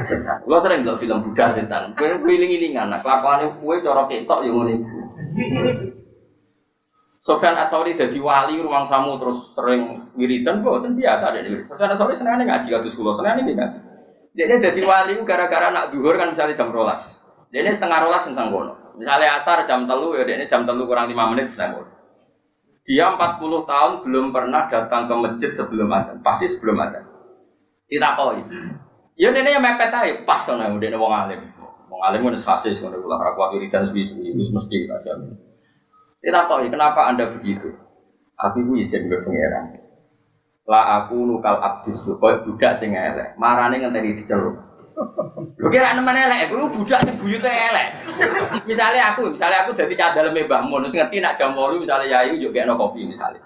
Setan. 0.00 0.42
Lo 0.48 0.58
sering 0.64 0.82
film 0.82 1.22
budak 1.22 1.54
setan. 1.54 1.92
Gue 1.94 2.18
wiling-wilingan. 2.18 2.88
Nah 2.88 2.98
kelakuannya 3.04 3.60
gue 3.60 3.76
corok 3.84 4.08
ketok 4.10 4.48
yang 4.48 4.58
ngono 4.58 4.74
Sofyan 7.24 7.56
Asori 7.56 7.96
jadi 7.96 8.20
wali 8.20 8.60
ruang 8.60 8.84
samu 8.84 9.16
terus 9.16 9.56
sering 9.56 10.12
wiridan, 10.12 10.60
bukan 10.60 10.92
biasa 10.92 11.32
ada 11.32 11.40
di 11.40 11.56
Sofyan 11.64 11.96
Asori 11.96 12.12
senang 12.12 12.44
ngaji 12.44 12.68
kados 12.68 12.92
kula, 12.92 13.16
senang 13.16 13.40
ini 13.40 13.56
ngaji. 13.56 13.78
Dia 14.36 14.60
jadi 14.60 14.80
wali 14.84 15.16
gara-gara 15.24 15.72
nak 15.72 15.88
duhur 15.88 16.20
kan 16.20 16.36
misalnya 16.36 16.52
jam 16.52 16.68
rolas. 16.68 17.00
Ini 17.48 17.72
setengah 17.72 18.04
rolas 18.04 18.28
tentang 18.28 18.52
kono. 18.52 19.00
Misalnya 19.00 19.40
asar 19.40 19.64
jam 19.64 19.88
telu 19.88 20.12
ya 20.20 20.28
ini 20.28 20.44
jam 20.44 20.68
telu 20.68 20.84
kurang 20.84 21.08
lima 21.08 21.32
menit 21.32 21.56
senang 21.56 21.80
kono. 21.80 21.90
Dia 22.84 23.16
40 23.16 23.40
tahun 23.40 23.92
belum 24.04 24.26
pernah 24.28 24.68
datang 24.68 25.08
ke 25.08 25.14
masjid 25.16 25.48
sebelum 25.48 25.88
ada, 25.88 26.20
pasti 26.20 26.44
sebelum. 26.44 26.76
Tidak 27.88 28.12
tahu. 28.20 28.36
Ya 29.16 29.32
nenek 29.32 29.56
yang 29.56 29.64
mepet 29.64 29.88
aja, 29.88 30.12
pas 30.28 30.44
sana 30.44 30.68
udah 30.68 30.98
wong 31.00 31.12
alim. 31.24 31.40
Wong 31.88 32.00
alim 32.04 32.28
udah 32.28 32.36
fasis, 32.36 32.84
udah 32.84 33.00
ulah 33.00 33.16
rakwat 33.16 33.56
wiridan 33.56 33.88
suwi-suwi, 33.88 34.36
mesti 34.36 34.76
kita 34.84 35.00
jamin. 35.00 35.53
Tidak 36.24 36.44
tahu 36.48 36.64
kenapa 36.72 37.12
anda 37.12 37.28
begitu. 37.28 37.68
Aku 38.40 38.64
itu 38.64 38.72
izin 38.80 39.12
ke 39.12 39.20
pangeran. 39.20 39.76
Lah 40.64 41.04
aku 41.04 41.20
nukal 41.20 41.60
abdis, 41.60 42.00
kau 42.00 42.16
budak 42.16 42.72
sing 42.72 42.96
elek. 42.96 43.36
Marane 43.36 43.76
ngenteni 43.76 44.16
diceluk. 44.16 44.56
Lho 45.60 45.68
kira 45.68 45.92
nemen 45.92 46.16
elek, 46.16 46.48
aku 46.48 46.72
budak 46.72 47.04
sing 47.04 47.20
buyute 47.20 47.52
elek. 47.52 47.88
Misalnya 48.64 49.12
aku, 49.12 49.36
misalnya 49.36 49.68
aku 49.68 49.76
dadi 49.76 49.92
cadaleme 49.92 50.48
Mbah 50.48 50.64
Mun, 50.64 50.88
sing 50.88 51.04
ngerti 51.04 51.20
nak 51.20 51.36
jam 51.36 51.52
8 51.52 51.84
misalnya 51.84 52.08
Yayu 52.08 52.40
yo 52.40 52.48
gekno 52.48 52.80
kopi 52.80 53.04
misalnya. 53.04 53.44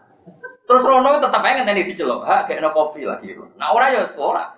Terus 0.68 0.86
Rono 0.86 1.18
tetep 1.18 1.42
ae 1.42 1.58
ngenteni 1.58 1.82
diceluk, 1.82 2.22
ha 2.22 2.46
gekno 2.46 2.70
kopi 2.70 3.02
lagi. 3.02 3.34
Nah 3.58 3.74
ora 3.74 3.90
ya 3.90 4.06
ora. 4.22 4.54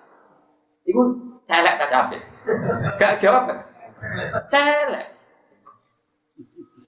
Iku 0.85 1.01
celek 1.49 1.81
tak 1.81 1.89
capek. 1.89 2.21
Gak 3.01 3.17
jawab? 3.17 3.49
Celek. 4.53 5.05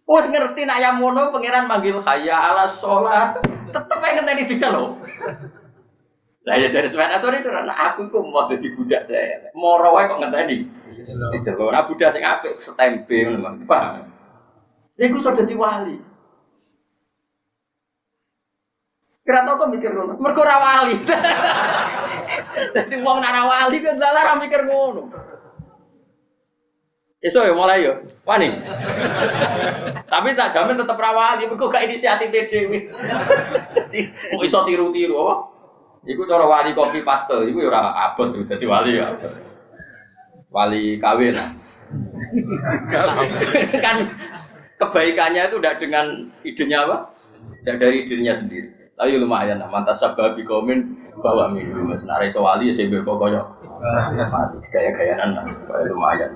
Wes 0.04 0.28
ngerti 0.28 0.68
nak 0.68 0.84
yang 0.84 1.00
mono 1.00 1.32
pangeran 1.32 1.64
manggil 1.64 2.04
hayya 2.04 2.36
ala 2.36 2.68
sholat, 2.68 3.40
tetep 3.72 4.00
ae 4.04 4.12
ngenteni 4.20 4.44
diceluk. 4.52 5.00
Lah 6.44 6.60
ya 6.60 6.68
jadi 6.68 6.92
sepeda 6.92 7.24
sore 7.24 7.40
itu 7.40 7.48
anak 7.48 7.96
aku 7.96 8.12
kok 8.12 8.20
mau 8.28 8.52
jadi 8.52 8.68
budak 8.76 9.08
saya. 9.08 9.48
Moro 9.56 9.96
wae 9.96 10.12
kok 10.12 10.20
ngenteni. 10.20 10.68
Diceluk. 11.32 11.72
Nah 11.72 11.88
budak 11.88 12.12
sing 12.12 12.20
apik 12.20 12.60
setempe 12.60 13.16
ngono, 13.32 13.64
Paham? 13.64 14.12
Iku 15.00 15.24
sudah 15.24 15.40
jadi 15.40 15.56
wali. 15.56 15.96
Kira 19.24 19.48
tau 19.48 19.56
kok 19.56 19.72
mikir 19.72 19.96
ngono. 19.96 20.20
Mergo 20.20 20.44
ora 20.44 20.58
wali. 20.60 21.00
Dadi 22.76 22.96
wong 23.00 23.24
ora 23.24 23.42
wali 23.48 23.80
kok 23.80 23.96
dalah 23.96 24.36
mikir 24.36 24.68
ngono. 24.68 25.32
Esok 27.24 27.48
ya 27.48 27.54
mulai 27.56 27.88
yo, 27.88 27.96
wani. 28.28 28.52
Tapi 30.12 30.36
tak 30.36 30.52
jamin 30.52 30.76
tetap 30.76 31.00
rawali, 31.00 31.48
kok 31.48 31.72
gak 31.72 31.88
inisiatif 31.88 32.28
dhewe. 32.28 32.92
Jadi 33.80 34.00
mau 34.36 34.44
iso 34.44 34.60
tiru-tiru 34.68 35.16
apa? 35.24 35.36
Iku 36.04 36.28
cara 36.28 36.44
wali 36.44 36.76
kopi 36.76 37.00
paste, 37.00 37.48
iku 37.48 37.64
ya 37.64 37.72
ora 37.72 38.12
abot 38.12 38.36
dadi 38.44 38.68
wali 38.68 39.00
ya. 39.00 39.16
Wali 40.52 41.00
kawin. 41.00 41.40
kan 43.80 43.98
kebaikannya 44.84 45.48
itu 45.48 45.56
udah 45.64 45.74
dengan 45.80 46.28
idenya 46.44 46.84
apa? 46.84 47.08
Tidak 47.64 47.80
dari 47.80 48.04
dirinya 48.04 48.36
sendiri. 48.36 48.68
Tapi 49.00 49.16
lumayan 49.16 49.64
lah, 49.64 49.72
mantas 49.72 50.04
sabab 50.04 50.36
komen 50.44 51.08
bawa 51.24 51.56
minum. 51.56 51.88
Senare 51.96 52.28
sewali 52.28 52.68
ya 52.68 52.76
sebe 52.76 53.00
pokoknya. 53.00 53.48
Mati 54.28 54.60
gaya-gayanan 54.76 55.40
lah, 55.40 55.46
lumayan. 55.88 56.36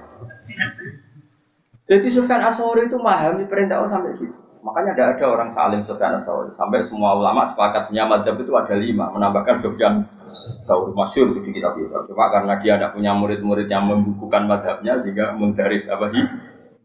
Jadi 1.87 2.07
Sufyan 2.11 2.43
Asori 2.43 2.91
itu 2.91 2.99
memahami 2.99 3.47
perintah 3.47 3.79
Allah 3.79 3.91
sampai 3.91 4.19
gitu. 4.19 4.35
Makanya 4.59 4.91
tidak 4.99 5.09
ada 5.15 5.25
orang 5.31 5.49
salim 5.55 5.81
Sufyan 5.87 6.19
Asori. 6.19 6.51
Sampai 6.51 6.83
semua 6.83 7.15
ulama 7.15 7.47
sepakat 7.47 7.87
punya 7.87 8.03
madhab 8.03 8.35
itu 8.35 8.51
ada 8.51 8.75
lima. 8.75 9.07
Menambahkan 9.15 9.63
Sufyan 9.63 10.03
Asori 10.27 10.91
masyur 10.91 11.31
itu 11.31 11.39
di 11.47 11.51
kitab 11.55 11.79
itu. 11.79 11.87
Cuma 11.87 12.27
karena 12.27 12.59
dia 12.59 12.75
tidak 12.75 12.91
punya 12.91 13.15
murid-murid 13.15 13.71
yang 13.71 13.87
membukukan 13.87 14.43
madhabnya 14.51 14.99
sehingga 14.99 15.39
menggaris 15.39 15.87
apa 15.87 16.11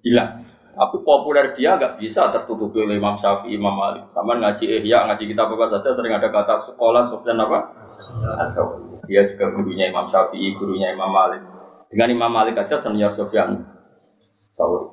hilang. 0.07 0.47
Tapi 0.73 1.05
populer 1.05 1.53
dia 1.53 1.77
nggak 1.77 2.01
bisa 2.01 2.33
tertutupi 2.33 2.81
oleh 2.81 2.97
Imam 2.97 3.19
Syafi'i, 3.21 3.61
Imam 3.61 3.77
Malik. 3.77 4.09
Sama 4.17 4.41
ngaji 4.41 4.65
Ihya, 4.81 5.05
ngaji 5.05 5.25
kitab 5.29 5.53
apa 5.53 5.69
saja 5.69 5.91
sering 5.93 6.17
ada 6.17 6.33
kata 6.33 6.55
sekolah 6.71 7.03
Sufyan 7.13 7.43
apa? 7.45 7.59
Asori. 8.41 9.03
Dia 9.11 9.27
juga 9.29 9.53
gurunya 9.53 9.93
Imam 9.93 10.09
Syafi'i, 10.09 10.57
gurunya 10.57 10.95
Imam 10.97 11.13
Malik. 11.13 11.45
Dengan 11.93 12.09
Imam 12.09 12.33
Malik 12.33 12.57
aja 12.57 12.81
senior 12.81 13.13
Sufyan 13.13 13.69
Sauri. 14.57 14.89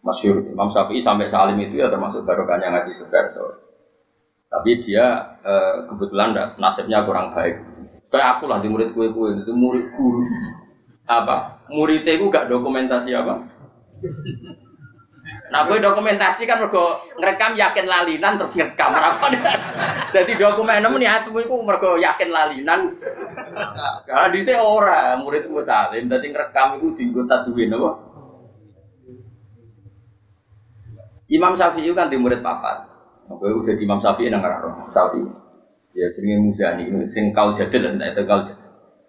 Masyur 0.00 0.48
Imam 0.48 0.72
Syafi'i 0.72 1.04
sampai 1.04 1.28
salim 1.28 1.60
itu 1.60 1.76
ya 1.76 1.92
termasuk 1.92 2.24
barokahnya 2.24 2.72
ngaji 2.72 2.96
Sufyan 2.96 3.28
Sauri. 3.28 3.60
Tapi 4.48 4.80
dia 4.80 5.36
e, 5.44 5.54
kebetulan 5.92 6.32
nasibnya 6.56 7.04
kurang 7.04 7.36
baik. 7.36 7.60
Kayak 8.08 8.40
aku 8.40 8.48
lah 8.48 8.64
di 8.64 8.72
murid 8.72 8.96
kue 8.96 9.12
kue 9.12 9.36
itu 9.36 9.52
murid 9.52 9.92
guru 9.92 10.24
apa? 11.04 11.62
Muridnya 11.68 12.16
itu 12.16 12.32
gak 12.32 12.48
dokumentasi 12.48 13.12
apa? 13.12 13.46
Nah, 15.46 15.62
gue 15.70 15.78
dokumentasi 15.78 16.42
kan 16.42 16.58
mergo 16.58 16.98
ngerekam 17.22 17.54
yakin 17.54 17.86
lalinan 17.86 18.34
terus 18.34 18.58
ngerekam 18.58 18.90
apa 18.98 19.26
Jadi 20.14 20.32
dokumen 20.42 20.82
nemen 20.82 21.06
ya 21.06 21.22
tuh 21.22 21.38
iku 21.38 21.62
mergo 21.62 21.94
yakin 21.94 22.34
lalinan. 22.34 22.98
Karena 24.02 24.26
di 24.32 24.40
ora 24.58 25.14
murid 25.22 25.46
gue 25.46 25.62
salim, 25.62 26.10
dadi 26.10 26.34
ngerekam 26.34 26.82
iku 26.82 26.86
dienggo 26.98 27.22
duwe 27.26 27.64
napa? 27.70 27.90
Imam 31.26 31.58
Syafi'i 31.58 31.90
kan 31.90 32.06
di 32.06 32.18
murid 32.18 32.38
papat. 32.38 32.86
Oke, 33.26 33.50
udah 33.50 33.74
di 33.74 33.82
Imam 33.82 33.98
Syafi'i 33.98 34.30
nang 34.30 34.42
roh 34.42 34.78
Syafi'i. 34.94 35.26
Ya 35.96 36.12
jenenge 36.12 36.38
Muzani, 36.44 36.84
sing 37.08 37.32
kau 37.32 37.56
jadil 37.56 37.82
dan 37.82 37.98
itu 38.04 38.22
kau 38.28 38.46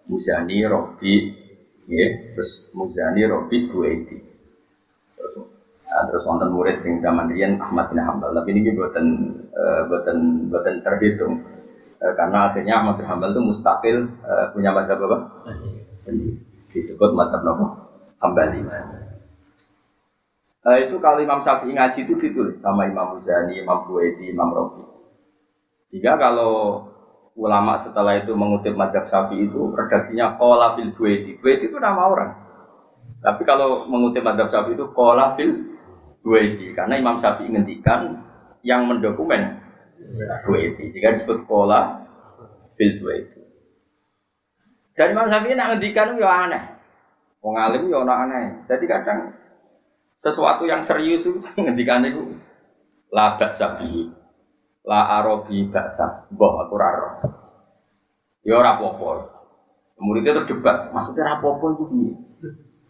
Muzani, 0.08 0.64
Robi, 0.64 1.36
ya, 1.84 2.06
terus 2.32 2.64
Muzani, 2.72 3.28
Robi, 3.28 3.68
Buaiti. 3.68 4.16
Terus 5.14 5.57
Nah, 5.88 6.04
terus 6.04 6.20
wonten 6.28 6.52
murid 6.52 6.76
sing 6.84 7.00
zaman 7.00 7.32
riyen 7.32 7.56
Ahmad 7.56 7.88
bin 7.88 8.04
Hambal, 8.04 8.36
tapi 8.36 8.52
ini 8.52 8.76
buatan 8.76 9.06
uh, 9.56 9.88
buatan 9.88 10.46
buatan 10.52 10.84
terhitung 10.84 11.40
uh, 12.04 12.12
karena 12.12 12.52
akhirnya 12.52 12.74
Ahmad 12.76 13.00
bin 13.00 13.08
Hambal 13.08 13.32
itu 13.32 13.40
mustakil 13.40 14.04
uh, 14.20 14.52
punya 14.52 14.76
mazhab 14.76 15.00
apa? 15.00 15.48
Disebut 16.76 17.10
mazhab 17.16 17.40
apa? 17.40 17.66
Hambali. 18.20 18.60
Uh, 20.60 20.76
itu 20.76 21.00
kalau 21.00 21.24
Imam 21.24 21.40
Syafi'i 21.40 21.72
ngaji 21.72 22.04
itu 22.04 22.14
ditulis 22.20 22.60
sama 22.60 22.84
Imam 22.84 23.16
Muzani, 23.16 23.56
Imam 23.56 23.88
Buwaidi, 23.88 24.28
Imam 24.28 24.52
Robi. 24.52 24.84
Jika 25.88 26.20
kalau 26.20 26.84
ulama 27.32 27.80
setelah 27.80 28.20
itu 28.20 28.36
mengutip 28.36 28.76
mazhab 28.76 29.08
Syafi'i 29.08 29.48
itu 29.48 29.72
redaksinya 29.72 30.36
Qala 30.36 30.76
fil. 30.76 30.92
Buwaidi 30.92 31.64
itu 31.64 31.80
nama 31.80 32.12
orang. 32.12 32.30
Tapi 33.24 33.42
kalau 33.48 33.88
mengutip 33.88 34.20
mazhab 34.20 34.52
Syafi'i 34.52 34.76
itu 34.76 34.84
Qala 34.92 35.32
fil 35.32 35.77
dua 36.28 36.44
itu 36.44 36.76
karena 36.76 37.00
Imam 37.00 37.16
Syafi'i 37.16 37.48
ngendikan 37.48 38.20
yang 38.60 38.84
mendokumen 38.84 39.64
dua 40.44 40.58
itu 40.60 40.92
sehingga 40.92 41.16
disebut 41.16 41.48
pola 41.48 42.04
fil 42.76 43.00
dua 43.00 43.24
itu 43.24 43.40
dan 44.98 45.14
Imam 45.14 45.30
Syafi'i 45.30 45.54
nak 45.54 45.78
ngendikan 45.78 46.18
ya 46.18 46.26
aneh. 46.26 46.62
Wong 47.38 47.54
alim 47.54 47.86
ya 47.86 48.02
aneh. 48.02 48.66
Jadi 48.66 48.84
kadang 48.90 49.30
sesuatu 50.18 50.66
yang 50.66 50.82
serius 50.82 51.22
itu 51.22 51.38
ngendikan 51.62 52.02
itu 52.02 52.34
la 53.14 53.38
sapi 53.38 54.10
la 54.82 55.22
arobi 55.22 55.70
baksa 55.70 56.26
boh 56.34 56.66
aku 56.66 56.74
raro 56.74 57.08
ya 58.42 58.58
ora 58.58 58.74
apa-apa. 58.74 59.38
Muridnya 60.02 60.42
terjebak 60.42 60.90
maksudnya 60.90 61.26
rapopo 61.26 61.74
itu 61.74 61.84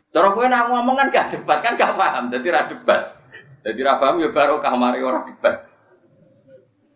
Cara 0.08 0.32
kowe 0.32 0.48
nak 0.48 0.72
ngomong 0.72 0.96
kan 0.96 1.12
gak 1.12 1.36
debat 1.36 1.60
kan 1.60 1.76
gak 1.76 1.92
paham, 1.92 2.32
jadi 2.32 2.48
ra 2.48 2.64
debat. 2.64 3.17
Jadi 3.68 3.80
rafamu 3.84 4.24
ya 4.24 4.32
baru 4.32 4.64
kamari 4.64 5.04
orang. 5.04 5.28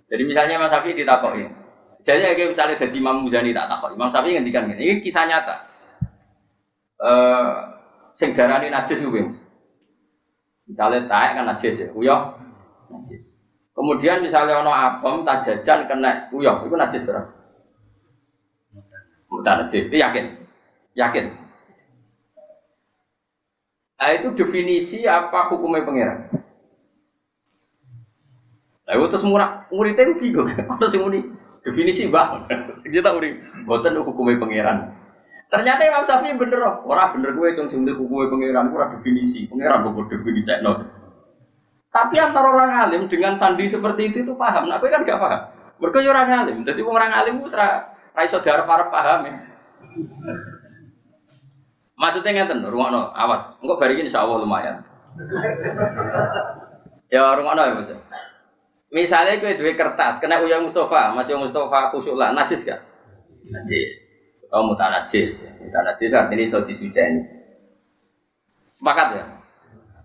Jadi 0.09 0.23
misalnya 0.25 0.57
Mas 0.57 0.73
Safi 0.73 0.97
ditakoki. 0.97 1.45
Jadi 2.01 2.33
kayak 2.33 2.49
misalnya 2.57 2.81
jadi 2.81 2.97
Imam 2.97 3.21
Muzani 3.21 3.53
tak 3.53 3.69
takut. 3.69 3.93
Imam 3.93 4.09
Safi 4.09 4.33
ngendikan 4.33 4.73
gini, 4.73 4.81
ini 4.81 5.05
kisah 5.05 5.29
nyata. 5.29 5.57
Eh, 6.97 7.09
uh, 7.09 7.49
sing 8.17 8.33
darani 8.33 8.73
najis 8.73 9.05
kuwi. 9.05 9.21
Misalnya 10.65 11.05
taek 11.05 11.31
kan 11.37 11.45
najis 11.45 11.77
ya, 11.77 11.89
uyah 11.93 12.41
najis. 12.89 13.21
Kemudian 13.77 14.25
misalnya 14.25 14.65
ono 14.65 14.73
apem 14.73 15.29
tak 15.29 15.45
jajan 15.45 15.85
kena 15.85 16.33
uyah, 16.33 16.65
itu 16.65 16.73
najis 16.77 17.05
berapa? 17.05 17.29
Mutan 19.29 19.65
najis, 19.65 19.93
itu 19.93 19.97
yakin? 20.01 20.25
Yakin? 20.97 21.25
Nah, 23.97 24.11
itu 24.19 24.29
definisi 24.35 25.07
apa 25.07 25.47
hukumnya 25.53 25.87
pangeran? 25.87 26.42
Lah 28.83 28.99
itu 28.99 29.07
terus 29.15 29.25
murah, 29.27 29.71
muridnya 29.71 30.11
itu 30.11 30.15
bingung. 30.19 30.49
Apa 30.67 30.85
sih 30.91 30.99
muni? 30.99 31.23
Definisi 31.63 32.11
bah. 32.11 32.43
Kita 32.83 33.15
uri, 33.15 33.39
buatan 33.63 34.03
hukumnya 34.03 34.43
pangeran. 34.43 34.79
Ternyata 35.53 35.85
Imam 35.87 36.03
Syafi'i 36.03 36.35
bener 36.35 36.59
loh. 36.59 36.75
Orang 36.89 37.15
bener 37.15 37.37
gue 37.39 37.49
itu 37.55 37.63
sing 37.71 37.87
hukumnya 37.87 38.27
pangeran, 38.33 38.67
ora 38.75 38.87
definisi. 38.99 39.47
Pangeran 39.47 39.87
gue 39.87 40.05
definisi 40.11 40.51
no. 40.65 40.73
Tapi 41.93 42.17
antara 42.17 42.49
orang 42.49 42.73
alim 42.89 43.03
dengan 43.07 43.37
sandi 43.37 43.69
seperti 43.69 44.11
itu 44.11 44.25
itu 44.25 44.33
paham. 44.33 44.65
Nah, 44.65 44.81
kan 44.81 45.05
gak 45.05 45.21
paham. 45.21 45.41
Mereka 45.77 45.99
ya 46.01 46.11
orang 46.17 46.49
alim. 46.49 46.59
Jadi 46.65 46.81
orang 46.81 47.13
alim 47.13 47.45
itu 47.45 47.53
serah 47.53 47.93
rai 48.17 48.27
saudara 48.33 48.65
para 48.65 48.89
paham 48.89 49.29
ya. 49.29 49.35
Maksudnya 52.01 52.33
ngeten, 52.33 52.65
no, 52.65 53.13
awas. 53.13 53.61
Enggak 53.61 53.79
bari 53.79 54.01
ini 54.01 54.11
Allah 54.11 54.41
lumayan. 54.41 54.81
ya 57.13 57.37
no 57.37 57.63
ya 57.63 57.75
maksudnya. 57.77 58.12
Misalnya 58.93 59.41
kue 59.41 59.57
duit 59.57 59.73
kertas, 59.73 60.21
kena 60.21 60.37
uyang 60.45 60.69
Mustafa, 60.69 61.17
masih 61.17 61.33
Mustafa 61.41 61.89
kusuk 61.97 62.13
lah, 62.13 62.37
najis 62.37 62.61
gak? 62.61 62.77
Najis. 63.49 64.05
Oh 64.53 64.69
muta 64.69 64.93
najis, 64.93 65.41
muta 65.65 65.81
najis 65.81 66.13
artinya 66.13 66.45
so 66.45 66.61
disujani. 66.61 67.25
Sepakat 68.69 69.09
ya? 69.17 69.25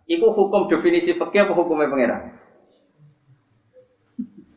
Iku 0.08 0.32
hukum 0.32 0.72
definisi 0.72 1.12
fakir 1.12 1.44
apa 1.44 1.52
hukumnya 1.52 1.92
pangeran? 1.92 2.32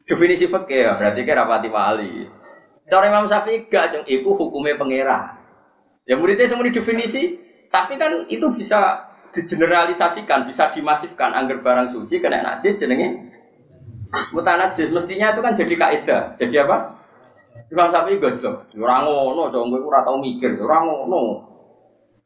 Definisi 0.07 0.47
fakir 0.47 0.87
ya, 0.87 0.95
berarti 0.95 1.27
kira 1.27 1.43
rapati 1.43 1.67
wali. 1.67 2.31
Cara 2.87 3.11
Imam 3.11 3.27
Syafi'i 3.27 3.67
gak, 3.67 3.99
cung. 3.99 4.05
Iku 4.07 4.31
hukumnya 4.39 4.79
pangeran. 4.79 5.43
Ya 6.07 6.15
muridnya 6.15 6.47
semua 6.47 6.71
definisi, 6.71 7.35
tapi 7.67 7.99
kan 7.99 8.31
itu 8.31 8.47
bisa 8.55 9.11
digeneralisasikan, 9.35 10.47
bisa 10.47 10.71
dimasifkan. 10.71 11.35
Angger 11.35 11.67
barang 11.67 11.91
suci 11.91 12.23
kena 12.23 12.47
najis 12.47 12.79
jenenge 12.79 13.31
mutanajis 14.35 14.91
mestinya 14.91 15.35
itu 15.35 15.41
kan 15.43 15.55
jadi 15.55 15.75
kaidah. 15.75 16.23
Jadi 16.39 16.55
apa? 16.63 16.77
Imam 17.71 17.91
Syafi'i 17.95 18.19
gojlok. 18.19 18.75
Ora 18.75 18.97
ngono, 19.07 19.43
dong 19.55 19.71
kowe 19.71 19.81
ora 19.87 20.03
tau 20.03 20.19
mikir, 20.19 20.59
ora 20.59 20.83
ngono. 20.83 21.47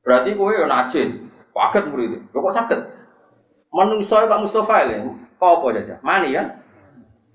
Berarti 0.00 0.32
kowe 0.36 0.52
yo 0.52 0.64
najis. 0.64 1.20
Kaget 1.54 1.84
murid. 1.86 2.12
Kok 2.34 2.40
kok 2.42 2.56
sakit? 2.56 2.80
Menungso 3.70 4.16
kok 4.26 4.42
Mustafa 4.42 4.90
ya. 4.90 5.06
Kok 5.38 5.52
apa 5.60 5.66
aja? 5.76 5.96
Mani 6.02 6.34
ya? 6.34 6.42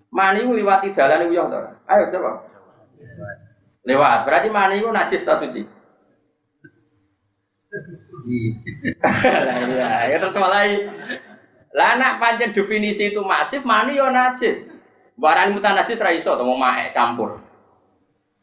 Mani 0.09 0.43
liwati 0.43 0.91
dalane 0.97 1.29
uyah 1.29 1.45
to. 1.47 1.59
Ayo 1.87 2.03
coba. 2.11 2.31
Lewat. 3.85 4.19
Berarti 4.27 4.49
mani 4.51 4.83
ku 4.83 4.91
najis 4.91 5.23
ta 5.23 5.39
suci? 5.39 5.63
Iya, 8.29 9.89
ya 10.11 10.17
terus 10.17 10.35
mulai 10.35 10.89
lah 11.69 12.01
nak 12.01 12.17
pancen 12.17 12.49
definisi 12.49 13.13
itu 13.13 13.21
masif, 13.21 13.61
mani 13.61 13.93
yo 13.93 14.09
najis. 14.09 14.65
Barang 15.19 15.53
mutan 15.53 15.77
najis 15.77 16.01
ra 16.01 16.09
iso 16.09 16.33
mau 16.41 16.57
mae 16.57 16.89
campur. 16.89 17.37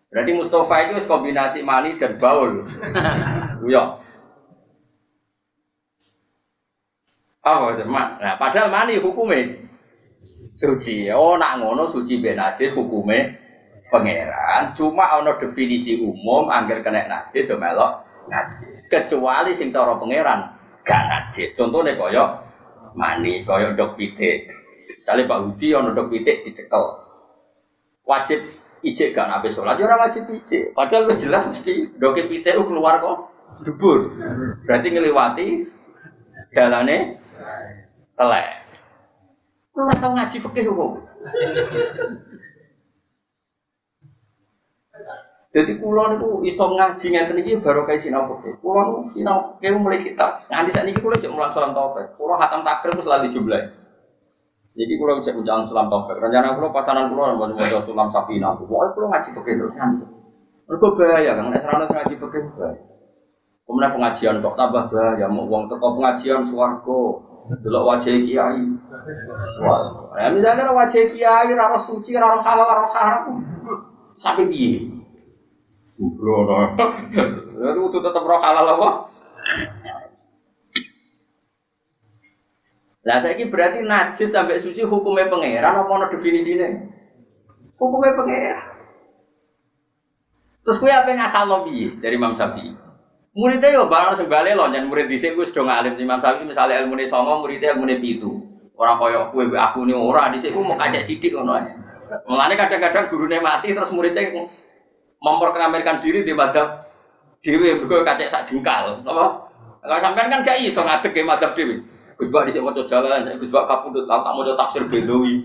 Berarti 0.06 0.32
Mustafa 0.38 0.86
itu 0.86 1.02
kombinasi 1.10 1.66
mani 1.66 1.98
dan 1.98 2.14
baul. 2.16 2.62
Yo. 3.72 3.98
Oh, 7.46 7.70
nah, 7.74 8.34
padahal 8.38 8.70
mani 8.70 8.98
hukumnya 9.02 9.58
suci. 10.54 11.10
Oh, 11.10 11.34
nak 11.38 11.58
ngono 11.58 11.90
suci 11.90 12.22
ben 12.22 12.38
najis 12.38 12.74
hukumnya 12.74 13.34
pangeran. 13.90 14.74
Cuma 14.78 15.18
ono 15.18 15.34
definisi 15.42 15.98
umum 15.98 16.46
angger 16.50 16.86
kena 16.86 17.10
najis 17.10 17.50
so 17.50 17.58
melok 17.58 18.06
najis. 18.30 18.86
Kecuali 18.86 19.50
sing 19.50 19.74
cara 19.74 19.98
pangeran 19.98 20.54
gak 20.86 21.02
najis. 21.10 21.54
Contohnya 21.58 21.98
koyo 21.98 22.45
mani 22.96 23.44
kaya 23.44 23.76
dok 23.76 23.94
pitik. 24.00 24.50
Misalnya 24.98 25.28
Pak 25.28 25.38
Hudi 25.44 25.68
ono 25.76 25.92
dok 25.92 26.08
pitik 26.10 26.42
dicekel. 26.48 26.84
Wajib 28.08 28.40
ijek 28.82 29.12
kan 29.12 29.30
ape 29.30 29.52
sholat, 29.52 29.76
ya 29.76 29.86
ora 29.86 30.08
wajib 30.08 30.26
ijek. 30.26 30.72
Padahal 30.72 31.06
wis 31.12 31.20
jelas 31.22 31.44
mesti 31.46 31.92
dok 32.00 32.16
pitik 32.16 32.56
keluar 32.56 32.98
kok 32.98 33.16
dubur. 33.62 34.10
Berarti 34.64 34.88
ngelewati 34.90 35.48
dalane 36.56 37.20
telek. 38.16 38.48
Ora 39.76 39.94
tau 40.00 40.16
ngaji 40.16 40.36
fikih 40.40 40.64
kok. 40.72 40.92
Jadi 45.56 45.72
kulon 45.80 46.20
itu 46.20 46.52
iso 46.52 46.68
ngaji 46.68 47.06
ngeten 47.16 47.40
iki 47.40 47.64
baru 47.64 47.88
kayak 47.88 48.04
sinau 48.04 48.28
fikih. 48.28 48.60
Kulon 48.60 49.08
sinau 49.08 49.56
fikih 49.56 49.80
mulai 49.80 50.04
kita. 50.04 50.44
Nanti 50.52 50.68
saat 50.68 50.84
ini 50.84 51.00
kulon 51.00 51.16
cek 51.16 51.32
mulang 51.32 51.56
sulam 51.56 51.72
taufik. 51.72 52.12
Kulon 52.20 52.36
hatam 52.36 52.60
takdir 52.60 52.92
itu 52.92 53.00
selalu 53.00 53.32
jumlah. 53.32 53.62
Jadi 54.76 54.92
kulon 55.00 55.24
cek 55.24 55.32
ujian 55.32 55.64
sulam 55.64 55.88
taufik. 55.88 56.20
Rencana 56.20 56.52
kulon 56.60 56.76
pasaran 56.76 57.08
kulon 57.08 57.40
mau 57.40 57.48
sulam 57.88 58.08
sapi 58.12 58.36
nabu. 58.36 58.68
Pokoknya 58.68 58.92
kulon 58.92 59.08
ngaji 59.16 59.28
fikih 59.32 59.54
terus 59.56 59.74
nanti. 59.80 60.04
Mereka 60.66 60.86
bahaya 60.98 61.30
kan, 61.38 61.46
nek 61.48 61.60
serana 61.64 61.84
ngaji 61.88 62.14
fikih 62.20 62.42
bahaya. 62.52 62.82
Kemudian 63.66 63.90
pengajian 63.96 64.34
kok 64.42 64.54
tambah 64.58 64.84
bahaya, 64.92 65.26
mau 65.30 65.46
uang 65.46 65.66
teko 65.70 65.98
pengajian 65.98 66.42
suwargo, 66.46 67.22
delok 67.62 67.86
wajah 67.86 68.14
kiai. 68.18 68.62
Wah, 69.62 69.78
ya 70.20 70.28
misalnya 70.34 70.70
wajah 70.74 71.02
kiai 71.06 71.50
raro 71.54 71.78
suci, 71.78 72.14
raro 72.18 72.42
halal, 72.42 72.66
raro 72.66 72.88
haram. 72.92 73.24
Sampai 74.18 74.50
piye? 75.96 76.08
Bro, 76.12 76.36
itu 77.56 77.88
tuh 77.88 78.00
tetap 78.04 78.22
roh 78.22 78.40
halal 78.40 78.76
apa? 78.76 78.88
Nah, 83.06 83.22
saya 83.22 83.38
berarti 83.38 83.86
najis 83.86 84.34
sampai 84.34 84.58
suci 84.58 84.82
hukumnya 84.82 85.30
pangeran 85.30 85.78
apa 85.78 85.92
no 85.94 86.06
definisinya? 86.10 86.68
Hukumnya 87.78 88.18
pangeran. 88.18 88.76
Terus 90.66 90.82
kue 90.82 90.90
apa 90.90 91.14
yang 91.14 91.22
asal 91.22 91.46
lobby 91.46 91.94
dari 92.02 92.18
Imam 92.18 92.34
Syafi'i? 92.34 92.74
Muridnya 93.36 93.70
yo 93.70 93.86
barang 93.86 94.18
sebalik 94.18 94.58
loh, 94.58 94.66
jangan 94.72 94.90
murid 94.90 95.06
di 95.06 95.14
sini 95.14 95.38
gue 95.38 95.46
sudah 95.46 95.62
ngalim 95.62 95.94
Imam 96.02 96.18
Syafi'i 96.18 96.50
misalnya 96.50 96.82
ilmu 96.82 96.98
songo, 97.06 97.46
muridnya 97.46 97.78
ilmu 97.78 97.86
pitu. 98.02 98.42
Orang 98.74 98.98
koyo 98.98 99.30
kue 99.30 99.46
aku 99.54 99.86
nih 99.86 99.94
ora 99.94 100.28
di 100.34 100.42
sini 100.42 100.58
mau 100.58 100.74
kacek 100.74 101.06
sidik 101.06 101.32
ae. 101.32 101.70
Mulane 102.26 102.54
kadang-kadang 102.58 103.06
gurunya 103.06 103.38
mati 103.38 103.70
terus 103.70 103.94
muridnya 103.94 104.50
memperkenalkan 105.26 105.98
diri 105.98 106.22
di 106.22 106.30
madhab 106.30 106.86
dewi 107.42 107.82
bergo 107.82 108.06
kacek 108.06 108.30
sak 108.30 108.46
jengkal. 108.46 109.02
Apa? 109.02 109.26
Kalau 109.82 109.98
sampean 109.98 110.30
kan 110.30 110.46
gak 110.46 110.62
iso 110.62 110.86
ngadeg 110.86 111.10
ke 111.10 111.26
madhab 111.26 111.58
dewi. 111.58 111.82
Gus 112.16 112.32
Bak 112.32 112.48
dhisik 112.48 112.64
maca 112.64 112.80
jalan, 112.88 113.28
Gus 113.36 113.52
Bak 113.52 113.68
kapundhut 113.68 114.08
tak 114.08 114.24
mau 114.24 114.40
tafsir 114.56 114.88
Bedawi. 114.88 115.44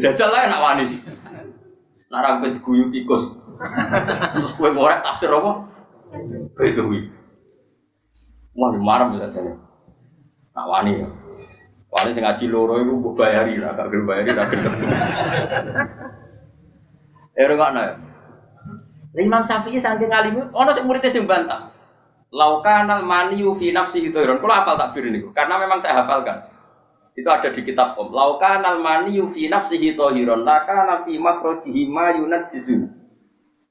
Jajal 0.00 0.32
lah 0.32 0.48
nak 0.48 0.64
wani. 0.64 0.96
Nara 2.08 2.40
kowe 2.40 2.48
diguyu 2.48 2.88
tikus. 2.88 3.36
Terus 4.32 4.52
kowe 4.56 4.72
ngorek 4.72 5.04
tafsir 5.04 5.28
apa? 5.28 5.68
Bedawi. 6.56 7.12
Wah, 8.56 8.72
marah 8.80 9.12
bisa 9.12 9.28
jadi. 9.28 9.52
Nak 10.56 10.66
wani 10.72 11.04
ya. 11.04 11.08
Paling 11.92 12.12
sing 12.16 12.24
ngaji 12.24 12.44
loro 12.48 12.80
iku 12.80 12.92
mbok 13.00 13.16
bayari 13.16 13.60
lah, 13.60 13.76
gak 13.76 13.92
gelem 13.92 14.08
bayari 14.08 14.32
gelem. 14.32 14.72
Eh 17.36 17.44
rungokno 17.44 17.80
ya. 17.80 17.94
Imam 19.24 19.42
Syafi'i 19.42 19.80
saking 19.80 20.12
alim 20.12 20.52
ono 20.52 20.70
sing 20.70 20.84
muridé 20.86 21.08
sing 21.10 21.26
bantah. 21.26 21.74
Laukanal 22.28 23.08
maniyu 23.08 23.56
fi 23.56 23.72
nafsi 23.72 24.12
dhairon. 24.12 24.38
Kalau 24.38 24.52
hafal 24.52 24.76
takbir 24.76 25.08
ini, 25.08 25.24
karena 25.32 25.56
memang 25.58 25.80
saya 25.80 26.04
hafalkan. 26.04 26.44
Itu 27.16 27.26
ada 27.26 27.50
di 27.50 27.64
kitab 27.64 27.98
Om. 27.98 28.12
Laukanal 28.14 28.78
maniyu 28.78 29.26
fi 29.32 29.48
nafsihi 29.48 29.96
dhahiron, 29.96 30.44
lakana 30.44 31.02
fi 31.08 31.16
makhrajihi 31.16 31.88
ma 31.88 32.14
yunajjizu. 32.14 32.76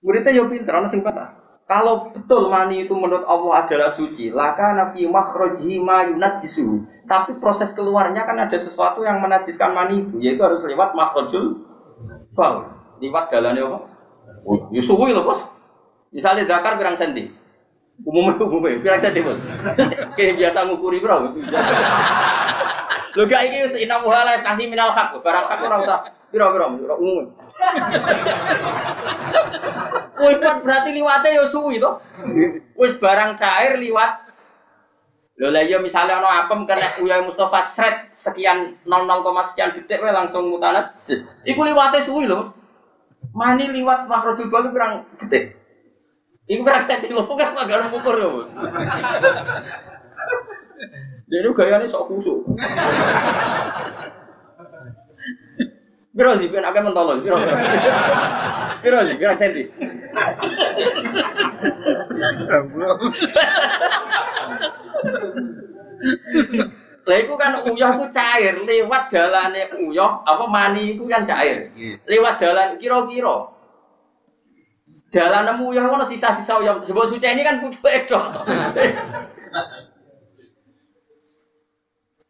Muridnya 0.01 0.35
yo 0.35 0.49
pinter, 0.49 0.73
ono 0.73 0.89
sing 0.89 1.05
bantah. 1.05 1.37
Kalau 1.67 2.15
betul 2.15 2.47
mani 2.47 2.87
itu 2.87 2.95
menurut 2.95 3.27
Allah 3.27 3.67
adalah 3.67 3.91
suci, 3.91 4.31
laka 4.31 4.71
nafi 4.71 5.03
makhrajihi 5.03 5.83
ma 5.83 6.07
yunajjisu. 6.07 6.87
Tapi 7.07 7.43
proses 7.43 7.75
keluarnya 7.75 8.23
kan 8.23 8.39
ada 8.39 8.55
sesuatu 8.55 9.03
yang 9.03 9.19
menajiskan 9.19 9.75
mani 9.75 10.07
itu, 10.07 10.15
yaitu 10.23 10.41
harus 10.47 10.63
lewat 10.63 10.95
makhrajul 10.95 11.67
baul. 12.31 12.71
Lewat 13.03 13.29
jalannya 13.29 13.67
apa? 13.67 13.96
Ya 14.71 14.81
suwi 14.83 15.15
loh 15.15 15.23
bos. 15.25 15.45
Misalnya 16.11 16.47
dakar 16.47 16.77
pirang 16.77 16.95
senti. 16.95 17.29
Umumnya 18.05 18.37
umumnya 18.43 18.79
pirang 18.83 19.01
senti 19.01 19.19
bos. 19.23 19.41
Kayak 20.17 20.33
biasa 20.37 20.67
ngukuri 20.67 21.01
bro. 21.01 21.33
Lho 23.17 23.25
gak 23.25 23.49
iki 23.49 23.65
wis 23.65 23.73
inamu 23.81 24.13
halal 24.13 24.37
stasi 24.37 24.69
minal 24.69 24.93
hak, 24.93 25.17
barang 25.25 25.45
hak 25.49 25.57
ora 25.65 25.77
usah 25.81 25.99
pira-pira 26.29 26.69
umum. 26.69 27.33
Liwat 30.17 30.61
berarti 30.61 30.89
liwatnya 30.93 31.33
ya 31.33 31.45
suwi 31.49 31.81
to. 31.81 31.97
Wis 32.77 32.93
barang 33.01 33.33
cair 33.41 33.81
liwat. 33.81 34.29
Lho 35.37 35.49
lah 35.53 35.65
ya 35.65 35.81
misalnya 35.81 36.21
ono 36.21 36.29
apem 36.29 36.65
kena 36.65 37.01
Uya 37.01 37.21
Mustafa 37.21 37.61
sret 37.65 38.13
sekian 38.13 38.77
00, 38.85 39.49
sekian 39.49 39.69
detik 39.73 40.01
wae 40.01 40.13
langsung 40.13 40.49
mutanat. 40.53 40.97
Iku 41.41 41.61
liwatnya 41.65 42.05
suwi 42.05 42.29
lho. 42.29 42.53
Mani 43.37 43.69
liwat 43.69 44.09
makhrajul 44.09 44.49
bal 44.49 44.65
kurang 44.73 45.05
detik. 45.21 45.53
Iku 46.49 46.65
berang 46.65 46.81
senti 46.89 47.13
lho 47.13 47.21
kan 47.27 47.53
gak 47.53 47.91
ngukur 47.91 48.15
ya. 48.17 48.29
Jadi 51.27 51.47
gayanya 51.59 51.85
sok 51.85 52.07
khusyuk. 52.07 52.39
Biro 56.17 56.33
sih, 56.41 56.49
kan 56.49 56.65
akan 56.65 56.89
mentolong. 56.89 57.21
Biro, 57.21 57.37
biro 58.81 58.99
sih, 59.05 59.15
biro 59.21 59.33
senti. 59.37 59.63
Lah 67.07 67.17
iku 67.23 67.39
kan 67.39 67.55
uyah 67.63 67.95
ku 67.95 68.11
cair 68.11 68.59
lewat 68.67 69.07
dalane 69.07 69.79
uyah 69.79 70.27
apa 70.27 70.43
mani 70.51 70.91
iku 70.91 71.07
kan 71.07 71.23
cair. 71.23 71.71
Lewat 72.03 72.35
dalan 72.35 72.75
kira-kira. 72.75 73.55
Dalan 75.07 75.63
uyah 75.63 75.87
ono 75.87 76.03
sisa-sisa 76.03 76.59
uyah. 76.59 76.83
Sebab 76.83 77.07
suci 77.07 77.23
ini 77.31 77.47
kan 77.47 77.63
pucuk 77.63 77.87
edok. 77.87 78.27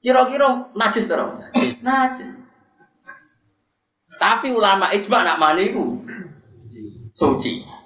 Kira-kira 0.05 0.69
najis 0.77 1.09
to? 1.09 1.17
Najis. 1.81 2.37
Tapi 4.21 4.53
ulama 4.53 4.93
ijma 4.93 5.25
nak 5.25 5.41
mani 5.41 5.73
iku 5.73 6.05
suci. 7.09 7.76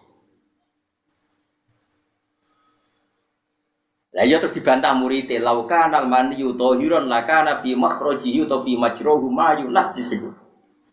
Lah 4.22 4.30
ya 4.30 4.38
terus 4.38 4.54
dibantah 4.54 4.94
murid 4.94 5.34
lauka 5.42 5.90
nal 5.90 6.06
maniyu 6.06 6.54
tahiron 6.54 7.10
lakana 7.10 7.58
fi 7.66 7.74
makhrajihi 7.74 8.46
atau 8.46 8.62
fi 8.62 8.78
majruhu 8.78 9.34
ma 9.34 9.58
yunajjis 9.58 10.14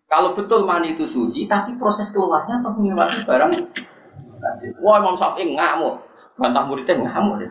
Kalau 0.09 0.33
betul 0.33 0.65
mani 0.65 0.97
itu 0.97 1.05
suci, 1.05 1.45
tapi 1.45 1.77
proses 1.77 2.09
keluarnya 2.09 2.65
tetap 2.65 2.81
melewati 2.81 3.29
barang 3.29 3.53
Wah 4.81 4.97
Imam 4.97 5.13
Syafi'i 5.13 5.53
ngamuk, 5.53 6.01
bantah 6.41 6.65
muridnya 6.65 6.97
ngamuk. 6.97 7.45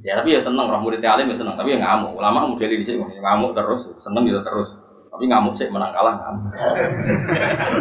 Ya 0.00 0.16
tapi 0.16 0.32
ya 0.32 0.40
seneng, 0.40 0.72
roh 0.72 0.80
muridnya 0.80 1.12
alim 1.12 1.28
ya 1.28 1.36
seneng, 1.36 1.60
tapi 1.60 1.76
ya 1.76 1.78
ngamuk. 1.84 2.16
Ulama 2.16 2.48
model 2.48 2.72
di 2.72 2.80
sini 2.80 3.04
ngamuk 3.04 3.52
terus, 3.52 3.92
seneng 4.00 4.24
gitu 4.24 4.40
terus. 4.40 4.72
Tapi 5.12 5.28
ngamuk 5.28 5.52
sih 5.52 5.68
menang 5.68 5.92
kalah 5.92 6.16
ngamuk. 6.16 6.56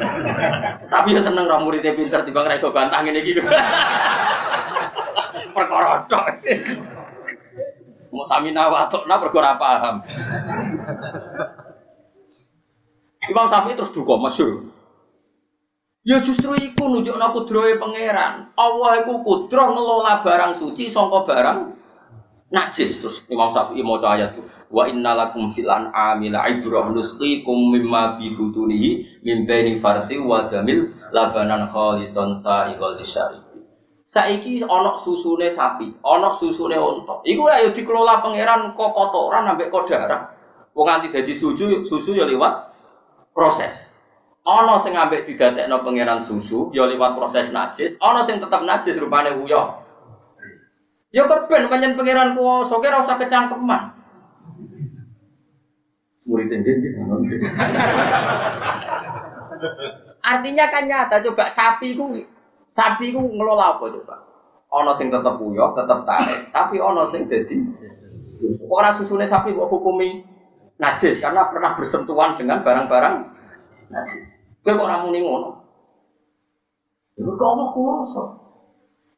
tapi 0.92 1.16
ya 1.16 1.24
seneng 1.24 1.48
roh 1.48 1.64
muridnya 1.64 1.96
pinter 1.96 2.28
tiba 2.28 2.44
ngerasa 2.44 2.68
bantah 2.76 3.00
ini 3.08 3.24
gitu. 3.24 3.40
Perkara 5.56 6.04
Mau 8.16 8.24
samina 8.24 8.72
watokna 8.72 9.20
perkara 9.20 9.60
paham. 9.60 10.00
Imam 13.28 13.46
Syafi'i 13.52 13.76
terus 13.76 13.92
duka 13.92 14.16
masyur. 14.16 14.72
Ya 16.06 16.24
justru 16.24 16.56
iku 16.56 16.88
nunjukno 16.88 17.36
kudrohe 17.36 17.76
pangeran. 17.76 18.56
Allah 18.56 19.04
iku 19.04 19.20
kudroh 19.20 19.76
ngelola 19.76 20.24
barang 20.24 20.56
suci 20.56 20.88
sangka 20.88 21.28
barang 21.28 21.76
najis. 22.56 23.04
Terus 23.04 23.20
Imam 23.28 23.52
Syafi'i 23.52 23.84
maca 23.84 24.16
ayat 24.16 24.40
itu. 24.40 24.48
Wa 24.72 24.88
innalakum 24.88 25.52
fil 25.52 25.68
an'ami 25.68 26.32
la'ibrah 26.32 26.90
nusqikum 26.96 27.76
mimma 27.76 28.16
fi 28.16 28.32
butunihi 28.32 29.22
min 29.28 29.44
baini 29.44 29.84
farthi 29.84 30.18
wa 30.24 30.48
jamil 30.48 30.88
labanan 31.12 31.68
khalisan 31.68 32.32
sa'iqal 32.40 32.96
lisyari. 32.96 33.45
Saiki 34.06 34.62
ana 34.62 34.94
susune 34.94 35.50
sapi, 35.50 35.90
ana 36.06 36.30
susune 36.38 36.78
unta. 36.78 37.26
Iku 37.26 37.50
ayo 37.50 37.74
dikelola 37.74 38.22
pangeran 38.22 38.78
kok 38.78 38.94
kotoran 38.94 39.50
ambek 39.50 39.74
kok 39.74 39.90
darah. 39.90 40.30
Wong 40.78 40.86
nganti 40.86 41.10
dadi 41.10 41.34
susu, 41.34 41.82
susu 41.82 42.14
ya 42.14 42.30
lewat 42.30 42.70
proses. 43.34 43.90
Ana 44.46 44.78
sing 44.78 44.94
ambek 44.94 45.26
didadekno 45.26 45.82
pangeran 45.82 46.22
susu 46.22 46.70
ya 46.70 46.86
lewat 46.86 47.18
proses 47.18 47.50
najis, 47.50 47.98
ana 47.98 48.22
sing 48.22 48.38
tetep 48.38 48.62
najis 48.62 48.94
rupane 49.02 49.34
wuyo. 49.42 49.82
Ya 51.10 51.26
keben 51.26 51.66
panjen 51.66 51.98
pangeran 51.98 52.38
kuwasa 52.38 52.78
ora 52.78 53.02
usah 53.02 53.18
kecangkeman. 53.18 53.90
Murid 56.30 56.54
ndi 56.54 56.74
Artinya 60.22 60.66
kan 60.70 60.86
nyata 60.86 61.26
coba 61.26 61.46
sapi 61.50 61.98
ku 61.98 62.35
Sapi 62.76 63.16
ku 63.16 63.24
ngelola 63.24 63.80
apa 63.80 63.88
coba? 63.88 64.16
Ono 64.76 64.92
sing 65.00 65.08
tetep 65.08 65.40
uyah, 65.40 65.72
tetep 65.72 66.04
tarik, 66.04 66.52
tapi 66.52 66.76
ono 66.76 67.08
sing 67.08 67.24
dadi 67.32 67.56
susu. 68.28 68.68
Ora 68.68 68.92
susune 68.92 69.24
sapi 69.24 69.56
kok 69.56 69.72
hukumi 69.72 70.20
najis 70.76 71.24
karena 71.24 71.48
pernah 71.48 71.80
bersentuhan 71.80 72.36
dengan 72.36 72.60
barang-barang 72.68 73.16
najis. 73.88 74.44
Kowe 74.60 74.76
kok 74.76 74.88
ora 74.92 75.08
muni 75.08 75.24
ngono? 75.24 75.50
Iku 77.16 77.32
kok 77.40 77.48
apa 77.56 77.64
kuwasa? 77.72 78.24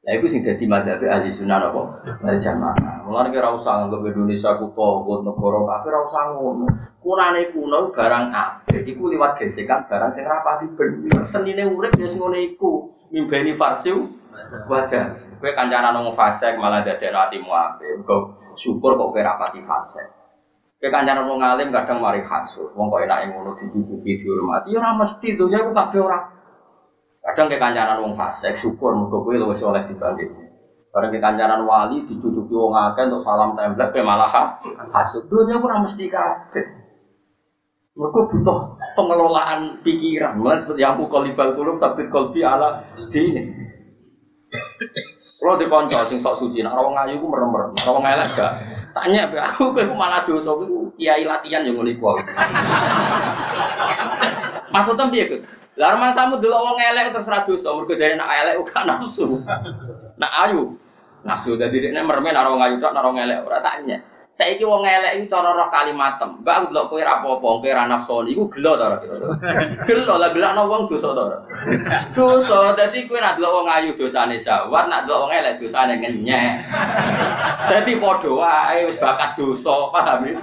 Lah 0.07 0.15
iku 0.15 0.23
sing 0.23 0.39
dadi 0.39 0.63
madzhab 0.71 1.03
ahli 1.03 1.27
sunnah 1.27 1.67
apa? 1.67 1.99
Wal 2.23 2.39
jamaah. 2.39 3.03
Mulane 3.03 3.27
kira 3.27 3.51
usah 3.51 3.83
nganggep 3.83 4.15
Indonesia 4.15 4.55
ku 4.55 4.71
togut 4.71 5.27
negara 5.27 5.59
kafir 5.67 5.91
ora 5.91 5.99
usah 6.07 6.23
ngono. 6.31 6.67
Kunane 7.03 7.51
kuno 7.51 7.91
barang 7.91 8.31
apik 8.31 8.87
iku 8.87 9.11
liwat 9.11 9.35
gesekan 9.35 9.83
barang 9.91 10.07
sing 10.15 10.23
rapati 10.23 10.71
bener. 10.79 11.27
Senine 11.27 11.67
urip 11.67 11.91
ya 11.99 12.07
sing 12.07 12.23
ngene 12.23 12.55
iku 12.55 12.87
mimbeni 13.11 13.51
farsiu 13.59 14.07
wadah. 14.71 15.27
Kowe 15.43 15.51
kancanan 15.51 15.91
ngomong 15.99 16.15
fasek 16.15 16.55
malah 16.55 16.87
dadekno 16.87 17.27
atimu 17.27 17.51
apik. 17.51 18.07
Kok 18.07 18.55
syukur 18.55 18.95
kok 18.95 19.11
kowe 19.11 19.19
rapati 19.19 19.59
fasek. 19.59 20.07
Kowe 20.79 20.87
kancanan 20.87 21.27
wong 21.27 21.43
alim 21.43 21.67
kadang 21.75 21.99
mari 21.99 22.23
hasud. 22.23 22.71
Wong 22.79 22.87
kok 22.87 23.03
enake 23.03 23.35
ngono 23.35 23.59
dicucuki 23.59 24.23
dihormati 24.23 24.71
ya 24.71 24.79
ora 24.79 24.95
mesti 24.95 25.35
dunya 25.35 25.67
ku 25.67 25.75
kabeh 25.75 25.99
ora. 25.99 26.36
Kadang 27.27 27.51
ke 27.51 27.59
kancanan 27.59 27.99
wong 27.99 28.15
fasek 28.15 28.55
syukur 28.55 28.95
mergo 28.95 29.19
kowe 29.19 29.35
luwih 29.35 29.59
oleh 29.59 29.83
dibanding. 29.83 30.31
Bareng 30.95 31.11
ke 31.11 31.19
kancanan 31.19 31.67
wali 31.67 32.07
dicucuki 32.07 32.55
wong 32.55 32.71
akeh 32.71 33.03
untuk 33.11 33.27
salam 33.27 33.51
template 33.59 33.91
kowe 33.91 34.03
malah 34.07 34.31
hasud. 34.95 35.27
Ku 35.27 35.43
ora 35.43 35.83
mesti 35.83 36.07
kabeh. 36.07 36.65
Mereka 37.97 38.19
butuh 38.31 38.79
pengelolaan 38.95 39.83
pikiran. 39.83 40.39
Mulai 40.39 40.63
seperti 40.63 40.87
aku 40.87 41.11
kolibal 41.11 41.51
kulub 41.57 41.83
sabit 41.83 42.07
kolbi 42.07 42.47
ala 42.47 42.79
dini. 43.11 43.43
Kalau 45.37 45.59
di 45.59 45.69
konco 45.69 46.01
sing 46.07 46.19
sok 46.19 46.35
suci, 46.43 46.59
nak 46.59 46.75
rawang 46.75 46.97
ayu 47.07 47.23
ku 47.23 47.31
merem 47.31 47.47
merem, 47.53 47.71
rawang 47.85 48.03
elek 48.03 48.35
gak. 48.35 48.51
Tanya 48.91 49.31
be 49.31 49.39
aku, 49.39 49.71
aku 49.71 49.95
malah 49.95 50.19
dosa, 50.27 50.51
aku 50.51 50.91
kiai 50.99 51.23
latihan 51.23 51.63
yang 51.63 51.79
kuwi. 51.79 51.95
Maksudnya 54.73 55.07
piye 55.07 55.29
Gus? 55.29 55.47
Lah 55.77 55.93
samu 56.09 56.41
dulu 56.41 56.57
wong 56.57 56.77
elek 56.81 57.13
terus 57.13 57.29
ra 57.29 57.45
dosa, 57.45 57.69
mergo 57.69 57.93
jare 57.93 58.17
nak 58.17 58.33
elek 58.33 58.65
uga 58.65 58.81
nafsu. 58.81 59.37
Nak 60.17 60.31
ayu 60.49 60.73
nafsu 61.21 61.53
dadi 61.53 61.77
dekne 61.85 62.01
mermen 62.01 62.33
ora 62.33 62.49
wong 62.49 62.65
ayu 62.65 62.75
tok 62.81 62.97
ora 62.97 63.05
wong 63.05 63.21
elek 63.21 63.45
ora 63.45 63.61
tanya. 63.61 64.01
Saiki 64.33 64.65
wong 64.65 64.81
elek 64.81 65.21
iki 65.21 65.29
cara 65.29 65.53
roh 65.53 65.69
kalimatem. 65.69 66.41
Mbak 66.41 66.55
aku 66.57 66.65
delok 66.73 66.85
kowe 66.89 67.01
ra 67.05 67.21
apa-apa, 67.21 67.47
kowe 67.61 67.69
ra 67.69 67.83
nafsu 67.85 68.25
iku 68.25 68.49
gelo 68.49 68.73
ta 68.73 68.85
ora 68.89 68.97
Gelo 69.85 70.13
lah 70.17 70.29
gelakno 70.33 70.65
wong 70.65 70.89
dosa 70.89 71.13
ta 71.13 71.21
ora? 71.29 71.37
Dosa 72.09 72.73
dadi 72.73 73.05
kowe 73.05 73.21
ra 73.21 73.37
delok 73.37 73.61
wong 73.61 73.67
ayu 73.69 73.93
dosane 73.93 74.41
sawat, 74.41 74.89
nak 74.89 75.05
delok 75.05 75.29
wong 75.29 75.31
elek 75.37 75.61
dosane 75.61 75.93
ngenyek. 76.01 76.53
Dadi 77.69 78.01
padha 78.01 78.29
wae 78.33 78.77
wis 78.89 78.97
bakat 78.97 79.37
dosa, 79.37 79.93
paham 79.93 80.25
ya? 80.25 80.41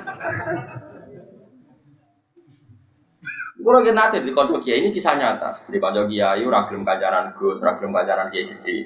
Kulo 3.65 3.81
ki 3.81 3.97
nate 3.97 4.21
di 4.21 4.29
kanca 4.37 4.61
kiai 4.61 4.85
ini 4.85 4.93
kisah 4.93 5.17
nyata. 5.17 5.65
Di 5.73 5.81
kanca 5.81 6.05
kiai 6.05 6.45
ora 6.45 6.69
gelem 6.69 6.85
kancanan 6.85 7.33
Gus, 7.33 7.57
ora 7.65 7.81
gelem 7.81 7.97
kancanan 7.97 8.29
kiai 8.29 8.45
gede. 8.45 8.77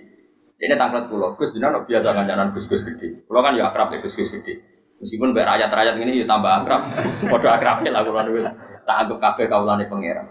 Ini 0.54 0.78
tanglet 0.78 1.10
kulo, 1.10 1.34
Gus 1.34 1.50
jenengan 1.50 1.82
biasa 1.82 2.14
kancanan 2.14 2.54
Gus-gus 2.54 2.86
gede. 2.86 3.26
Kulo 3.26 3.42
kan 3.42 3.58
ya 3.58 3.74
akrab 3.74 3.90
ya 3.90 3.98
Gus-gus 3.98 4.30
gede. 4.30 4.62
Meskipun 5.02 5.34
mbek 5.34 5.42
rakyat-rakyat 5.42 5.98
ini 5.98 6.22
ya 6.22 6.30
tambah 6.30 6.62
akrab. 6.62 6.86
Padha 7.34 7.58
akrabnya 7.58 7.90
lah 7.90 8.06
kulo 8.06 8.22
niku. 8.22 8.38
Tak 8.86 8.96
anggap 9.02 9.18
kabeh 9.18 9.46
kawulane 9.50 9.84
pangeran. 9.90 10.26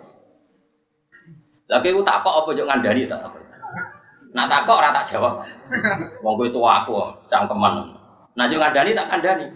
Lah 1.68 1.84
kowe 1.84 2.02
tak 2.08 2.24
kok 2.24 2.36
apa 2.40 2.50
yo 2.56 2.64
ngandani 2.64 3.04
tak 3.04 3.20
apa. 3.20 3.40
Nah 4.32 4.48
tak 4.48 4.64
kok 4.64 4.80
ora 4.80 4.96
tak 4.96 5.12
jawab. 5.12 5.44
Wong 6.24 6.36
tua 6.56 6.88
aku, 6.88 6.96
cangkeman. 7.28 8.00
Nah 8.32 8.48
yo 8.48 8.56
ngandani 8.64 8.96
tak 8.96 9.12
kandani. 9.12 9.52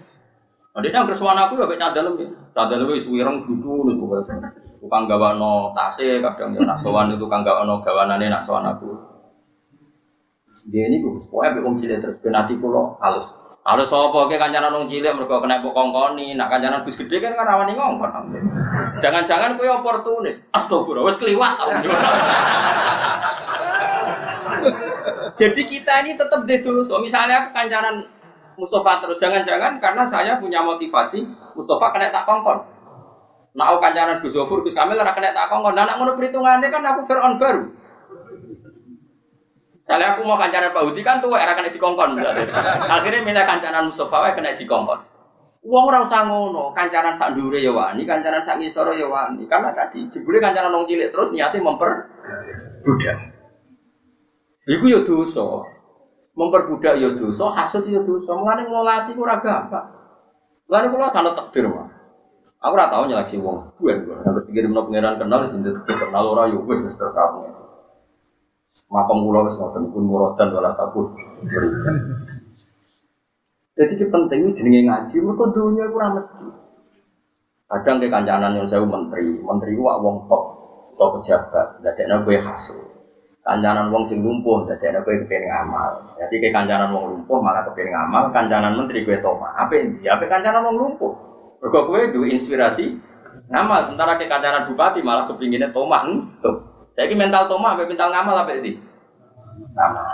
Nah, 0.72 0.80
dia 0.80 1.04
kersuan 1.04 1.36
aku 1.36 1.60
ya 1.60 1.68
kayak 1.68 1.80
cadel 1.84 2.16
ya. 2.16 2.28
Cadel 2.56 2.88
itu 2.88 3.04
suwireng 3.04 3.44
gitu, 3.44 3.92
nih 3.92 3.96
tukang 4.82 5.06
gawano 5.06 5.70
tase 5.78 6.18
kadang 6.18 6.58
ya 6.58 6.66
nak 6.66 6.82
sowan 6.84 7.14
itu 7.14 7.22
tukang 7.22 7.46
gawano 7.46 7.78
gawanane 7.86 8.26
nak 8.28 8.50
sowan 8.50 8.66
aku. 8.66 8.90
Dia 10.70 10.90
ini 10.90 11.02
gue 11.02 11.22
pokoknya 11.30 11.62
wong 11.62 11.78
cilik 11.78 12.02
terus 12.02 12.18
benati 12.22 12.58
kulo 12.58 12.98
halus. 13.02 13.30
Halus 13.62 13.94
sopo 13.94 14.26
ke 14.26 14.42
kancanan 14.42 14.74
wong 14.74 14.90
cilik 14.90 15.14
mereka 15.14 15.42
kena 15.42 15.62
kongkoni. 15.62 16.34
Nak 16.34 16.50
kancanan 16.50 16.82
bus 16.82 16.98
gede 16.98 17.22
kan 17.22 17.38
kan 17.38 17.46
rawani 17.46 17.78
ngongkon. 17.78 18.10
Jangan-jangan 18.98 19.58
kue 19.58 19.70
oportunis. 19.70 20.42
Astagfirullah 20.54 21.06
wes 21.06 21.18
keliwat 21.22 21.54
jadi 25.42 25.62
kita 25.66 25.94
ini 26.06 26.14
tetap 26.14 26.46
itu 26.46 26.86
so 26.86 27.02
misalnya 27.02 27.46
aku 27.46 27.50
kancanan 27.56 28.06
Mustafa 28.60 29.02
terus 29.02 29.18
jangan-jangan 29.18 29.82
karena 29.82 30.04
saya 30.06 30.38
punya 30.38 30.62
motivasi 30.62 31.26
Mustafa 31.58 31.90
kena 31.96 32.14
tak 32.14 32.30
kongkon 32.30 32.62
Nah, 33.52 33.76
aku 33.76 33.78
kancanan 33.84 34.24
Gus 34.24 34.32
Zofur, 34.32 34.64
Gus 34.64 34.72
Kamil 34.72 34.96
ora 34.96 35.12
kena 35.12 35.36
tak 35.36 35.52
kongkon. 35.52 35.76
Nah, 35.76 35.84
nak 35.84 36.00
ngono 36.00 36.16
perhitungannya 36.16 36.72
kan 36.72 36.88
aku 36.88 37.04
Fir'aun 37.04 37.36
baru. 37.36 37.64
Saya 39.82 40.16
aku 40.16 40.24
mau 40.24 40.40
kancanan 40.40 40.72
Pak 40.72 40.84
Hudi 40.88 41.02
kan 41.04 41.20
tuh 41.20 41.36
era 41.36 41.52
kena 41.52 41.68
dikongkon. 41.68 42.16
Akhirnya 42.88 43.26
milih 43.28 43.44
kancanan 43.44 43.92
Mustafa 43.92 44.24
wae 44.24 44.32
kena 44.38 44.56
dikongkon. 44.56 45.00
Uang 45.62 45.94
orang 45.94 46.02
usah 46.08 46.26
ngono, 46.26 46.74
kancanan 46.74 47.14
sak 47.14 47.38
ndure 47.38 47.62
ya 47.62 47.70
wani, 47.70 48.02
kancanan 48.02 48.42
sak 48.42 48.58
ngisor 48.58 48.98
ya 48.98 49.06
wani. 49.06 49.46
Karena 49.46 49.70
tadi 49.76 50.10
jebule 50.10 50.42
kancanan 50.42 50.74
wong 50.74 50.90
cilik 50.90 51.12
terus 51.12 51.30
niate 51.36 51.62
memper 51.62 52.08
budak. 52.82 53.18
Iku 54.66 54.86
ya 54.90 55.04
dosa. 55.04 55.66
Memperbudak 56.34 56.98
ya 56.98 57.12
dosa, 57.14 57.46
hasud 57.52 57.84
ya 57.86 58.02
dosa. 58.02 58.32
Mulane 58.34 58.66
ngelolati 58.66 59.12
ku 59.14 59.22
ora 59.22 59.38
gampang. 59.44 59.86
Mulane 60.66 60.88
kula 60.88 61.12
takdir. 61.12 61.66
Aku 62.62 62.78
ora 62.78 62.94
tau 62.94 63.10
nyeleksi 63.10 63.42
wong. 63.42 63.74
Bukan 63.82 63.98
gue. 64.06 64.18
Yang 64.22 64.36
ketiga 64.46 64.60
di 64.62 64.70
mana 64.70 64.86
pangeran 64.86 65.16
kenal, 65.18 65.40
jadi 65.50 65.94
kenal 65.98 66.24
orang 66.38 66.54
yuk 66.54 66.70
wes 66.70 66.94
terus 66.94 67.18
aku. 67.18 67.50
Makam 68.94 69.26
kula 69.26 69.50
wis 69.50 69.58
ngoten 69.58 69.90
pun 69.90 70.04
muradan 70.06 70.54
wala 70.54 70.78
takut. 70.78 71.10
Jadi 73.72 73.94
itu 73.98 74.06
penting 74.14 74.54
jenenge 74.54 74.82
ngaji, 74.86 75.16
mereka 75.26 75.44
dunia 75.58 75.86
kurang 75.90 76.22
mesti. 76.22 76.48
Kadang 77.72 78.04
ke 78.04 78.12
kancanan 78.12 78.54
yang 78.54 78.68
saya 78.68 78.84
menteri, 78.84 79.42
menteri 79.42 79.80
wak 79.80 79.98
wong 80.04 80.28
top 80.28 80.44
atau 80.92 81.18
pejabat, 81.18 81.82
ada 81.82 82.16
gue 82.22 82.36
hasil. 82.36 82.78
Kancanan 83.42 83.90
wong 83.90 84.06
sing 84.06 84.22
lumpuh, 84.22 84.70
jadi 84.70 84.94
ada 84.94 85.02
gue 85.02 85.24
kepengen 85.26 85.50
ngamal. 85.50 86.14
Jadi 86.20 86.36
ke 86.38 86.54
kancanan 86.54 86.94
wong 86.94 87.16
lumpuh 87.16 87.42
malah 87.42 87.66
kepengen 87.66 87.96
ngamal, 87.96 88.30
kancanan 88.30 88.76
menteri 88.78 89.02
gue 89.02 89.18
toma. 89.24 89.50
Apa 89.56 89.72
ini? 89.82 90.04
Apa 90.06 90.30
kancanan 90.30 90.68
wong 90.68 90.78
lumpuh? 90.78 91.31
Mergo 91.62 91.80
kowe 91.86 92.02
duwe 92.10 92.28
inspirasi 92.42 92.98
ngamal, 93.54 93.92
sementara 93.92 94.18
ke 94.18 94.26
kancanan 94.26 94.66
bupati 94.66 95.06
malah 95.06 95.30
kepinginnya 95.30 95.70
tomah 95.70 96.02
tuh. 96.42 96.66
Jadi 96.98 97.14
mental 97.14 97.46
tomah 97.46 97.78
sampai 97.78 97.88
mental 97.88 98.10
ngamal 98.10 98.36
apa 98.42 98.52
ini? 98.58 98.82
Ngamal. 99.78 100.08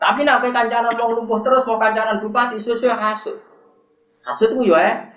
Tapi 0.00 0.20
nak 0.24 0.40
kowe 0.40 0.50
kancanan 0.50 0.96
wong 0.96 1.10
lumpuh 1.20 1.44
terus 1.44 1.68
mau 1.68 1.76
kancanan 1.76 2.24
bupati 2.24 2.56
sesuai 2.56 2.96
hasud. 2.96 3.36
Hasud 4.24 4.56
itu 4.56 4.72
ya 4.72 5.12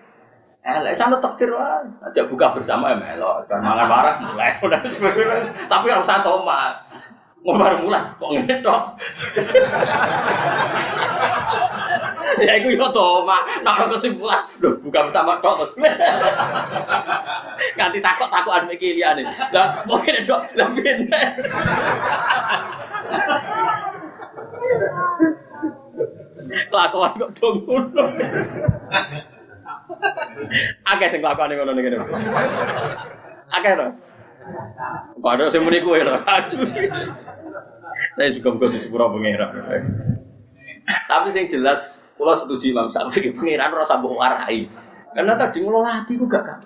Eh, 0.60 0.92
sana 0.92 1.16
takdir 1.24 1.56
wae. 1.56 1.88
Aja 2.04 2.28
buka 2.28 2.52
bersama 2.52 2.92
ya 2.92 2.98
melo. 3.00 3.42
Kan 3.48 3.64
mangan 3.64 3.88
warak 3.88 4.16
mulai. 4.22 4.52
Tapi 5.72 5.88
harus 5.88 6.04
satu 6.04 6.44
tomah. 7.50 7.74
Ngomar 7.74 7.82
mulai 7.82 8.04
kok 8.22 8.30
ngene 8.30 8.56
tok. 8.62 8.82
ya 12.46 12.54
iku 12.62 12.70
yo 12.78 12.88
to, 12.94 13.26
Mak. 13.26 13.42
Nek 13.66 13.90
kesimpulan, 13.90 14.42
lho 14.62 14.78
buka 14.86 15.10
bersama 15.10 15.42
tok. 15.42 15.74
Nganti 17.76 18.00
takok-takokan 18.00 18.70
iki 18.70 19.02
liyane. 19.02 19.26
Lah 19.50 19.82
kok 19.82 20.00
ngene 20.06 20.22
tok, 20.22 20.42
lah 20.54 20.68
pinter. 20.78 21.28
Kelakuan 26.70 27.12
kok 27.18 27.30
dong 27.42 27.56
ngono. 27.66 28.04
Akeh 30.86 31.08
sing 31.10 31.22
kelakuane 31.22 31.58
ngono 31.58 31.74
ngene. 31.74 31.98
Akeh 33.58 33.74
to. 33.74 33.90
Padahal 35.20 35.52
sing 35.52 35.62
muni 35.62 35.84
kowe 35.84 36.00
lho. 36.00 36.16
Saya 38.20 38.36
juga 38.36 38.52
bukan 38.52 38.76
di 38.76 38.80
sepura 38.84 39.08
pengira. 39.08 39.48
Tapi 41.08 41.32
yang 41.32 41.48
jelas, 41.48 42.04
kalau 42.20 42.36
setuju 42.36 42.68
Imam 42.68 42.92
Syafi'i 42.92 43.32
pengiran 43.32 43.72
rasa 43.72 43.96
warai. 43.96 44.68
Karena 45.16 45.40
tadi 45.40 45.64
ngelola 45.64 46.04
hati 46.04 46.20
juga 46.20 46.44
kan. 46.44 46.60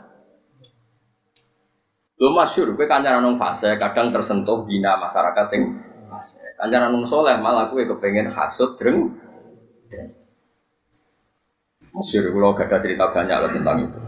Lo 2.18 2.34
masyur, 2.34 2.74
gue 2.74 2.90
kancaran 2.90 3.22
nong 3.22 3.38
fase, 3.38 3.78
kadang 3.78 4.10
tersentuh 4.10 4.66
bina 4.66 4.98
masyarakat 4.98 5.46
sing 5.54 5.62
fase. 6.10 6.42
Kancaran 6.58 6.90
nong 6.90 7.06
soleh 7.06 7.38
malah 7.38 7.70
gue 7.70 7.86
kepengen 7.86 8.34
hasut 8.34 8.74
dreng. 8.74 9.14
Masyur, 11.94 12.34
kalau 12.34 12.58
gak 12.58 12.66
ada 12.66 12.78
cerita 12.82 13.06
banyak 13.14 13.38
lah 13.38 13.52
tentang 13.54 13.78
itu. 13.86 14.00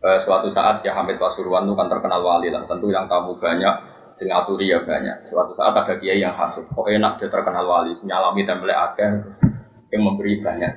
Eh, 0.00 0.18
suatu 0.24 0.48
saat 0.48 0.80
ya 0.80 0.96
Hamid 0.96 1.20
Pasuruan 1.20 1.68
itu 1.68 1.76
kan 1.76 1.92
terkenal 1.92 2.24
wali 2.24 2.48
lah. 2.48 2.64
Tentu 2.64 2.88
yang 2.88 3.04
tamu 3.04 3.36
banyak, 3.36 3.74
sing 4.16 4.32
aturi 4.32 4.72
ya 4.72 4.80
banyak. 4.80 5.28
Suatu 5.28 5.52
saat 5.52 5.76
ada 5.76 5.94
kiai 6.00 6.18
yang 6.18 6.32
hasut, 6.32 6.64
kok 6.64 6.88
enak 6.88 7.20
dia 7.20 7.28
terkenal 7.28 7.68
wali, 7.68 7.92
nyalami 7.92 8.42
tembel 8.48 8.72
akeh, 8.72 9.12
yang 9.92 10.02
memberi 10.02 10.40
banyak. 10.40 10.72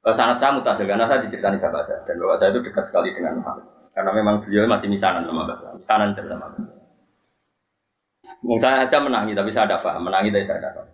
Ke 0.00 0.10
sanat 0.16 0.40
saya 0.40 0.56
mutasil 0.56 0.88
karena 0.88 1.04
saya 1.04 1.20
diceritakan 1.28 1.60
bapak 1.60 1.82
saya 1.84 2.00
dan 2.08 2.16
bapak 2.16 2.36
saya 2.40 2.48
itu 2.56 2.60
dekat 2.64 2.84
sekali 2.88 3.12
dengan 3.12 3.44
Muhammad. 3.44 3.66
Karena 3.92 4.10
memang 4.14 4.40
beliau 4.40 4.64
masih 4.64 4.88
misanan 4.88 5.26
sama 5.28 5.44
bapak 5.44 5.56
saya, 5.60 5.72
misanan 5.76 6.08
cerita 6.16 6.34
sama 6.38 6.46
bapak 6.48 6.64
saya. 6.64 8.56
saya 8.56 8.76
aja 8.88 8.98
menangi, 9.04 9.32
tapi 9.36 9.50
saya 9.52 9.64
ada 9.68 9.78
paham. 9.84 10.02
Menangi 10.08 10.32
tapi 10.32 10.46
saya 10.48 10.58
ada 10.64 10.70
paham. 10.80 10.88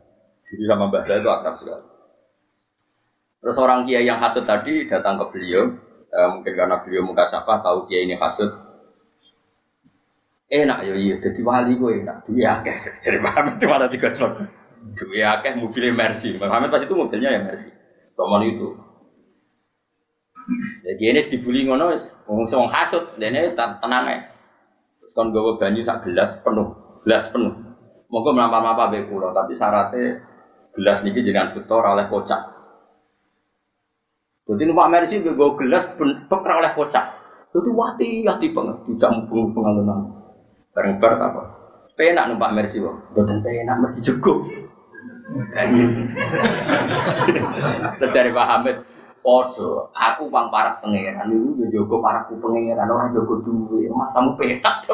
Jadi 0.51 0.63
sama 0.67 0.85
bapak 0.91 1.03
saya 1.07 1.19
itu 1.23 1.31
akrab 1.31 1.55
sekali. 1.63 1.87
Terus 3.45 3.57
orang 3.61 3.81
kiai 3.85 4.09
yang 4.09 4.19
hasut 4.25 4.49
tadi 4.49 4.89
datang 4.89 5.21
ke 5.21 5.25
beliau, 5.37 5.69
eh, 6.11 6.29
mungkin 6.33 6.53
karena 6.57 6.81
beliau 6.81 7.05
muka 7.05 7.29
syafa 7.29 7.61
tahu 7.61 7.87
kiai 7.87 8.09
ini 8.09 8.17
hasut. 8.17 8.51
Enak 10.55 10.87
ya 10.87 10.95
iya, 10.95 11.19
jadi 11.19 11.41
wali 11.43 11.75
gue 11.75 12.07
enak, 12.07 12.31
dia 12.31 12.63
akeh. 12.63 12.77
Jadi 13.03 13.19
Muhammad 13.19 13.59
cuma 13.59 13.75
ada 13.75 13.91
tiga 13.91 14.15
Duwe 14.95 15.19
akeh 15.19 15.59
mobilnya 15.59 15.91
Mercy. 15.91 16.39
Muhammad 16.39 16.71
pas 16.71 16.79
itu 16.79 16.95
mobilnya 16.95 17.35
ya 17.35 17.43
Mercy. 17.43 17.75
Tomal 18.15 18.47
itu. 18.47 18.71
Jadi 20.87 21.03
ini 21.11 21.21
dibully 21.27 21.67
ngono 21.67 21.91
wong 22.31 22.47
wong 22.47 22.69
hasud, 22.71 23.19
dene 23.19 23.51
wis 23.51 23.59
tenang 23.59 24.05
ae. 24.07 24.21
Terus 25.03 25.13
kon 25.17 25.35
gawa 25.35 25.59
banyu 25.59 25.83
sak 25.83 26.07
gelas 26.07 26.39
penuh, 26.47 26.71
gelas 27.03 27.27
penuh. 27.35 27.51
Monggo 28.13 28.31
mlampah-mlampah 28.37 28.95
mbek 28.95 29.11
kula, 29.11 29.35
tapi 29.35 29.59
syaratnya 29.59 30.23
gelas 30.77 31.03
niki 31.03 31.27
jangan 31.27 31.57
betul 31.57 31.83
oleh 31.83 32.07
kocak. 32.07 32.41
Jadi 34.47 34.63
numpak 34.71 34.87
Mercy 34.93 35.19
gue 35.19 35.35
gelas 35.35 35.89
beker 35.99 36.53
oleh 36.53 36.71
kocak. 36.79 37.05
Itu 37.51 37.71
wati 37.75 38.23
hati 38.29 38.53
banget, 38.55 38.77
tidak 38.87 39.11
mau 39.27 39.51
pengalunan. 39.51 40.24
Bareng 40.75 40.99
bar 40.99 41.15
apa? 41.23 41.43
Penak 41.95 42.27
numpak 42.27 42.51
Mercy 42.51 42.83
wong, 42.83 42.99
boten 43.15 43.39
penak 43.47 43.79
mergi 43.79 44.11
jeguk. 44.11 44.43
Terjadi 48.03 48.35
Pak 48.35 48.47
Hamid, 48.51 48.77
Podo, 49.23 49.89
aku 49.95 50.29
pang 50.29 50.51
para 50.51 50.77
pangeran 50.83 51.33
itu 51.33 51.65
ya 51.65 51.67
jogo 51.73 52.03
paraku 52.03 52.37
pangeran 52.43 52.91
orang 52.91 53.15
jogo 53.15 53.41
duwe, 53.41 53.89
masa 53.89 54.21
mau 54.21 54.37
penak 54.37 54.85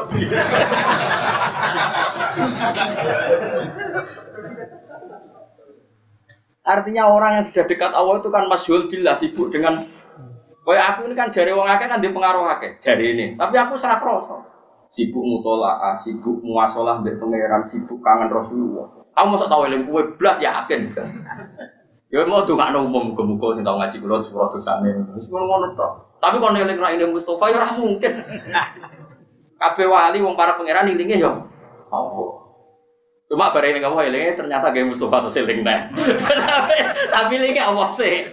Artinya 6.63 7.11
orang 7.11 7.41
yang 7.41 7.45
sudah 7.51 7.65
dekat 7.67 7.91
Allah 7.91 8.23
itu 8.23 8.29
kan 8.31 8.47
masyhur 8.47 8.87
bila 8.87 9.17
sibuk 9.17 9.51
dengan 9.51 9.89
Kayak 10.61 10.87
aku 10.95 11.11
ini 11.11 11.15
kan 11.19 11.35
jari 11.35 11.51
wong 11.51 11.67
akeh 11.67 11.89
kan 11.91 11.99
di 11.99 12.15
pengaruh 12.15 12.47
akeh, 12.55 12.79
jari 12.79 13.17
ini. 13.17 13.27
Tapi 13.35 13.57
aku 13.59 13.75
sangat 13.75 14.05
kroso. 14.07 14.50
Sibuk 14.91 15.23
mutolaah, 15.23 15.95
sibuk 15.95 16.43
muasalah 16.43 16.99
mbek 16.99 17.23
pangeran, 17.23 17.63
sibuk 17.63 18.03
kangen 18.03 18.27
Rasulullah. 18.27 18.91
Aku 19.15 19.27
mau 19.31 19.39
tahu 19.39 19.71
eling 19.71 19.87
kue 19.87 20.03
blas 20.19 20.43
yakin. 20.43 20.91
Ya 22.11 22.27
mau 22.27 22.43
tuh 22.43 22.59
nggak 22.59 22.75
umum 22.75 23.15
muka-muka 23.15 23.55
sing 23.55 23.63
tau 23.63 23.79
ngaji 23.79 24.03
kula 24.03 24.19
sepuluh 24.19 24.51
dosane. 24.51 24.91
Wis 25.15 25.31
ngono 25.31 25.79
tok. 25.79 26.19
Tapi 26.19 26.43
kalau 26.43 26.59
eling 26.59 26.83
ra 26.83 26.91
ini 26.91 27.07
Mustafa 27.07 27.55
ya 27.55 27.63
ora 27.63 27.71
mungkin. 27.79 28.13
Kabeh 29.63 29.87
wali 29.87 30.19
wong 30.19 30.35
para 30.35 30.59
pangeran 30.59 30.91
ilinge 30.91 31.23
ya. 31.23 31.31
Cuma 33.31 33.55
bareng 33.55 33.79
ini 33.79 33.79
kamu 33.79 34.11
ilingnya 34.11 34.35
ternyata 34.35 34.75
gaya 34.75 34.91
Mustafa 34.91 35.23
atau 35.23 35.31
siling 35.31 35.63
nah. 35.63 35.87
tapi 35.95 36.77
tapi 37.15 37.33
ini 37.39 37.63
Allah 37.63 37.87
sih. 37.95 38.27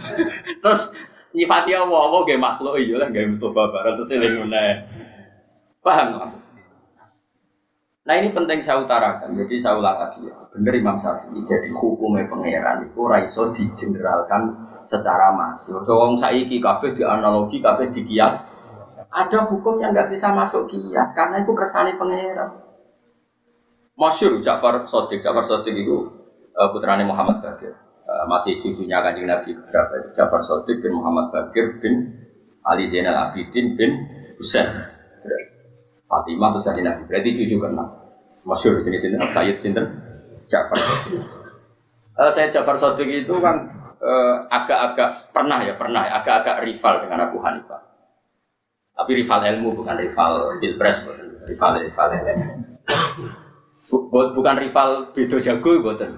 Terus 0.62 0.92
nyifati 1.32 1.72
Allah, 1.72 1.96
Allah 1.96 2.20
gaya 2.28 2.36
makhluk 2.36 2.76
iya 2.76 3.00
lah 3.00 3.08
gaya 3.08 3.24
Mustafa 3.24 3.72
bareng 3.72 3.94
terus 3.96 4.08
siling 4.12 4.52
nah. 4.52 4.84
Paham? 5.84 6.32
Nah 8.04 8.14
ini 8.20 8.32
penting 8.36 8.60
saya 8.60 8.84
utarakan, 8.84 9.32
jadi 9.32 9.54
saya 9.60 9.80
ulang 9.80 9.96
lagi 9.96 10.24
ya. 10.28 10.36
Bener 10.52 10.76
Imam 10.76 10.96
Syafi'i, 10.96 11.40
jadi 11.40 11.68
hukumnya 11.72 12.28
pangeran 12.28 12.84
itu 12.88 13.00
raiso 13.04 13.48
digeneralkan 13.52 14.48
secara 14.84 15.32
masif. 15.32 15.80
So 15.88 15.96
wong 15.96 16.16
saiki 16.20 16.60
analogi, 16.60 17.64
kabeh 17.64 17.88
di 17.92 18.04
kias. 18.04 18.44
Ada 19.08 19.48
hukum 19.48 19.80
yang 19.80 19.96
nggak 19.96 20.12
bisa 20.12 20.32
masuk 20.32 20.68
kias 20.68 21.16
karena 21.16 21.44
itu 21.44 21.52
kersane 21.56 21.96
pangeran. 21.96 22.60
Masyur 23.96 24.42
Ja'far 24.44 24.84
Sodik, 24.84 25.22
Ja'far 25.24 25.46
Sodik 25.46 25.72
itu 25.72 25.96
uh, 26.52 26.68
putranya 26.74 27.06
Muhammad 27.08 27.40
Bakir. 27.40 27.72
Uh, 28.04 28.26
masih 28.28 28.60
cucunya 28.60 29.00
kanjeng 29.00 29.24
Nabi 29.24 29.54
berapa? 29.54 30.12
Ja'far 30.12 30.42
Sodik 30.44 30.82
bin 30.82 30.92
Muhammad 30.92 31.32
Bakir 31.32 31.78
bin 31.80 32.12
Ali 32.66 32.84
Zainal 32.90 33.30
Abidin 33.30 33.78
bin 33.78 33.90
Husain. 34.36 34.66
Fatimah 36.14 36.54
terus 36.54 36.62
kanjeng 36.62 36.86
Nabi. 36.86 37.02
Berarti 37.10 37.34
cucu 37.34 37.58
keenam. 37.58 37.88
Masyur 38.46 38.86
jenis 38.86 39.02
ini 39.10 39.18
Sayyid 39.18 39.56
Sinten 39.58 39.98
Ja'far 40.46 40.78
Sodik. 40.78 41.26
Uh, 42.14 42.30
saya 42.30 42.46
Ja'far 42.54 42.78
Sodik 42.78 43.10
itu 43.10 43.34
kan 43.42 43.66
agak-agak 44.52 45.10
uh, 45.10 45.32
pernah 45.32 45.58
ya 45.64 45.74
pernah 45.80 46.04
ya, 46.04 46.20
agak-agak 46.20 46.60
rival 46.62 46.94
dengan 47.02 47.24
Abu 47.26 47.40
Hanifah. 47.40 47.80
Tapi 48.94 49.10
rival 49.16 49.40
ilmu 49.48 49.74
bukan 49.80 49.96
rival 49.96 50.60
pilpres, 50.62 51.02
rival 51.50 51.72
rival 51.82 52.08
ilmu. 52.14 52.52
Bukan 54.12 54.56
rival 54.60 55.10
bedo 55.16 55.40
jago, 55.40 55.72
bukan. 55.82 56.10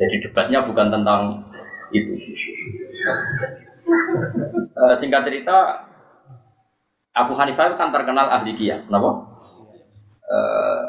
Jadi 0.00 0.16
debatnya 0.22 0.64
bukan 0.64 0.86
tentang 0.88 1.44
itu. 1.90 2.14
Uh, 4.78 4.94
singkat 4.94 5.26
cerita, 5.26 5.89
Abu 7.26 7.36
Hanifah 7.36 7.76
kan 7.76 7.90
terkenal 7.92 8.26
ahli 8.28 8.56
kias, 8.56 8.88
kenapa? 8.88 9.36
Uh, 10.30 10.82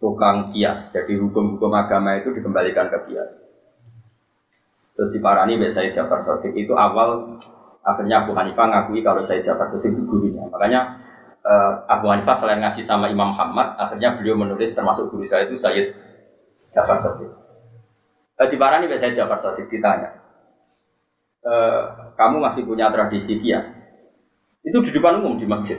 tukang 0.00 0.52
kias. 0.52 0.90
Jadi 0.92 1.16
hukum-hukum 1.20 1.72
agama 1.72 2.18
itu 2.18 2.32
dikembalikan 2.32 2.88
ke 2.92 2.98
kias. 3.10 3.30
Terus 4.96 5.12
di 5.12 5.20
Parani 5.20 5.60
saya 5.68 5.92
Jafar 5.92 6.24
Sotik 6.24 6.56
itu 6.56 6.72
awal 6.72 7.36
akhirnya 7.84 8.24
Abu 8.24 8.32
Hanifah 8.32 8.66
ngakui 8.72 9.04
kalau 9.04 9.20
saya 9.20 9.44
Jafar 9.44 9.68
Sotik 9.68 9.92
itu 9.92 10.02
gurunya. 10.08 10.40
Makanya 10.48 11.04
uh, 11.44 11.84
Abu 11.84 12.08
Hanifah 12.08 12.32
selain 12.32 12.64
ngaji 12.64 12.80
sama 12.80 13.12
Imam 13.12 13.36
Muhammad, 13.36 13.76
akhirnya 13.76 14.16
beliau 14.16 14.40
menulis 14.40 14.72
termasuk 14.72 15.12
guru 15.12 15.28
saya 15.28 15.46
itu 15.46 15.60
Sayyid 15.60 15.92
Jafar 16.72 16.96
Sotik. 16.96 17.28
Uh, 18.36 18.48
di 18.48 18.56
Parani 18.56 18.88
saya 18.96 19.12
Jafar 19.12 19.36
Sotik 19.36 19.68
ditanya, 19.68 20.16
uh, 21.44 22.12
kamu 22.16 22.40
masih 22.40 22.64
punya 22.64 22.88
tradisi 22.88 23.36
kias? 23.36 23.85
Itu 24.66 24.82
di 24.82 24.90
depan 24.90 25.22
umum 25.22 25.38
di 25.38 25.46
masjid. 25.46 25.78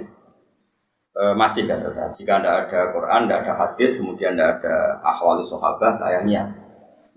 E, 1.12 1.24
masih 1.36 1.68
kata 1.68 1.92
saya. 1.92 2.08
Jika 2.16 2.40
tidak 2.40 2.56
ada 2.72 2.80
Quran, 2.96 3.28
tidak 3.28 3.40
ada 3.44 3.54
hadis, 3.68 4.00
kemudian 4.00 4.40
tidak 4.40 4.64
ada 4.64 5.04
ahwal 5.04 5.44
sahabat, 5.44 6.00
saya 6.00 6.24
nias. 6.24 6.56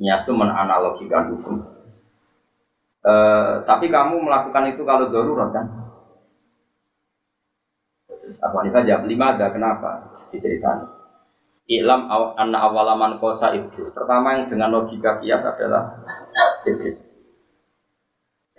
Nias 0.03 0.27
itu 0.27 0.35
menanalogikan 0.35 1.31
hukum. 1.31 1.63
E, 3.07 3.15
tapi 3.63 3.87
kamu 3.87 4.19
melakukan 4.19 4.75
itu 4.75 4.83
kalau 4.83 5.15
darurat 5.15 5.55
kan? 5.55 5.67
Abu 8.31 8.55
Hanifah 8.63 8.83
jawab 8.87 9.07
lima 9.07 9.35
ada 9.39 9.51
kenapa? 9.51 10.15
Diceritakan. 10.31 10.87
Ilam 11.71 12.11
anna 12.35 12.67
awalaman 12.67 13.23
kosa 13.23 13.55
iblis. 13.55 13.95
Pertama 13.95 14.39
yang 14.39 14.51
dengan 14.51 14.75
logika 14.75 15.23
kias 15.23 15.43
adalah 15.47 16.03
iblis. 16.67 17.10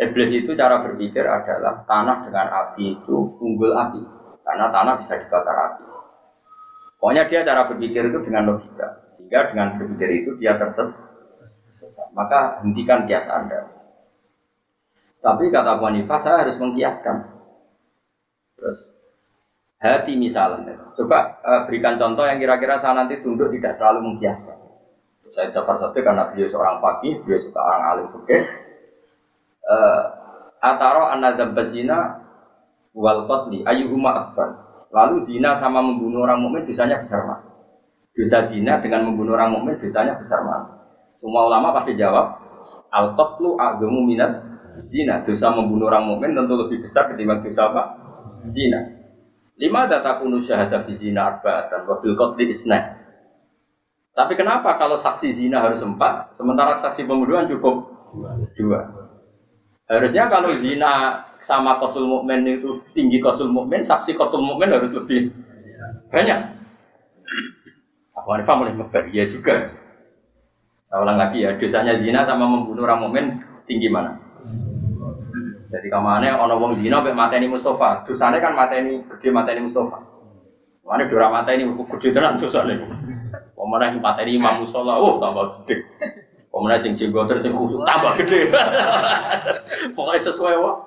Iblis 0.02 0.34
itu 0.34 0.58
cara 0.58 0.82
berpikir 0.82 1.22
adalah 1.22 1.86
tanah 1.86 2.26
dengan 2.26 2.50
api 2.50 2.98
itu 2.98 3.38
unggul 3.38 3.70
api 3.70 4.02
karena 4.42 4.74
tanah 4.74 5.06
bisa 5.06 5.14
dibakar 5.22 5.54
api. 5.54 5.86
Pokoknya 6.98 7.30
dia 7.30 7.46
cara 7.46 7.70
berpikir 7.70 8.10
itu 8.10 8.18
dengan 8.26 8.50
logika 8.50 9.14
sehingga 9.14 9.54
dengan 9.54 9.78
berpikir 9.78 10.10
itu 10.26 10.30
dia 10.42 10.58
tersesat. 10.58 11.06
Maka 12.18 12.66
hentikan 12.66 13.06
kias 13.06 13.30
Anda. 13.30 13.70
Tapi 15.22 15.54
kata 15.54 15.78
Abu 15.78 15.86
saya 16.18 16.50
harus 16.50 16.58
mengkiaskan. 16.58 17.18
Terus 18.58 18.80
hati 19.78 20.18
misalnya. 20.18 20.82
Coba 20.98 21.38
uh, 21.46 21.62
berikan 21.70 22.02
contoh 22.02 22.26
yang 22.26 22.42
kira-kira 22.42 22.82
saya 22.82 23.06
nanti 23.06 23.22
tunduk 23.22 23.54
tidak 23.54 23.78
selalu 23.78 24.14
mengkiaskan. 24.14 24.58
Saya 25.30 25.54
Jafar 25.54 25.78
satu 25.78 26.02
karena 26.02 26.34
beliau 26.34 26.50
seorang 26.50 26.82
fakih, 26.82 27.22
beliau 27.22 27.38
suka 27.38 27.62
orang 27.62 27.84
alim 27.86 28.08
fikih 28.18 28.71
uh, 29.72 30.04
ataro 30.60 31.08
anadzab 31.08 31.56
zina 31.72 32.20
wal 32.92 33.24
qatli 33.26 33.64
ayyuhuma 33.64 34.12
akbar. 34.12 34.50
Lalu 34.92 35.24
zina 35.24 35.56
sama 35.56 35.80
membunuh 35.80 36.28
orang 36.28 36.44
mukmin 36.44 36.68
dosanya 36.68 37.00
besar 37.00 37.24
mana? 37.24 37.48
Dosa 38.12 38.44
zina 38.44 38.84
dengan 38.84 39.08
membunuh 39.08 39.40
orang 39.40 39.56
mukmin 39.56 39.80
dosanya 39.80 40.20
besar 40.20 40.44
mana? 40.44 40.84
Semua 41.16 41.48
ulama 41.48 41.72
pasti 41.80 41.96
jawab 41.96 42.44
al 42.92 43.16
qatlu 43.16 43.56
aghamu 43.56 44.04
minas 44.04 44.52
zina. 44.92 45.24
Dosa 45.24 45.56
membunuh 45.56 45.88
orang 45.88 46.12
mukmin 46.12 46.36
tentu 46.36 46.60
lebih 46.60 46.84
besar 46.84 47.08
ketimbang 47.08 47.40
dosa 47.40 47.72
apa? 47.72 47.84
Zina. 48.52 49.00
Lima 49.56 49.88
data 49.88 50.20
kunu 50.20 50.44
syahadah 50.44 50.84
fi 50.84 50.94
zina 51.00 51.38
arba'atan 51.38 51.88
wa 51.88 51.96
fil 52.04 52.18
qatli 52.20 52.52
isna. 52.52 53.00
Tapi 54.12 54.36
kenapa 54.36 54.76
kalau 54.76 55.00
saksi 55.00 55.32
zina 55.32 55.64
harus 55.64 55.80
empat, 55.80 56.36
sementara 56.36 56.76
saksi 56.76 57.08
pembunuhan 57.08 57.48
cukup 57.48 57.88
dua? 58.60 59.11
Harusnya 59.92 60.32
kalau 60.32 60.56
zina 60.56 61.20
sama 61.44 61.76
kotul 61.84 62.08
mukmin 62.08 62.48
itu 62.48 62.80
tinggi 62.96 63.20
kotul 63.20 63.52
mukmin, 63.52 63.84
saksi 63.84 64.16
kotul 64.16 64.40
mukmin 64.40 64.72
harus 64.72 64.96
lebih 64.96 65.36
banyak. 66.08 66.40
Abu 68.16 68.30
Hanifah 68.32 68.56
mulai 68.56 68.72
ngebar, 68.72 69.12
iya 69.12 69.28
juga. 69.28 69.76
Saya 70.88 71.04
ulang 71.04 71.20
lagi 71.20 71.44
ya, 71.44 71.60
dosanya 71.60 72.00
zina 72.00 72.24
sama 72.24 72.48
membunuh 72.48 72.88
orang 72.88 73.04
mukmin 73.04 73.26
tinggi 73.68 73.92
mana? 73.92 74.16
Jadi 75.72 75.88
kamane 75.92 76.28
ono 76.40 76.56
wong 76.56 76.80
zina 76.80 77.04
mek 77.04 77.16
mateni 77.16 77.52
Mustafa, 77.52 78.08
dosane 78.08 78.40
kan 78.40 78.56
mateni 78.56 79.04
gede 79.12 79.28
mateni 79.28 79.68
Mustafa. 79.68 80.08
Mana 80.88 81.04
dora 81.08 81.28
mateni 81.32 81.68
gede 81.68 82.16
tenan 82.16 82.40
susane. 82.40 82.80
Pemana 83.56 83.92
mateni 84.00 84.40
Imam 84.40 84.64
Mustola, 84.64 85.00
oh 85.00 85.20
tambah 85.20 85.68
gede. 85.68 85.84
Pemenang 86.52 86.84
sing 86.84 86.94
jenggoter 87.00 87.40
sing 87.40 87.56
khusus 87.56 87.80
tambah 87.88 88.12
gede. 88.20 88.52
Pokoknya 89.96 90.20
sesuai 90.20 90.56
wah. 90.60 90.84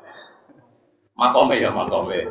Makome 1.17 1.57
ya 1.57 1.73
makome. 1.73 2.29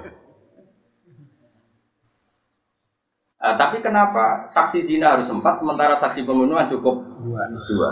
Uh, 3.43 3.55
tapi 3.59 3.84
kenapa 3.84 4.47
saksi 4.47 4.86
zina 4.86 5.17
harus 5.17 5.27
empat 5.27 5.59
sementara 5.59 5.97
saksi 5.99 6.23
pembunuhan 6.23 6.69
cukup 6.71 7.01
dua? 7.25 7.43
dua. 7.67 7.91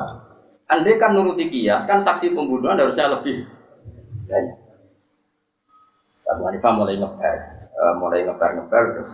Andai 0.71 0.95
kan 0.95 1.11
nuruti 1.11 1.51
kias 1.51 1.83
kan 1.83 1.99
saksi 1.99 2.31
pembunuhan 2.31 2.79
harusnya 2.79 3.11
lebih 3.11 3.43
banyak. 4.31 4.57
Sabu 6.21 6.47
Hanifah 6.47 6.71
mulai 6.71 6.95
ngebar, 7.01 7.37
uh, 7.75 7.93
mulai 7.99 8.23
ngebar 8.23 8.61
ngebar 8.61 8.83
terus 8.95 9.11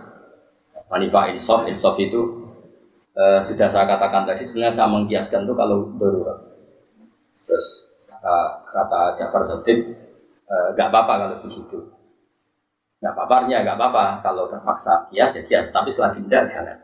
Hanifah 0.92 1.34
insaf 1.34 1.66
insaf 1.66 1.98
itu 1.98 2.47
uh, 3.18 3.40
sudah 3.42 3.66
saya 3.66 3.84
katakan 3.90 4.24
tadi 4.24 4.46
sebenarnya 4.46 4.74
saya 4.78 4.88
mengkiaskan 4.88 5.44
itu 5.44 5.54
kalau 5.58 5.90
darurat. 5.98 6.38
Terus 7.44 7.66
kata, 8.06 8.36
kata 8.70 9.00
Jafar 9.16 9.42
Sodik, 9.48 9.78
eh, 10.44 10.68
nggak 10.76 10.88
apa-apa 10.92 11.12
kalau 11.16 11.36
begitu. 11.48 11.78
Nggak 13.00 13.12
apa-apa, 13.14 13.36
ya 13.48 13.64
nggak 13.64 13.76
apa-apa 13.78 14.04
kalau 14.20 14.52
terpaksa 14.52 15.08
kias 15.08 15.32
ya 15.32 15.42
kias, 15.48 15.72
tapi 15.72 15.88
setelah 15.88 16.12
tidak 16.12 16.42
jangan. 16.50 16.76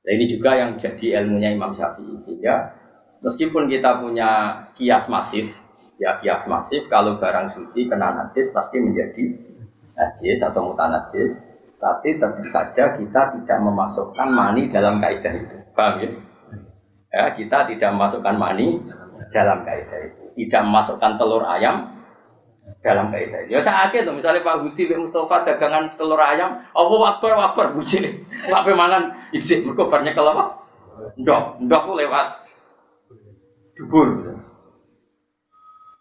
Nah, 0.00 0.10
ini 0.16 0.24
juga 0.26 0.56
yang 0.56 0.80
jadi 0.80 1.22
ilmunya 1.22 1.54
Imam 1.54 1.76
Syafi'i 1.76 2.18
sehingga 2.24 2.72
meskipun 3.20 3.68
kita 3.68 4.00
punya 4.00 4.30
kias 4.74 5.06
masif, 5.12 5.52
ya 6.00 6.18
kias 6.18 6.48
masif 6.48 6.88
kalau 6.88 7.20
barang 7.20 7.52
suci 7.52 7.86
kena 7.86 8.16
najis 8.16 8.48
pasti 8.50 8.80
menjadi 8.80 9.24
najis 9.94 10.40
atau 10.40 10.72
mutanajis, 10.72 11.44
tapi 11.80 12.20
tentu 12.20 12.44
saja 12.52 12.92
kita 12.92 13.20
tidak 13.40 13.58
memasukkan 13.64 14.28
mani 14.28 14.68
dalam 14.68 15.00
kaidah 15.00 15.32
itu. 15.32 15.56
Paham 15.72 16.04
ya? 16.04 16.10
Ya, 17.10 17.24
kita 17.34 17.66
tidak 17.72 17.90
memasukkan 17.96 18.36
mani 18.36 18.84
dalam 19.32 19.64
kaidah 19.64 20.00
itu. 20.12 20.22
Tidak 20.44 20.60
memasukkan 20.60 21.16
telur 21.16 21.42
ayam 21.48 21.96
dalam 22.84 23.08
kaidah 23.08 23.48
itu. 23.48 23.56
Ya 23.56 23.64
sakit 23.64 24.04
tuh 24.04 24.12
misalnya 24.12 24.44
Pak 24.44 24.60
Budi 24.60 24.92
Pak 24.92 25.00
Mustafa 25.00 25.36
dagangan 25.48 25.96
telur 25.96 26.20
ayam, 26.20 26.60
apa 26.68 26.94
wakbar 27.00 27.32
wakbar 27.40 27.66
buji. 27.72 28.04
Pak 28.52 28.62
pemangan 28.68 29.32
ijik 29.32 29.64
berkobarnya 29.64 30.12
kalau 30.12 30.36
apa? 30.36 30.44
Ndok, 31.16 31.64
ndok 31.64 31.96
lewat 31.96 32.26
dubur. 33.72 34.36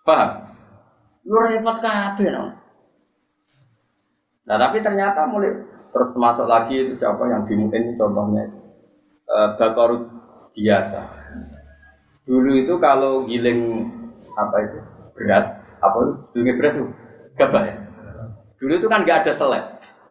Paham? 0.03 0.29
Lu 1.23 1.39
repot 1.39 1.79
kabeh 1.79 2.27
no. 2.35 2.51
Nah 4.49 4.57
tapi 4.57 4.81
ternyata 4.81 5.29
mulai 5.29 5.53
terus 5.93 6.09
masuk 6.17 6.49
lagi 6.49 6.89
itu 6.89 6.97
siapa 6.97 7.21
yang 7.29 7.45
dimungkin 7.45 7.93
contohnya 7.93 8.49
itu 8.49 8.57
e, 9.29 9.37
bakorut 9.61 10.09
biasa. 10.57 11.05
Dulu 12.25 12.51
itu 12.57 12.73
kalau 12.81 13.29
giling 13.29 13.85
apa 14.33 14.57
itu 14.65 14.77
beras 15.13 15.45
apa 15.85 15.97
itu 16.33 16.41
beras 16.57 16.73
itu 16.81 16.89
gabah 17.37 17.63
ya. 17.69 17.75
Dulu 18.57 18.73
itu 18.81 18.87
kan 18.89 19.05
nggak 19.05 19.23
ada 19.23 19.33
selek, 19.37 19.63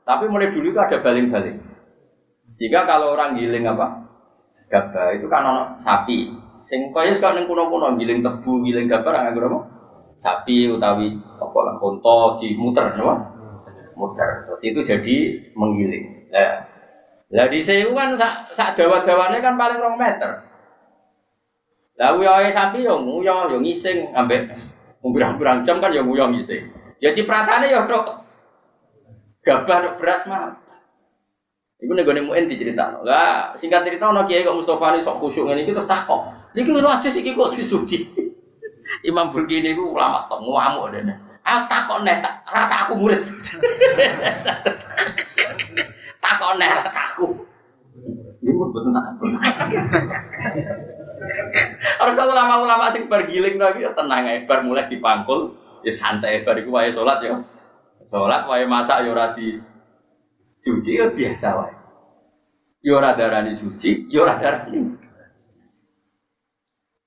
tapi 0.07 0.31
mulai 0.31 0.55
dulu 0.55 0.71
itu 0.71 0.81
ada 0.81 1.03
baling-baling. 1.03 1.59
Sehingga 2.55 2.87
kalau 2.87 3.19
orang 3.19 3.35
giling 3.35 3.67
apa 3.67 4.07
gabah 4.71 5.19
itu 5.19 5.27
kan 5.27 5.43
ono 5.43 5.63
sapi. 5.83 6.31
Sing 6.63 6.95
kaya 6.95 7.11
sekarang 7.11 7.51
kuno-kuno 7.51 7.99
giling 7.99 8.23
tebu, 8.23 8.63
giling 8.63 8.87
gabah 8.87 9.35
nggak? 9.35 9.67
Sapi 10.19 10.71
utawi 10.71 11.15
apa 11.39 11.59
lah 11.63 11.75
konto 11.79 12.39
dimuter, 12.43 12.91
apa? 12.95 13.38
Muter. 13.99 14.47
Terus 14.47 14.63
itu 14.63 14.81
jadi 14.87 15.17
menggiling. 15.59 16.31
Nah, 16.31 16.71
lah 17.29 17.47
di 17.53 17.61
sewu 17.61 17.93
kan 17.93 18.17
sak 18.17 18.57
sak 18.57 18.73
dawa-dawane 18.79 19.43
kan 19.45 19.61
paling 19.61 19.79
rong 19.83 20.01
meter. 20.01 20.49
Lah 22.01 22.17
uyoe 22.17 22.49
sapi 22.49 22.87
yo 22.87 23.03
nguyo 23.03 23.53
yo 23.53 23.59
ngising 23.61 24.15
ambek 24.15 24.49
pirang-pirang 25.03 25.61
jam 25.67 25.83
kan 25.83 25.93
yo 25.93 26.07
nguyo 26.07 26.31
ngising. 26.33 26.71
Ya 27.05 27.13
cipratane 27.13 27.69
yo 27.69 27.85
tok 27.85 28.25
gabah 29.45 30.01
beras 30.01 30.25
mah. 30.25 30.57
Iku 31.79 31.93
nek 31.93 32.09
gone 32.09 32.25
muen 32.25 32.49
diceritakno. 32.49 33.05
Lah 33.05 33.53
singkat 33.61 33.85
cerita 33.85 34.09
ono 34.09 34.25
kiai 34.25 34.47
kok 34.47 34.57
Mustofa 34.57 34.97
ini 34.97 35.05
sok 35.05 35.21
khusyuk 35.21 35.53
ngene 35.53 35.69
iki 35.69 35.77
terus 35.77 35.91
takok. 35.91 36.33
Niki 36.57 36.71
lho 36.73 36.89
aja 36.89 37.09
iki 37.13 37.37
kok 37.37 37.53
disuci. 37.53 37.99
Imam 39.09 39.31
Burkini 39.31 39.77
ku 39.77 39.93
ulama 39.93 40.25
tok 40.33 40.41
ngamuk 40.43 40.97
dene. 40.97 41.28
Aku 41.49 41.65
takon 41.65 42.05
nek 42.05 42.21
rata 42.45 42.77
aku 42.85 42.93
murid. 43.01 43.25
takon 46.25 46.55
nek 46.61 46.71
rata 46.77 46.93
aku. 46.93 47.27
Pun 48.45 48.69
betul 48.69 48.93
takon. 48.93 49.33
Orang 51.99 52.15
kalau 52.15 52.33
ulama-ulama 52.37 52.93
sing 52.93 53.09
bergiling 53.09 53.57
lagi 53.57 53.81
ya 53.81 53.97
tenang 53.97 54.29
aja, 54.29 54.45
bar 54.45 54.61
mulai 54.61 54.93
dipangkul, 54.93 55.57
ya 55.81 55.93
santai 55.93 56.45
bar 56.45 56.61
iku 56.61 56.71
wae 56.77 56.93
salat 56.93 57.25
ya. 57.25 57.41
Salat 58.13 58.45
wae 58.45 58.69
masak 58.69 59.09
ya 59.09 59.11
ora 59.11 59.33
di 59.33 59.57
cuci 60.63 61.01
ya 61.01 61.09
biasa 61.09 61.49
wae. 61.57 61.75
Ya 62.85 62.93
ora 62.93 63.17
darani 63.17 63.57
suci, 63.57 64.07
ya 64.13 64.23
ora 64.23 64.37
darani. 64.37 65.01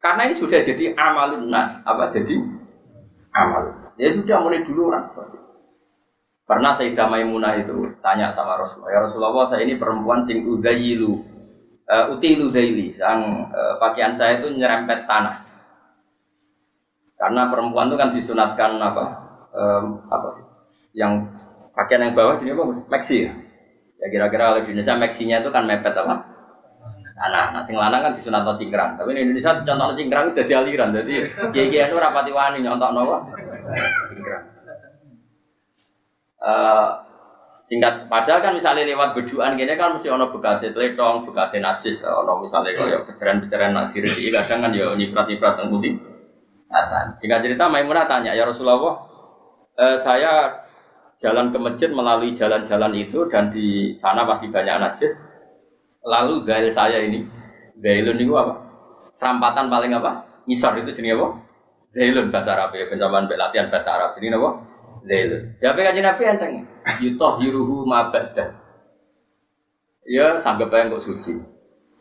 Karena 0.01 0.25
ini 0.27 0.35
sudah 0.35 0.65
jadi 0.65 0.97
amalun 0.97 1.53
nas, 1.53 1.77
apa 1.85 2.09
jadi 2.09 2.41
amal. 3.37 3.80
Ya 3.99 4.09
sudah 4.11 4.37
mulai 4.43 4.63
dulu 4.63 4.91
orang 4.91 5.11
seperti 5.11 5.35
itu. 5.35 5.51
Pernah 6.51 6.71
Sayyidah 6.75 7.07
Maimunah 7.07 7.63
itu 7.63 7.87
tanya 8.03 8.35
sama 8.35 8.59
Rasulullah, 8.59 8.91
ya 8.91 8.99
Rasulullah 9.07 9.47
saya 9.47 9.63
ini 9.63 9.79
perempuan 9.79 10.19
sing 10.27 10.43
udayilu, 10.43 11.23
uh, 11.87 12.11
utilu 12.11 12.51
daily, 12.51 12.91
sang 12.99 13.47
uh, 13.47 13.79
pakaian 13.79 14.11
saya 14.11 14.43
itu 14.43 14.51
nyerempet 14.59 15.07
tanah. 15.07 15.47
Karena 17.15 17.47
perempuan 17.47 17.87
itu 17.87 17.95
kan 17.95 18.11
disunatkan 18.11 18.75
apa, 18.83 19.05
um, 19.55 20.03
apa 20.11 20.43
yang 20.91 21.23
pakaian 21.71 22.11
yang 22.11 22.19
bawah 22.19 22.35
jadi 22.35 22.51
apa? 22.51 22.63
Maxi 22.89 23.23
ya. 23.23 23.31
Ya 24.01 24.11
kira-kira 24.11 24.51
kalau 24.51 24.59
di 24.65 24.75
Indonesia 24.75 24.99
maxinya 24.99 25.39
itu 25.39 25.49
kan 25.55 25.63
mepet 25.63 25.95
apa? 25.95 26.25
Tanah. 27.15 27.45
Nah, 27.53 27.61
sing 27.63 27.77
lanang 27.77 28.01
kan 28.01 28.11
disunat 28.17 28.43
cingkrang. 28.57 28.97
Tapi 28.97 29.13
di 29.13 29.23
Indonesia 29.23 29.61
contoh 29.61 29.93
cingkrang 29.93 30.33
sudah 30.33 30.45
dialiran. 30.49 30.89
Jadi 30.99 31.13
kiai 31.53 31.85
itu 31.85 31.95
rapati 31.95 32.33
wani 32.33 32.65
nyontok 32.65 32.91
nopo 32.91 33.15
Uh, 36.41 36.89
singkat 37.61 38.09
padahal 38.09 38.41
kan 38.41 38.57
misalnya 38.57 38.81
lewat 38.89 39.13
beduan 39.13 39.53
gini 39.53 39.77
kan 39.77 39.93
mesti 39.93 40.09
ono 40.09 40.33
bekasnya 40.33 40.73
teletong, 40.73 41.29
bekasnya 41.29 41.61
najis, 41.61 42.01
ono 42.01 42.41
misalnya 42.41 42.73
kalau 42.73 43.05
pecahan-pecahan 43.05 43.71
nanti 43.77 44.01
rezeki 44.01 44.33
kadang 44.33 44.65
kan 44.65 44.71
ya 44.73 44.97
nyiprat-nyiprat 44.97 45.61
yang 45.61 45.69
putih. 45.69 45.93
Nah, 46.71 47.13
singkat 47.21 47.45
cerita 47.45 47.69
Maimunah 47.69 48.09
tanya 48.09 48.33
ya 48.33 48.49
Rasulullah, 48.49 49.05
uh, 49.77 49.97
saya 50.01 50.65
jalan 51.21 51.53
ke 51.53 51.57
masjid 51.61 51.93
melalui 51.93 52.33
jalan-jalan 52.33 52.97
itu 52.97 53.29
dan 53.29 53.53
di 53.53 53.93
sana 54.01 54.25
pasti 54.25 54.49
banyak 54.49 54.77
najis. 54.81 55.13
Lalu 56.01 56.41
gail 56.49 56.73
saya 56.73 57.05
ini, 57.05 57.21
gailun 57.77 58.17
itu 58.17 58.33
apa? 58.33 58.57
Serampatan 59.13 59.69
paling 59.69 59.93
apa? 59.93 60.25
Misor 60.49 60.73
itu 60.81 60.89
jenis 60.89 61.13
apa? 61.13 61.50
Zailun 61.91 62.31
bahasa 62.31 62.55
Arab 62.55 62.71
ya, 62.71 62.87
pencaman 62.87 63.27
latihan 63.27 63.67
bahasa 63.67 63.91
Arab. 63.91 64.15
Jadi 64.15 64.31
apa? 64.31 64.49
Zailun. 65.03 65.43
Siapa 65.59 65.79
kaji 65.83 65.99
Nabi 65.99 66.21
enteng? 66.23 66.53
Yutoh 67.03 67.33
hiruhu 67.43 67.83
mabadah. 67.83 68.55
Ya 70.07 70.39
sanggap 70.39 70.71
yang 70.71 70.95
kok 70.95 71.03
suci. 71.03 71.35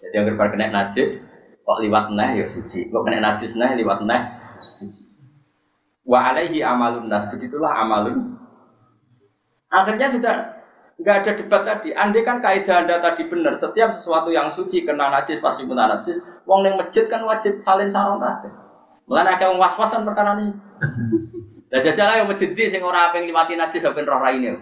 Jadi 0.00 0.14
yang 0.14 0.24
berbar 0.30 0.54
kena 0.54 0.70
najis, 0.70 1.18
kok 1.66 1.78
liwat 1.82 2.06
neh 2.14 2.30
ya 2.38 2.46
suci. 2.54 2.86
Kok 2.86 3.02
kena 3.02 3.18
najis 3.18 3.52
neh 3.58 3.70
liwat 3.82 4.06
neh 4.06 4.22
suci. 4.62 4.86
Wa 6.06 6.32
alaihi 6.32 6.62
amalun 6.62 7.10
nas. 7.10 7.26
Begitulah 7.34 7.74
amalun. 7.82 8.38
Akhirnya 9.74 10.14
sudah 10.14 10.34
nggak 11.02 11.16
ada 11.26 11.32
debat 11.34 11.62
tadi. 11.66 11.90
Andai 11.98 12.22
kan 12.22 12.38
kaidah 12.38 12.86
anda 12.86 13.02
tadi 13.02 13.26
benar, 13.26 13.58
setiap 13.58 13.98
sesuatu 13.98 14.30
yang 14.30 14.54
suci 14.54 14.86
kena 14.86 15.10
najis 15.10 15.42
pasti 15.42 15.66
kena 15.66 15.98
najis. 15.98 16.22
Wong 16.46 16.62
yang 16.62 16.78
masjid 16.78 17.10
kan 17.10 17.26
wajib 17.26 17.58
salin 17.58 17.90
sarong 17.90 18.22
tadi. 18.22 18.69
Mulane 19.10 19.34
akeh 19.34 19.50
wong 19.50 19.58
was-wasan 19.58 20.06
perkara 20.06 20.38
ini. 20.38 20.54
Lah 21.74 21.82
jajal 21.82 22.14
ayo 22.14 22.30
masjid 22.30 22.54
sing 22.54 22.78
ora 22.78 23.10
pengen 23.10 23.34
liwati 23.34 23.58
najis 23.58 23.82
ben 23.90 24.06
roh 24.06 24.22
raine. 24.22 24.54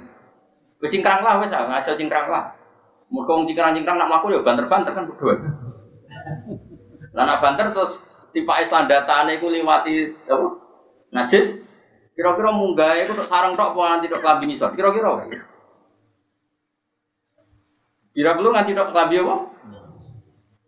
Wis 0.80 0.88
singkrang 0.88 1.20
lah 1.20 1.36
wis 1.36 1.52
ah, 1.52 1.68
ngaso 1.68 1.92
singkrang 1.92 2.32
lah. 2.32 2.56
Muga 3.12 3.36
wong 3.36 3.44
cingkrang-cingkrang 3.44 4.00
nak 4.00 4.08
mlaku 4.08 4.32
ya 4.32 4.40
banter-banter 4.40 4.96
kan 4.96 5.04
berdua. 5.04 5.36
Lah 7.12 7.24
nak 7.28 7.44
banter 7.44 7.76
terus 7.76 8.00
tipe 8.32 8.52
Islam 8.56 8.88
datane 8.88 9.36
iku 9.36 9.52
liwati 9.52 10.16
apa? 10.24 10.46
Najis. 11.12 11.60
Kira-kira 12.16 12.48
munggah 12.48 13.04
iku 13.04 13.20
tok 13.20 13.28
sarang 13.28 13.52
tok 13.52 13.76
apa 13.76 14.00
nganti 14.00 14.08
tok 14.08 14.24
klambi 14.24 14.48
nisor? 14.48 14.72
Kira-kira. 14.72 15.28
Kira 18.16 18.32
perlu 18.32 18.48
nganti 18.56 18.72
tok 18.72 18.96
klambi 18.96 19.20
apa? 19.20 19.34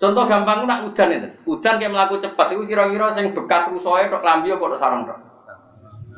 Contoh 0.00 0.24
gampang 0.24 0.64
nak 0.64 0.88
udan 0.88 1.12
itu. 1.12 1.28
Udan 1.44 1.76
kayak 1.76 1.92
melaku 1.92 2.24
cepat 2.24 2.56
itu 2.56 2.64
kira-kira 2.64 3.12
yang 3.20 3.36
bekas 3.36 3.68
rusoe 3.68 4.08
tok 4.08 4.24
lambi 4.24 4.48
apa 4.48 4.64
tok 4.64 4.80
sarang 4.80 5.04
tok. 5.04 5.18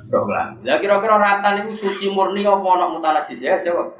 Tok 0.06 0.26
lambi. 0.30 0.70
Lah 0.70 0.78
kira-kira 0.78 1.18
ratan 1.18 1.66
itu 1.66 1.82
suci 1.82 2.06
murni 2.14 2.46
apa 2.46 2.62
ana 2.62 2.86
mutanajis 2.94 3.42
ya 3.42 3.58
jawab. 3.58 3.98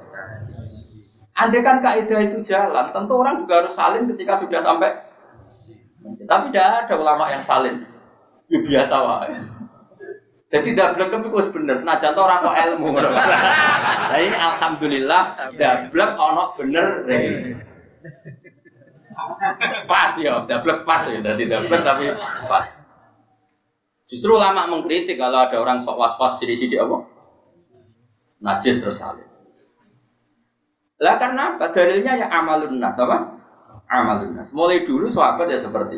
Andai 1.35 1.64
kan 1.66 1.83
kaidah 1.83 2.20
itu 2.28 2.45
jalan, 2.45 2.93
tentu 2.93 3.16
orang 3.16 3.43
juga 3.43 3.64
harus 3.64 3.72
salin 3.74 4.07
ketika 4.14 4.39
sudah 4.39 4.61
sampai. 4.62 4.91
Tapi 6.28 6.53
tidak 6.53 6.87
ada 6.87 6.95
ulama 7.01 7.33
yang 7.33 7.43
salin. 7.43 7.83
Ya 8.53 8.59
biasa 8.62 8.95
wae. 8.95 9.35
Jadi 10.53 10.76
dablek 10.76 11.09
itu 11.09 11.33
bener, 11.57 11.80
senajan 11.80 12.12
to 12.12 12.20
ora 12.20 12.45
kok 12.45 12.55
ilmu. 12.55 12.93
Nah 14.12 14.18
ini 14.20 14.37
alhamdulillah 14.37 15.57
dablek 15.57 16.11
ono 16.20 16.53
bener. 16.55 16.87
Pas 19.89 20.13
ya, 20.19 20.45
double 20.45 20.83
pas 20.83 21.03
ya, 21.09 21.19
jadi 21.21 21.43
double 21.49 21.81
tapi 21.81 22.13
pas. 22.47 22.67
Justru 24.13 24.37
lama 24.37 24.69
mengkritik 24.69 25.17
kalau 25.17 25.49
ada 25.49 25.57
orang 25.57 25.81
sok 25.81 25.97
was-was 25.97 26.37
sini-sini 26.37 26.77
apa? 26.77 27.09
Najis 28.45 28.85
terus 28.85 29.01
salib. 29.01 29.25
Lah 31.01 31.17
karena 31.17 31.57
apa? 31.57 31.73
Dalilnya 31.73 32.21
yang 32.21 32.29
amalun 32.29 32.77
nas 32.77 33.01
apa? 33.01 33.41
Amalun 33.89 34.37
nas. 34.37 34.53
Mulai 34.53 34.85
dulu 34.85 35.09
sahabat 35.09 35.49
ya 35.49 35.57
seperti. 35.57 35.97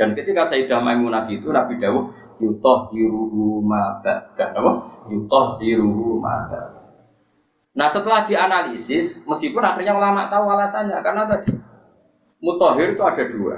Dan 0.00 0.16
ketika 0.16 0.48
Sayyidah 0.48 0.80
Maimunah 0.80 1.28
itu 1.28 1.52
Nabi 1.52 1.76
Dawud 1.76 2.16
yutoh 2.40 2.88
diruhu 2.88 3.60
mabak 3.60 4.32
apa? 4.40 4.72
Yutoh 5.12 5.60
diruhu 5.60 6.16
mabak. 6.16 6.80
Nah 7.76 7.86
setelah 7.92 8.24
dianalisis, 8.24 9.20
meskipun 9.28 9.62
akhirnya 9.62 9.94
ulama 9.94 10.32
tahu 10.32 10.48
alasannya 10.48 10.96
karena 11.04 11.28
tadi 11.28 11.59
mutahhir 12.40 12.96
itu 12.96 13.02
ada 13.04 13.24
dua. 13.28 13.56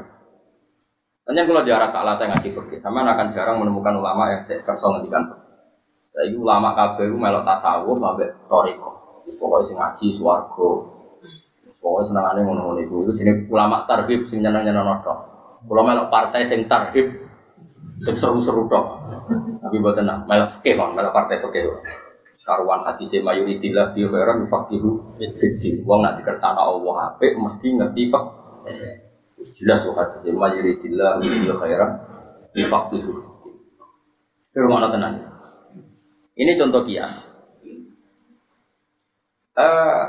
Hanya 1.31 1.47
kalau 1.47 1.63
jarak 1.63 1.95
tak 1.95 2.03
latih 2.03 2.27
ngaji 2.35 2.49
pergi, 2.51 2.77
sama 2.83 3.07
akan 3.07 3.31
jarang 3.31 3.63
menemukan 3.63 3.95
ulama 3.95 4.27
yang 4.35 4.43
saya 4.43 4.59
kerso 4.59 4.91
ngendikan. 4.91 5.23
Saya 6.13 6.29
ulama 6.35 6.75
kabeh 6.75 7.09
itu 7.09 7.17
melok 7.17 7.47
tasawuf 7.47 7.97
sampai 7.97 8.29
toriko. 8.51 8.91
Pokoknya 9.39 9.65
sing 9.65 9.77
ngaji 9.79 10.07
swargo. 10.13 10.71
Pokoknya 11.79 12.05
senangane 12.11 12.41
ngono-ngono 12.43 12.81
iku. 12.85 13.07
Itu 13.07 13.23
jenis 13.23 13.49
ulama 13.49 13.87
tarhib 13.87 14.27
sing 14.27 14.43
nyeneng-nyeneng 14.43 15.01
tok. 15.07 15.19
Kalau 15.63 15.83
melok 15.87 16.11
partai 16.11 16.43
sing 16.43 16.67
tarhib 16.67 17.07
sing 18.03 18.15
seru-seru 18.19 18.67
tok. 18.67 18.87
Tapi 19.63 19.79
buat 19.79 19.95
tenang, 19.95 20.27
melok 20.27 20.59
fikih 20.59 20.75
bang, 20.75 20.91
melok 20.93 21.15
partai 21.15 21.39
fikih. 21.39 21.71
Karuan 22.43 22.83
hati 22.83 23.07
saya 23.07 23.23
mayoritillah 23.23 23.95
di 23.95 24.03
khairan 24.03 24.51
fakihu 24.51 25.15
fiddin. 25.17 25.87
Wong 25.87 26.03
nak 26.03 26.19
dikersana 26.19 26.59
Allah 26.59 27.15
apik 27.15 27.39
mesti 27.39 27.79
ngerti 27.79 28.11
pak. 28.11 28.42
Jelas 29.59 29.83
kok 29.83 29.99
hati 29.99 30.17
saya 30.23 30.33
mayoritillah 30.39 31.19
di 31.19 31.51
khairan 31.51 31.91
fakihu. 32.55 33.13
Kira 34.53 34.67
mana 34.69 34.93
tenang. 34.93 35.15
Ini 36.37 36.57
contoh 36.61 36.85
kias. 36.87 37.33
Uh, 39.53 40.03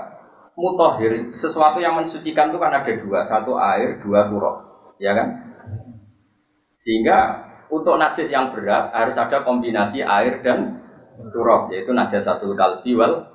mutahhir 0.56 1.36
sesuatu 1.36 1.84
yang 1.84 1.99
mensucikan 1.99 2.47
itu 2.54 2.60
kan 2.62 2.72
ada 2.72 2.93
dua, 2.95 3.28
satu 3.28 3.60
air, 3.60 3.99
dua 3.99 4.32
turok, 4.32 4.56
ya 5.04 5.12
kan? 5.12 5.28
Sehingga 6.80 7.43
untuk 7.68 7.99
najis 7.99 8.32
yang 8.32 8.56
berat 8.56 8.93
harus 8.95 9.18
ada 9.18 9.43
kombinasi 9.43 9.99
air 9.99 10.39
dan 10.45 10.84
turab 11.34 11.74
yaitu 11.74 11.91
satu 12.22 12.54
kalbi 12.54 12.93
wal 12.93 13.28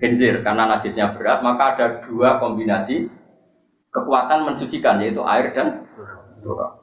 genzir 0.00 0.40
karena 0.40 0.66
najisnya 0.76 1.14
berat 1.14 1.44
maka 1.44 1.76
ada 1.76 1.86
dua 2.08 2.40
kombinasi 2.40 3.08
kekuatan 3.92 4.48
mensucikan 4.48 4.98
yaitu 5.04 5.20
air 5.22 5.52
dan 5.52 5.86
turab. 6.40 6.80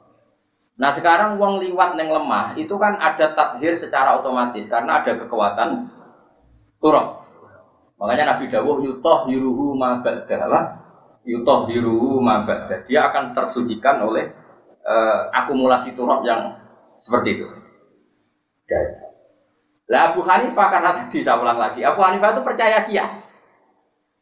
Nah 0.80 0.88
sekarang 0.94 1.36
uang 1.36 1.60
liwat 1.60 1.98
neng 1.98 2.08
lemah 2.08 2.56
itu 2.56 2.72
kan 2.80 2.96
ada 2.96 3.36
tathir 3.36 3.76
secara 3.76 4.16
otomatis 4.16 4.64
karena 4.70 5.02
ada 5.02 5.18
kekuatan 5.18 5.90
turab. 6.80 7.20
Makanya 8.00 8.36
Nabi 8.36 8.48
Dawuh 8.48 8.80
yutoh 8.80 9.28
yuruhu 9.28 9.76
mabadalah 9.76 10.80
yutoh 11.28 11.68
yuruhu 11.68 12.24
mabadah. 12.24 12.88
Dia 12.88 13.12
akan 13.12 13.36
tersucikan 13.36 14.00
oleh 14.00 14.32
uh, 14.88 15.28
akumulasi 15.36 15.92
turab 15.92 16.24
yang 16.24 16.56
seperti 16.96 17.40
itu. 17.40 17.46
Lah 19.90 20.14
Abu 20.14 20.22
Hanifah 20.22 20.66
karena 20.70 20.90
tadi 20.94 21.18
saya 21.20 21.42
ulang 21.42 21.58
lagi, 21.58 21.82
Abu 21.82 22.00
Hanifah 22.00 22.38
itu 22.38 22.42
percaya 22.46 22.78
kias. 22.86 23.26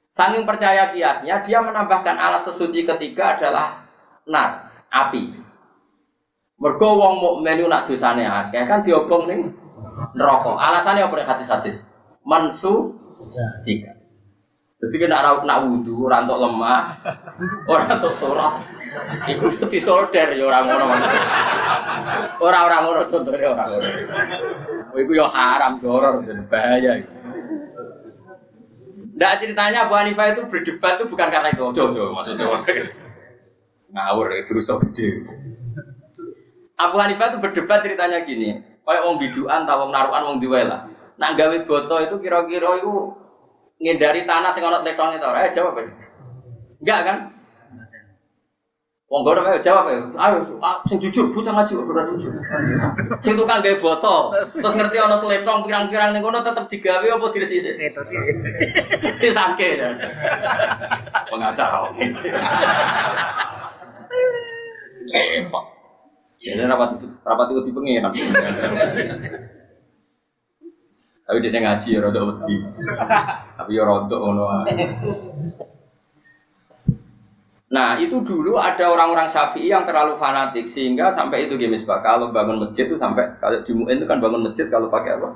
Saking 0.09 0.49
percaya 0.49 0.97
kiasnya, 0.97 1.45
dia 1.45 1.59
menambahkan 1.61 2.17
alat 2.17 2.41
sesuci 2.49 2.89
ketiga 2.89 3.37
adalah 3.37 3.85
nar, 4.25 4.73
api. 4.89 5.37
Mergo 6.59 6.89
wong 6.99 7.15
mukmin 7.23 7.71
nak 7.71 7.87
dosane 7.87 8.27
akeh 8.27 8.67
kan 8.67 8.83
diobong 8.83 9.31
ning 9.31 9.41
neraka. 10.19 10.59
Alasannya 10.59 11.07
apa 11.07 11.23
hadis-hadis? 11.23 11.87
Mansu 12.27 12.99
jika. 13.63 13.95
Jadi 14.79 14.95
kena 14.95 15.27
raut 15.27 15.43
nak 15.43 15.67
wudhu, 15.67 16.07
orang 16.07 16.31
lemah, 16.31 16.85
orang 17.73 17.99
untuk 17.99 18.15
turah. 18.23 18.63
Iku 19.27 19.67
disolder 19.67 20.39
ya 20.39 20.45
orang 20.47 20.71
ngono. 20.71 20.87
Orang-orang 22.39 22.81
ngono 22.87 23.01
contohnya 23.11 23.59
orang 23.59 23.69
ngono. 23.75 23.89
Oh, 24.95 24.99
itu 25.03 25.13
ya 25.19 25.27
haram, 25.35 25.83
doror, 25.83 26.23
dan 26.23 26.47
bahaya. 26.47 26.95
Tidak 29.19 29.35
ceritanya 29.43 29.91
Abu 29.91 29.99
Hanifah 29.99 30.31
itu 30.31 30.47
berdebat 30.47 31.03
itu 31.03 31.11
bukan 31.11 31.27
karena 31.27 31.51
itu. 31.51 31.59
Ojo, 31.67 31.91
ojo, 31.91 32.15
maksudnya 32.15 32.47
ngawur 33.91 34.31
itu 34.31 34.55
rusak 34.55 34.79
gede. 34.87 35.27
Abu 36.79 37.03
Hanifah 37.03 37.35
itu 37.35 37.39
berdebat 37.43 37.83
ceritanya 37.83 38.23
gini. 38.23 38.63
Kayak 38.87 39.03
wong 39.03 39.19
biduan, 39.19 39.67
tahu 39.67 39.79
wong 39.85 39.91
naruhan, 39.91 40.23
wong 40.23 40.39
diwala. 40.39 40.87
Nah 41.19 41.35
gawe 41.35 41.57
boto 41.67 41.99
itu 41.99 42.15
kira-kira 42.23 42.79
itu 42.79 42.95
ngindari 43.83 44.23
tanah 44.23 44.55
sing 44.55 44.63
ana 44.63 44.87
tetone 44.87 45.19
ta 45.19 45.35
ora? 45.35 45.45
Eh, 45.45 45.53
jawab 45.53 45.83
aja. 45.83 45.91
Enggak 46.79 47.01
kan? 47.03 47.17
Wong 49.09 49.25
gono 49.25 49.41
ayo 49.41 49.57
jawab 49.65 49.89
ayo. 49.89 50.13
Ayo, 50.21 50.61
ah, 50.61 50.85
sing 50.85 51.01
jujur, 51.01 51.33
bocah 51.33 51.57
ngaji 51.57 51.73
kok 51.73 51.89
ora 51.89 52.05
jujur. 52.13 52.29
Sing 53.25 53.41
tukang 53.41 53.65
gawe 53.65 53.81
boto, 53.81 54.37
terus 54.53 54.75
ngerti 54.77 55.01
ana 55.01 55.17
teletong 55.17 55.65
pirang-pirang 55.65 56.13
ning 56.13 56.21
kono 56.21 56.45
tetep 56.45 56.69
digawe 56.69 57.09
apa 57.09 57.27
diresiki? 57.33 57.89
Wis 59.17 59.33
sangke. 59.33 59.81
Ya. 59.81 59.97
Pengacara 61.25 61.89
oke. 61.89 62.05
Ya 66.45 66.69
rapat 66.69 67.01
rapat 67.25 67.47
itu 67.49 67.61
dipengen. 67.65 68.05
Tapi 71.25 71.41
dia 71.45 71.61
ngaji 71.65 71.89
ya 71.97 72.01
rada 72.05 72.21
wedi. 72.29 72.57
Tapi 73.57 73.73
ya 73.73 73.89
rada 73.89 74.17
ngono. 74.21 74.45
Nah 77.69 78.01
itu 78.01 78.25
dulu 78.25 78.57
ada 78.57 78.89
orang-orang 78.89 79.29
syafi'i 79.29 79.69
yang 79.69 79.85
terlalu 79.85 80.17
fanatik 80.17 80.73
sehingga 80.73 81.13
sampai 81.13 81.45
itu 81.45 81.61
gini 81.61 81.77
pak 81.85 82.01
kalau 82.01 82.33
bangun 82.33 82.65
masjid 82.65 82.89
itu 82.89 82.97
sampai 82.97 83.37
kalau 83.37 83.61
di 83.61 83.73
itu 83.77 84.05
kan 84.09 84.25
bangun 84.25 84.49
masjid 84.49 84.73
kalau 84.73 84.89
pakai 84.89 85.21
apa? 85.21 85.29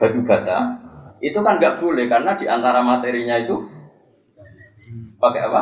Batu 0.00 0.20
bata. 0.24 0.56
Itu 1.20 1.44
kan 1.44 1.60
nggak 1.60 1.84
boleh 1.84 2.08
karena 2.08 2.32
di 2.40 2.48
antara 2.48 2.80
materinya 2.80 3.36
itu 3.36 3.60
pakai 5.20 5.40
apa? 5.52 5.60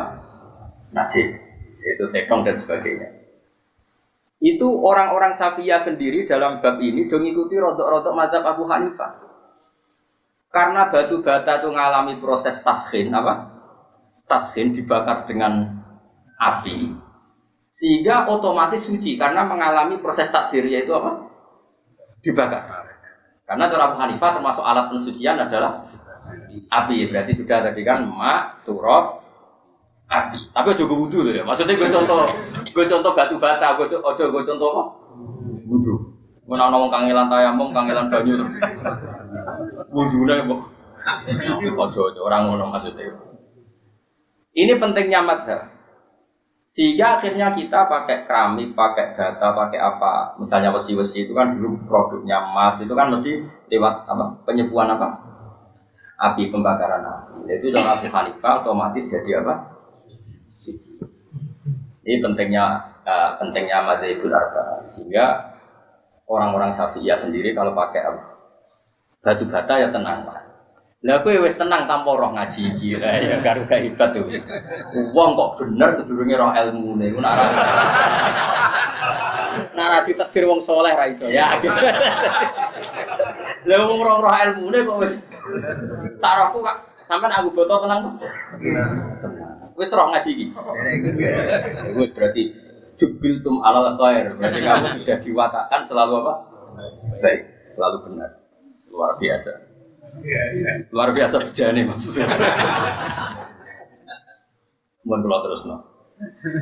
Najis 0.95 1.35
itu 1.83 2.05
tekong 2.15 2.47
dan 2.47 2.55
sebagainya. 2.55 3.11
Itu 4.39 4.71
orang-orang 4.71 5.35
Syafi'iyah 5.35 5.83
sendiri 5.83 6.23
dalam 6.23 6.63
bab 6.63 6.79
ini 6.79 7.11
dong 7.11 7.27
ikuti 7.27 7.59
rodok-rodok 7.59 8.13
mazhab 8.15 8.43
Abu 8.43 8.67
Hanifah. 8.67 9.19
Karena 10.47 10.87
batu 10.87 11.19
bata 11.19 11.59
itu 11.59 11.67
mengalami 11.67 12.15
proses 12.23 12.63
taskin 12.63 13.11
apa? 13.11 13.51
Taskin 14.31 14.71
dibakar 14.71 15.27
dengan 15.27 15.74
api. 16.39 16.91
Sehingga 17.75 18.31
otomatis 18.31 18.87
suci 18.87 19.19
karena 19.19 19.43
mengalami 19.43 19.99
proses 19.99 20.31
takdirnya 20.31 20.87
itu 20.87 20.95
apa? 20.95 21.27
Dibakar. 22.23 22.87
Karena 23.45 23.67
cara 23.67 23.83
Abu 23.91 23.97
Hanifah 23.99 24.31
termasuk 24.39 24.63
alat 24.63 24.89
pensucian 24.89 25.37
adalah 25.37 25.91
api. 26.71 27.11
Berarti 27.11 27.35
sudah 27.35 27.67
tadi 27.67 27.83
kan 27.83 28.07
mak 28.07 28.63
turab 28.63 29.19
api. 30.07 30.55
Tapi 30.55 30.67
ojo 30.71 30.83
gue 30.87 30.97
wudhu 31.03 31.19
ya. 31.29 31.43
Maksudnya 31.43 31.75
gue 31.75 31.91
contoh 31.91 32.31
gue 32.63 32.85
contoh 32.87 33.11
batu 33.11 33.35
bata 33.35 33.75
gue 33.75 33.91
ojo 33.91 34.23
gue 34.23 34.43
contoh 34.47 34.67
apa? 34.71 34.83
Wudhu 35.67 36.15
gue 36.45 36.55
nang 36.55 36.69
ngomong 36.69 36.93
kangelan 36.93 37.25
tayamum 37.25 37.73
kangelan 37.73 38.05
banyu 38.13 38.37
terus 38.37 38.53
wudhu 39.89 40.29
nih 40.29 40.45
bu 40.45 40.61
ojo 41.75 41.99
ojo 42.07 42.19
orang 42.23 42.47
ngono 42.47 42.71
maksudnya. 42.71 43.11
Ini 44.55 44.79
pentingnya 44.79 45.19
madhab 45.19 45.74
sehingga 46.65 47.21
akhirnya 47.21 47.53
kita 47.53 47.85
pakai 47.85 48.25
keramik, 48.25 48.73
pakai 48.73 49.13
data, 49.13 49.53
pakai 49.53 49.77
apa? 49.77 50.33
Misalnya 50.41 50.73
besi-besi 50.73 51.29
itu 51.29 51.37
kan 51.37 51.53
dulu 51.53 51.77
produknya 51.85 52.41
emas 52.41 52.81
itu 52.81 52.89
kan 52.97 53.13
mesti 53.13 53.45
lewat 53.69 54.09
apa? 54.09 54.41
Penyebuan 54.49 54.89
apa? 54.89 55.07
Api 56.17 56.49
pembakaran 56.49 57.05
api. 57.05 57.53
Itu 57.53 57.69
dalam 57.69 58.01
api 58.01 58.09
Hanifah 58.09 58.65
otomatis 58.65 59.05
jadi 59.05 59.45
apa? 59.45 59.53
Ini 62.05 62.21
pentingnya 62.21 62.65
uh, 63.05 63.29
pentingnya 63.37 63.85
Madzhabul 63.85 64.33
Arba. 64.33 64.81
Sehingga 64.89 65.53
orang-orang 66.25 66.73
Syafi'iyah 66.73 67.17
sendiri 67.17 67.53
kalau 67.53 67.77
pakai 67.77 68.09
batu 69.21 69.45
bata 69.45 69.73
ya 69.77 69.93
tenang 69.93 70.25
lah. 70.25 70.44
Lah 71.05 71.21
kowe 71.21 71.37
wis 71.45 71.53
tenang 71.53 71.85
tanpa 71.85 72.17
roh 72.17 72.33
ngaji 72.33 72.61
iki 72.73 72.97
ya 72.97 73.37
karo 73.45 73.69
gak 73.69 73.77
hebat 73.85 74.09
tuh. 74.09 74.25
Wong 75.13 75.37
kok 75.37 75.61
bener 75.61 75.93
sedurunge 75.93 76.33
roh 76.33 76.49
ilmune 76.49 77.13
iku 77.13 77.21
nek 77.21 77.33
Nara 79.77 80.01
ditakdir 80.01 80.49
wong 80.49 80.65
soleh 80.65 80.97
ra 80.97 81.05
iso 81.05 81.29
ya. 81.29 81.53
Lah 83.69 83.79
wong 83.85 84.01
roh 84.01 84.17
roh 84.17 84.33
ilmune 84.33 84.81
kok 84.81 84.97
wis 85.05 85.29
sarahku 86.17 86.65
kak 86.65 86.89
sampean 87.05 87.37
aku 87.37 87.53
boto 87.53 87.85
tenang 87.85 88.17
tuh. 88.17 88.25
Tenang. 89.21 89.77
Wis 89.77 89.93
roh 89.93 90.09
ngaji 90.09 90.29
iki. 90.33 90.45
Wis 92.01 92.09
berarti 92.17 92.43
jubiltum 92.97 93.61
alal 93.61 93.93
khair. 93.93 94.33
Berarti 94.41 94.57
kamu 94.57 94.85
sudah 95.05 95.17
diwatakan 95.21 95.81
selalu 95.85 96.13
apa? 96.25 96.33
Baik, 97.21 97.41
selalu 97.77 97.97
benar. 98.09 98.29
Luar 98.89 99.13
biasa. 99.21 99.74
Luar 100.93 101.09
biasa 101.11 101.35
bejane 101.43 101.81
maksudnya. 101.87 102.27
Mohon 105.05 105.41
terus 105.49 105.61
no. 105.69 105.77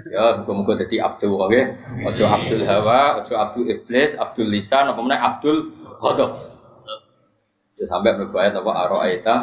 Ya, 0.09 0.41
muga-muga 0.41 0.81
dadi 0.81 0.97
Abdul 0.97 1.37
oke. 1.37 1.61
Ojo 2.09 2.23
Abdul 2.25 2.65
Hawa, 2.65 3.21
ojo 3.21 3.33
Abdul 3.37 3.69
Iblis, 3.69 4.17
Abdul 4.17 4.49
Lisan, 4.49 4.89
apa 4.89 4.97
meneh 4.97 5.19
Abdul 5.21 5.69
Ghadab. 6.01 6.31
Sampai 7.83 8.15
mlebu 8.15 8.35
ayat 8.39 8.55
apa 8.55 8.71
aro'aita 8.87 9.35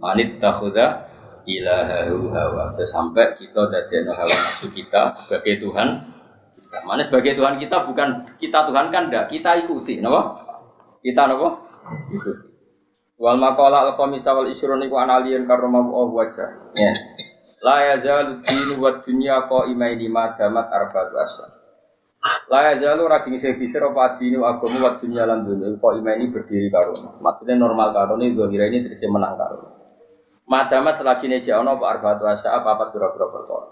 manit 0.00 0.40
takhuda 0.40 1.12
ilahahu 1.44 2.32
hawa 2.32 2.72
sampai 2.88 3.36
kita 3.36 3.68
dadekno 3.68 4.16
hawa 4.16 4.32
nafsu 4.32 4.72
kita 4.72 5.12
sebagai 5.12 5.60
Tuhan 5.60 5.88
kita. 6.56 6.78
Mana 6.88 7.04
sebagai 7.04 7.36
Tuhan 7.36 7.60
kita 7.60 7.84
bukan 7.84 8.32
kita 8.40 8.64
Tuhan 8.64 8.88
kan 8.88 9.12
enggak, 9.12 9.28
kita 9.28 9.68
ikuti, 9.68 10.00
napa? 10.00 10.40
Kita 11.04 11.28
napa? 11.28 11.48
Ikuti. 12.10 12.45
Wal 13.16 13.40
maqala 13.40 13.88
al 13.88 13.92
khamisa 13.96 14.36
wal 14.36 14.52
isrun 14.52 14.84
iku 14.84 15.00
analian 15.00 15.48
karma 15.48 15.80
Allah 15.80 16.08
wajah. 16.12 16.48
Ya. 16.76 16.92
La 17.64 17.76
yazalu 17.96 18.44
dinu 18.44 18.76
wa 18.76 19.00
dunya 19.00 19.48
qaimaini 19.48 20.06
ma 20.12 20.36
damat 20.36 20.68
arba'atu 20.68 21.14
asyar. 21.16 21.50
La 22.52 22.76
yazalu 22.76 23.08
ra 23.08 23.24
ding 23.24 23.40
sing 23.40 23.56
bisir 23.56 23.80
apa 23.80 24.20
dinu 24.20 24.44
agama 24.44 24.78
wa 24.84 24.90
dunya 25.00 25.24
lan 25.24 25.48
dunya 25.48 25.72
qaimani 25.80 26.28
berdiri 26.28 26.68
karo. 26.68 26.92
Maksudnya 27.24 27.56
normal 27.56 27.96
karo 27.96 28.20
ini 28.20 28.36
dua 28.36 28.52
kira 28.52 28.68
ini 28.68 28.84
terus 28.84 29.00
menang 29.08 29.40
karo. 29.40 29.64
Madamat 30.46 31.00
selagi 31.00 31.26
ini 31.26 31.42
jauh 31.42 31.64
nopo 31.64 31.88
arba'atu 31.88 32.28
asya 32.28 32.62
apa 32.62 32.76
apa 32.76 32.84
pura-pura 32.94 33.32
perkara. 33.32 33.66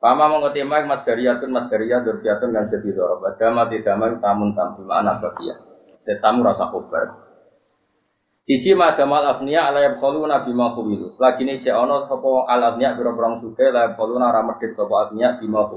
Pama 0.00 0.32
mengotima 0.32 0.80
mas 0.88 1.04
dariyatun 1.04 1.52
mas 1.52 1.68
dariyat 1.68 2.08
durfiyatun 2.08 2.56
kan 2.56 2.72
jadi 2.72 2.88
dorob. 2.96 3.20
Dama 3.36 3.68
tidak 3.68 3.94
mau 4.00 4.08
tamun 4.16 4.56
tamu 4.56 4.88
anak 4.88 5.20
bagia. 5.20 5.60
Tetamu 6.08 6.40
rasa 6.40 6.72
kubar. 6.72 7.29
Siji 8.44 8.72
madamal 8.72 9.36
afniya 9.36 9.68
ala 9.68 9.84
yabkhalu 9.84 10.24
nabi 10.24 10.50
ma 10.56 10.72
khuwilu. 10.72 11.12
Selagi 11.12 11.44
ini 11.44 11.60
nopo 11.60 12.08
sopo 12.08 12.30
al 12.48 12.74
afniya 12.74 12.96
pura-pura 12.96 13.36
suke 13.36 13.68
la 13.68 13.92
yabkhalu 13.92 14.16
nara 14.16 14.40
medit 14.42 14.72
sopo 14.74 14.94
afniya 14.96 15.36
bima. 15.38 15.68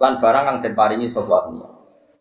Lan 0.00 0.18
barang 0.18 0.44
yang 0.44 0.58
den 0.62 0.74
sopo 1.10 1.32
afniya. 1.32 1.68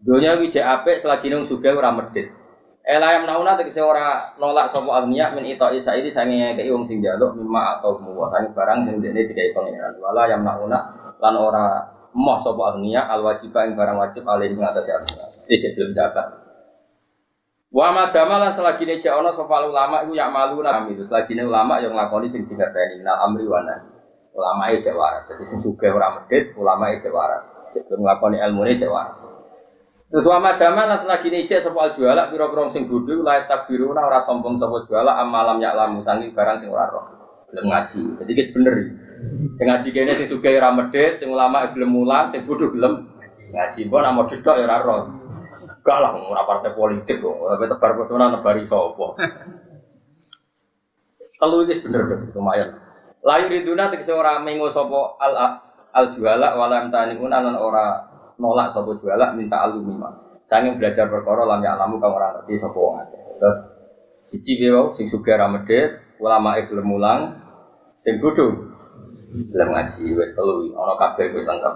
Dunia 0.03 0.35
wije 0.35 0.59
apik 0.59 0.99
selagi 0.99 1.31
nung 1.31 1.47
suke 1.47 1.71
ora 1.71 1.95
medit. 1.95 2.43
Ela 2.83 3.15
yang 3.15 3.23
nauna 3.23 3.55
tegese 3.55 3.79
ora 3.79 4.35
nolak 4.35 4.67
sapa 4.67 4.99
agniya 4.99 5.31
min 5.31 5.47
ito 5.47 5.63
isa 5.71 5.95
ini 5.95 6.11
sange 6.11 6.35
ngekeki 6.35 6.67
wong 6.67 6.83
sing 6.83 6.99
njaluk 6.99 7.31
mimma 7.31 7.79
atau 7.79 7.95
muwa 7.95 8.27
sange 8.27 8.51
barang 8.51 8.83
sing 8.83 8.99
dene 8.99 9.23
dikai 9.23 9.55
pangeran. 9.55 9.95
Wala 10.03 10.27
yang 10.27 10.43
nauna 10.43 10.83
lan 11.23 11.35
ora 11.39 11.79
moh 12.11 12.35
sapa 12.43 12.75
agniya 12.75 13.07
al 13.07 13.23
wajiba 13.23 13.71
ing 13.71 13.79
barang 13.79 13.95
wajib 13.95 14.27
alih 14.27 14.51
ing 14.51 14.59
atas 14.59 14.91
agniya. 14.91 15.31
Iki 15.47 15.79
belum 15.79 15.95
zakat. 15.95 16.42
Wa 17.73 17.89
madama 17.89 18.37
lan 18.37 18.53
selagi 18.53 18.85
ne 18.85 19.01
ana 19.01 19.33
sapa 19.33 19.65
ulama 19.65 20.05
iku 20.05 20.13
ya 20.13 20.29
malu 20.29 20.61
nami 20.61 20.93
itu. 20.93 21.09
Selagi 21.09 21.33
ulama 21.41 21.81
yang 21.81 21.97
nglakoni 21.97 22.29
sing 22.29 22.45
dikerteni 22.45 23.01
nal 23.01 23.17
amri 23.25 23.49
wa 23.49 23.65
nahi. 23.65 23.89
Ulama 24.37 24.69
e 24.69 24.77
waras. 24.93 25.25
Dadi 25.25 25.41
sing 25.41 25.57
sugih 25.57 25.89
ora 25.89 26.13
medhit, 26.13 26.53
ulama 26.53 26.93
e 26.93 27.01
waras. 27.09 27.49
Cek 27.73 27.89
nglakoni 27.89 28.37
ilmune 28.37 28.77
cek 28.77 28.85
waras. 28.85 29.17
Terus 30.05 30.25
wa 30.29 30.37
madama 30.37 30.85
lan 30.85 31.01
selagi 31.01 31.33
ijek 31.33 31.65
sapa 31.65 31.89
juala 31.97 32.29
pira-pira 32.29 32.69
sing 32.69 32.85
bodho 32.85 33.25
la 33.25 33.41
istabiruna 33.41 34.05
ora 34.05 34.21
sombong 34.21 34.53
sapa 34.53 34.85
juala 34.85 35.17
amalam 35.17 35.57
ya 35.57 35.73
lamu 35.73 35.97
sangi 36.05 36.29
barang 36.29 36.61
sing 36.61 36.69
ora 36.69 36.85
roh. 36.93 37.05
Gelem 37.49 37.73
ngaji. 37.73 38.21
Jadi 38.21 38.31
wis 38.37 38.49
bener. 38.53 38.73
Sing 39.57 39.65
ngaji 39.65 39.87
kene 39.89 40.13
sing 40.13 40.29
sugih 40.29 40.61
ora 40.61 40.69
medhit, 40.69 41.17
sing 41.17 41.33
ulama 41.33 41.73
gelem 41.73 41.89
mulang, 41.89 42.29
sing 42.29 42.45
bodho 42.45 42.69
gelem 42.69 43.09
ngaji. 43.49 43.89
Mbok 43.89 44.01
nak 44.05 44.13
modus 44.13 44.45
tok 44.45 44.61
ya 44.61 44.77
roh. 44.77 45.22
Gak 45.83 45.97
lah 45.99 46.15
ora 46.15 46.43
partai 46.47 46.71
politik 46.71 47.19
kok. 47.19 47.35
Tapi 47.35 47.65
tebar 47.69 47.91
pesona 47.99 48.31
nebari 48.31 48.63
sapa. 48.63 49.07
Telu 51.39 51.57
iki 51.67 51.83
bener 51.83 52.31
lumayan. 52.31 52.69
Layu 53.23 53.47
riduna 53.51 53.91
tegese 53.91 54.11
ora 54.15 54.39
mengo 54.39 54.71
sapa 54.71 55.19
al 55.19 55.33
al 55.93 56.05
juala 56.11 56.55
walam 56.55 56.91
taniun 56.91 57.31
lan 57.31 57.55
ora 57.55 58.07
nolak 58.39 58.71
sapa 58.71 58.95
jualak 58.99 59.35
minta 59.35 59.63
alumima. 59.63 60.11
Sange 60.47 60.77
belajar 60.77 61.09
perkara 61.09 61.49
lam 61.49 61.65
alamu 61.65 61.97
kang 61.97 62.13
ora 62.13 62.39
ngerti 62.39 62.61
sapa 62.61 62.77
wong 62.77 62.95
akeh. 63.03 63.21
Terus 63.41 63.59
siji 64.23 64.59
wae 64.71 64.93
sing 64.95 65.11
sugih 65.11 65.35
ra 65.35 65.51
medhit, 65.51 65.99
ulama 66.21 66.55
gelem 66.63 66.87
mulang, 66.87 67.19
sing 67.99 68.21
bodho 68.21 68.71
gelem 69.33 69.69
ngaji 69.73 70.03
wis 70.13 70.31
telu 70.37 70.69
ana 70.77 70.93
kabeh 70.95 71.33
wis 71.33 71.43
lengkap. 71.43 71.75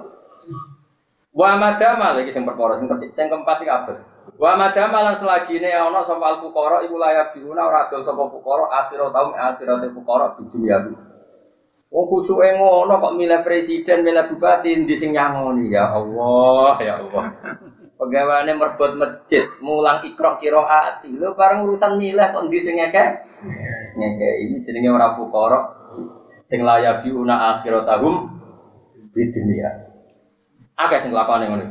Wa 1.38 1.54
madama 1.62 2.18
lagi 2.18 2.34
sing 2.34 2.50
perkara 2.50 2.82
sing 2.82 2.90
ketik 2.90 3.14
sing 3.14 3.30
keempat 3.30 3.62
iki 3.62 3.70
kabeh. 3.70 3.98
Wa 4.42 4.58
madama 4.58 5.06
lan 5.06 5.16
selagine 5.22 5.70
ana 5.70 6.02
sapa 6.02 6.26
al 6.34 6.38
fuqara 6.42 6.82
iku 6.82 6.98
layak 6.98 7.38
diuna 7.38 7.62
ora 7.62 7.86
adol 7.86 8.02
sapa 8.02 8.26
fuqara 8.26 8.66
akhir 8.74 9.06
tahun 9.14 9.34
akhirate 9.38 9.88
fuqara 9.94 10.34
di 10.42 10.50
dunia 10.50 10.78
Oh 11.88 12.04
kusuke 12.12 12.60
ngono 12.60 13.00
kok 13.00 13.16
milih 13.16 13.48
presiden, 13.48 14.04
milih 14.04 14.28
bupati 14.28 14.76
di 14.84 14.96
sing 15.00 15.16
nyangoni 15.16 15.72
ya 15.72 15.96
Allah, 15.96 16.76
ya 16.84 17.00
Allah. 17.00 17.32
Pegawainya 17.96 18.60
merbot 18.60 19.00
masjid, 19.00 19.48
mulang 19.64 20.04
ikro 20.04 20.36
kiro 20.44 20.68
hati. 20.68 21.16
Lo 21.16 21.32
bareng 21.32 21.64
urusan 21.64 21.96
milih 21.96 22.28
kok 22.28 22.44
di 22.52 22.60
sing 22.60 22.76
ngeke? 22.76 23.06
Ngeke 23.96 24.30
ini 24.44 24.60
jenenge 24.68 24.90
ora 24.92 25.16
fuqara 25.16 25.60
sing 26.44 26.68
layak 26.68 27.08
diuna 27.08 27.56
akhiratahum 27.56 28.36
di 29.16 29.24
dunia. 29.32 29.87
Akeh 30.78 31.00
sing 31.02 31.10
lakone 31.10 31.46
ngono. 31.50 31.66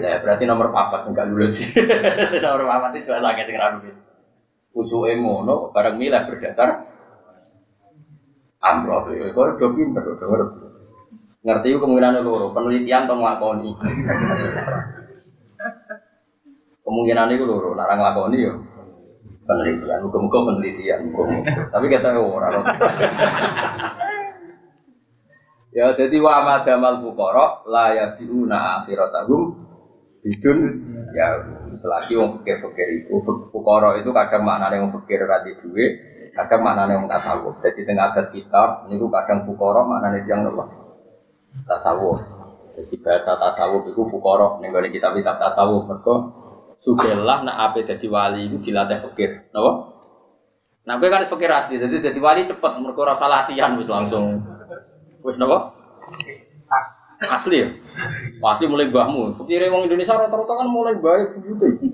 ya 0.00 0.20
berarti 0.24 0.44
nomor 0.48 0.72
papat 0.72 1.04
sing 1.04 1.12
gak 1.12 1.28
lulus. 1.28 1.60
nomor 2.44 2.64
papat 2.64 3.04
itu 3.04 3.12
lagi 3.12 3.44
sing 3.44 3.56
ra 3.60 3.76
lulus. 3.76 4.00
Usuke 4.72 5.12
ngono 5.20 5.68
bareng 5.76 6.00
milah 6.00 6.24
berdasar 6.24 6.88
amroh 8.64 9.04
itu 9.12 9.36
udah 9.36 9.70
pinter 9.76 10.04
udah 10.16 10.26
ngerti. 10.32 10.64
Ngerti 11.44 11.66
itu 11.70 11.78
kemungkinan 11.78 12.24
loro 12.24 12.50
penelitian 12.56 13.06
atau 13.06 13.16
ngelakoni 13.20 13.70
kemungkinan 16.82 17.30
itu 17.36 17.44
loro 17.44 17.76
larang 17.76 18.00
ngelakoni 18.00 18.36
ya 18.48 18.52
penelitian. 19.44 20.08
Muka-muka 20.08 20.38
penelitian 20.40 21.00
tapi 21.68 21.86
kita 21.92 22.16
orang 22.16 22.64
ya 25.76 25.92
jadi 25.92 26.16
wa 26.24 26.40
madamal 26.40 27.04
fuqara 27.04 27.68
la 27.68 27.92
yabiuna 27.92 28.80
akhiratahum 28.80 29.66
bidun. 30.26 30.58
Ya 31.14 31.38
selagi 31.78 32.18
wong 32.18 32.42
fikir-fikir 32.42 33.06
itu 33.06 33.14
fukoro 33.24 33.96
itu 33.96 34.10
kadang 34.10 34.42
maknanya 34.42 34.84
wong 34.84 34.92
fikir 35.00 35.24
radi 35.24 35.54
duwe 35.62 35.86
kadang 36.34 36.60
maknanya 36.66 36.98
wong 37.00 37.08
tasawuf. 37.08 37.54
Jadi 37.62 37.86
tengah 37.86 38.12
adat 38.12 38.34
kitab 38.34 38.90
ini 38.90 39.00
kadang 39.00 39.46
fukoro 39.46 39.86
maknanya 39.86 40.26
yang 40.26 40.44
nopo? 40.44 40.66
Tasawuf. 41.64 42.20
Jadi 42.76 42.94
bahasa 43.00 43.38
tasawuf 43.38 43.88
itu 43.88 44.02
fukoro 44.12 44.60
nih 44.60 44.68
kalau 44.74 44.88
kitab-kitab 44.90 45.36
tasawuf. 45.40 45.88
Mereka 45.88 46.14
sugelah 46.76 47.40
nak 47.40 47.72
apa 47.72 47.86
jadi 47.86 48.06
wali 48.10 48.52
itu 48.52 48.60
dilatih 48.60 49.00
fikir 49.08 49.48
nopo? 49.56 49.96
Nah 50.84 51.00
gue 51.00 51.08
kan 51.08 51.24
fikir 51.24 51.48
asli 51.48 51.80
jadi 51.80 52.12
jadi 52.12 52.18
wali 52.20 52.44
cepet 52.44 52.72
mereka 52.82 53.16
rasa 53.16 53.24
latihan 53.24 53.72
wis 53.80 53.88
langsung 53.88 54.44
wis 55.26 55.36
nopo 55.42 55.74
Asli 57.16 57.64
ya? 57.64 57.68
Pasti 58.44 58.68
mulai 58.68 58.92
mbahmu. 58.92 59.40
Pikirnya 59.40 59.72
wong 59.72 59.88
Indonesia 59.88 60.20
rata-rata 60.20 60.52
kan 60.52 60.68
mulai 60.68 61.00
baik 61.00 61.40
begitu. 61.40 61.88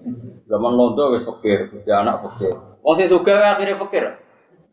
Zaman 0.50 0.74
londo 0.74 1.14
wis 1.14 1.22
fakir, 1.22 1.70
dia 1.86 2.02
anak 2.02 2.26
fakir. 2.26 2.58
Wong 2.82 2.94
sing 2.98 3.06
sugih 3.06 3.38
akhirnya 3.38 3.78
fakir. 3.78 4.18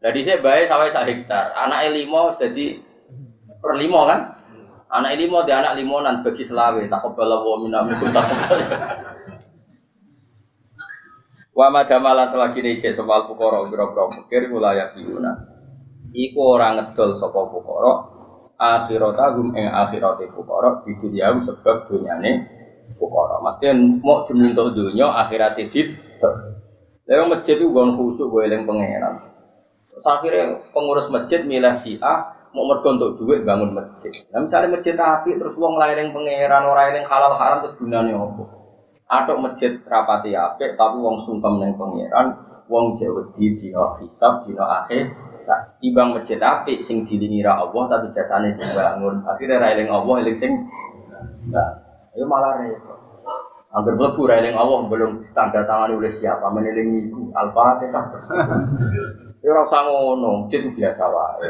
Jadi 0.01 0.19
saya 0.25 0.41
baik 0.41 0.65
sampai 0.65 0.89
sak 0.89 1.05
hektar. 1.05 1.53
Anak 1.53 1.93
limo 1.93 2.33
jadi 2.41 2.81
per 3.61 3.77
limo 3.77 4.09
kan? 4.09 4.41
Anak 4.89 5.21
limo 5.21 5.45
dia 5.45 5.61
anak 5.61 5.77
limonan 5.77 6.25
bagi 6.25 6.41
selawe. 6.41 6.81
Tak 6.81 7.01
kebal 7.05 7.29
wa 7.29 7.55
minna 7.61 7.85
minkum 7.85 8.09
tak 8.09 8.33
kebal. 8.33 8.59
Wa 11.53 11.67
madamalan 11.69 12.33
selagi 12.33 12.59
dicek 12.63 12.97
soal 12.97 13.29
fukara 13.29 13.61
biro-biro 13.69 14.09
fakir 14.17 14.49
wilayah 14.49 14.97
diuna. 14.97 15.35
Iku 16.09 16.57
orang 16.57 16.81
ngedol 16.81 17.21
sapa 17.21 17.37
fukara 17.53 18.18
akhiratahum 18.59 19.55
ing 19.55 19.71
akhirate 19.71 20.27
fuqara 20.35 20.83
di 20.83 20.91
dunia 20.99 21.31
sebab 21.39 21.87
dunyane 21.87 22.31
fuqara. 22.99 23.39
Maksudnya 23.39 23.71
mau 24.03 24.27
diminta 24.27 24.67
dunia 24.67 25.07
akhirate 25.15 25.71
dit. 25.71 25.95
Lalu 27.09 27.23
masjid 27.33 27.57
itu 27.57 27.73
gon 27.73 27.97
khusuk 27.97 28.29
gue 28.29 28.45
eling 28.45 28.69
pangeran. 28.69 29.25
Terus 29.89 30.05
akhirnya 30.05 30.61
pengurus 30.69 31.09
masjid 31.09 31.41
milih 31.41 31.73
si 31.81 31.97
A 32.03 32.37
mau 32.53 32.69
mergo 32.69 32.93
untuk 32.93 33.17
duit 33.17 33.41
bangun 33.41 33.73
masjid. 33.73 34.13
Nah 34.29 34.45
misalnya 34.45 34.77
masjid 34.77 34.93
api 34.93 35.39
terus 35.39 35.57
wong 35.57 35.79
lain 35.79 36.13
pangeran 36.13 36.69
orang 36.69 36.93
yang 36.93 37.05
halal 37.09 37.33
haram 37.39 37.65
terus 37.65 37.79
gunane 37.81 38.13
opo? 38.13 38.45
Atau 39.09 39.41
masjid 39.41 39.81
rapati 39.89 40.37
api 40.37 40.77
tapi 40.77 40.97
wong 41.01 41.25
sungkem 41.25 41.57
neng 41.57 41.73
pangeran, 41.81 42.37
wong 42.69 42.97
jauh 43.01 43.33
di 43.33 43.57
dino 43.57 43.97
hisab 43.97 44.45
dino 44.45 44.61
akhir 44.61 45.09
Ibang 45.79 46.19
masjid 46.19 46.37
api 46.37 46.83
sing 46.85 47.07
dilingi 47.09 47.41
ra 47.41 47.57
Allah 47.61 47.83
tapi 47.89 48.13
jasane 48.13 48.53
sing 48.53 48.69
bangun. 48.77 49.25
Akhirnya 49.25 49.57
ra 49.57 49.67
eling 49.73 49.89
Allah 49.89 50.15
eling 50.21 50.37
sing 50.37 50.51
enggak. 51.49 51.69
Ayo 52.13 52.25
malah 52.29 52.61
repot. 52.61 52.99
Angger 53.69 53.93
mlebu 53.97 54.21
ra 54.29 54.41
eling 54.41 54.57
Allah 54.57 54.85
belum 54.85 55.33
tanda 55.33 55.65
tangan 55.65 55.93
oleh 55.93 56.13
siapa 56.13 56.49
menelingi 56.53 57.09
iku 57.09 57.33
Al-Fatihah. 57.33 58.05
Ya 59.39 59.55
ora 59.55 59.71
usah 59.71 59.87
ngono, 59.87 60.43
masjid 60.43 60.67
biasa 60.67 61.03
wae. 61.07 61.47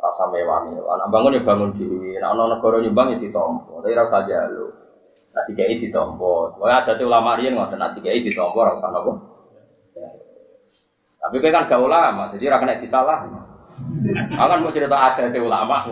Rasa 0.00 0.24
mewah-mewah. 0.32 0.94
Nah, 0.96 1.08
bangun 1.12 1.36
ya 1.36 1.44
bangun 1.44 1.76
dhewe. 1.76 2.16
Nek 2.16 2.32
ana 2.32 2.56
negara 2.56 2.80
nyumbang 2.80 3.12
ya 3.12 3.16
ditampa. 3.20 3.76
Tapi 3.84 3.92
ora 3.92 4.08
usah 4.08 4.20
njaluk. 4.24 4.72
Nah, 5.36 5.42
dikai 5.44 5.84
ditampa. 5.84 6.56
Pokoke 6.56 6.72
ada 6.72 6.96
ulama 7.04 7.36
riyen 7.36 7.60
ngoten, 7.60 7.76
nek 7.76 8.00
dikai 8.00 8.24
ditampa 8.24 8.56
ora 8.56 8.72
usah 8.80 8.88
napa. 8.88 9.12
Tapi 11.34 11.50
kan 11.50 11.66
gak 11.66 11.82
ulama, 11.82 12.30
jadi 12.30 12.46
ora 12.46 12.62
kena 12.62 12.78
disalah. 12.78 13.26
Aku 14.38 14.46
kan 14.46 14.62
mau 14.62 14.70
cerita 14.70 14.94
ada 14.94 15.34
di 15.34 15.42
ulama. 15.42 15.82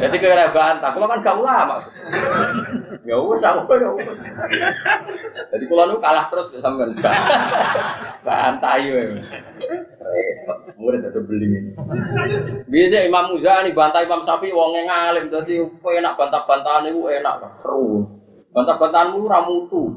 Jadi 0.00 0.16
kira 0.16 0.56
bantah, 0.56 0.88
kalau 0.96 1.04
kan 1.04 1.20
gak 1.20 1.36
ulama. 1.36 1.84
Ya 3.04 3.20
wes 3.20 3.44
aku 3.44 3.76
ya. 3.76 3.92
Jadi 5.52 5.64
kalau 5.68 5.84
nu 5.92 6.00
kalah 6.00 6.32
terus 6.32 6.48
ya 6.56 6.64
sampean. 6.64 6.96
Bantah 8.24 8.80
yo. 8.80 9.20
Murid 10.80 11.04
ada 11.04 11.20
beli 11.20 11.46
ini. 11.52 11.70
Biasa 12.64 13.04
Imam 13.04 13.36
Muzani 13.36 13.76
bantah 13.76 14.00
Imam 14.00 14.24
Syafi'i 14.24 14.56
wonge 14.56 14.88
ngalim 14.88 15.28
dadi 15.28 15.60
enak 15.60 16.16
bantah-bantahan 16.16 16.88
itu 16.88 17.04
enak 17.04 17.60
seru. 17.60 18.08
Bantah-bantahan 18.56 19.12
mu 19.12 19.28
ra 19.28 19.44
mutu. 19.44 19.92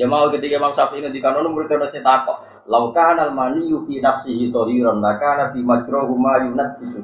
Ya 0.00 0.08
mau 0.08 0.32
ketika 0.32 0.56
Imam 0.56 0.72
Syafi'i 0.72 1.04
ngendikan 1.04 1.36
ono 1.36 1.52
murid 1.52 1.68
ono 1.68 1.92
sing 1.92 2.00
takok. 2.00 2.48
Laukan 2.66 3.18
al 3.18 3.34
maniyu 3.34 3.82
fi 3.86 3.98
nafsihi 3.98 4.54
tohiron, 4.54 5.02
maka 5.02 5.50
fi 5.50 5.60
majrohu 5.62 6.14
ma 6.14 6.42
yunajjisu. 6.46 7.00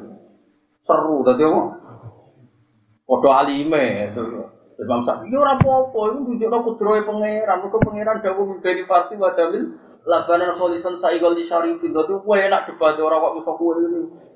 Seru 0.86 1.26
tadi 1.26 1.42
apa? 1.42 1.62
Podo 3.02 3.28
alime. 3.34 4.14
Imam 4.78 5.02
Syafi'i 5.02 5.34
ya 5.34 5.42
ora 5.42 5.58
apa-apa, 5.58 5.90
iku 6.14 6.22
nunjukno 6.22 6.58
kudrohe 6.62 7.02
pangeran, 7.02 7.66
mergo 7.66 7.82
pangeran 7.82 8.22
dawuh 8.22 8.62
dari 8.62 8.86
farsi 8.86 9.18
wa 9.18 9.34
dalil 9.34 9.74
labanan 10.06 10.54
kholisan 10.54 11.02
saigol 11.02 11.34
di 11.34 11.50
syarifin. 11.50 11.90
Dadi 11.90 12.14
enak 12.14 12.70
debat 12.70 12.94
ora 13.02 13.18
kok 13.18 13.42
iso 13.42 13.52
kowe 13.58 13.74
ini. 13.74 14.27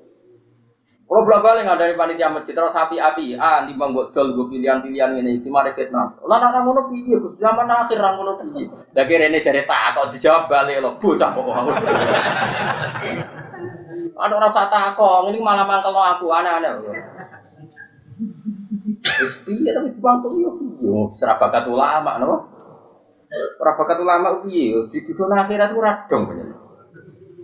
Kalau 1.03 1.27
belak 1.27 1.43
balik 1.43 1.67
nggak 1.67 1.79
dari 1.83 1.93
panitia 1.99 2.31
masjid 2.31 2.55
terus 2.55 2.71
api 2.71 2.95
api, 2.95 3.35
ah 3.35 3.67
di 3.67 3.75
bang 3.75 3.91
dol 3.91 4.27
gue 4.33 4.47
pilihan 4.49 4.79
pilihan 4.79 5.19
ini, 5.19 5.43
di 5.43 5.49
mana 5.51 5.75
fitnah. 5.75 6.15
Lah 6.23 6.39
nak 6.39 6.63
ngono 6.63 6.87
piye 6.89 7.19
gus 7.19 7.35
zaman 7.37 7.67
akhir 7.67 7.99
nang 7.99 8.15
ngono 8.17 8.39
piye. 8.39 8.71
Dah 8.95 9.03
kira 9.03 9.27
tak 9.67 9.99
kok 9.99 10.09
dijawab 10.15 10.47
balik 10.47 10.79
lo, 10.79 10.95
bocah 10.97 11.29
kok. 11.35 11.45
Ada 14.15 14.33
orang 14.33 14.53
tak 14.55 14.95
kok, 14.95 15.27
ini 15.27 15.43
malah 15.43 15.67
mangkel 15.67 15.91
aku 15.91 16.31
aneh-aneh. 16.31 16.71
Terus 19.03 19.35
piye 19.43 19.69
tapi 19.75 19.91
bangku 19.99 20.39
yo 20.39 20.49
yo 20.79 21.11
serabakat 21.19 21.67
ulama 21.67 22.15
no. 22.23 22.47
Serabakat 23.59 23.99
ulama 23.99 24.39
piye 24.47 24.87
di 24.87 25.03
dunia 25.03 25.43
akhirat 25.43 25.75
itu 25.75 25.83
radong 25.83 26.23
bener. 26.31 26.47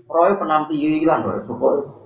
Roy 0.07 0.32
penampilan 0.39 1.28
roy. 1.28 1.99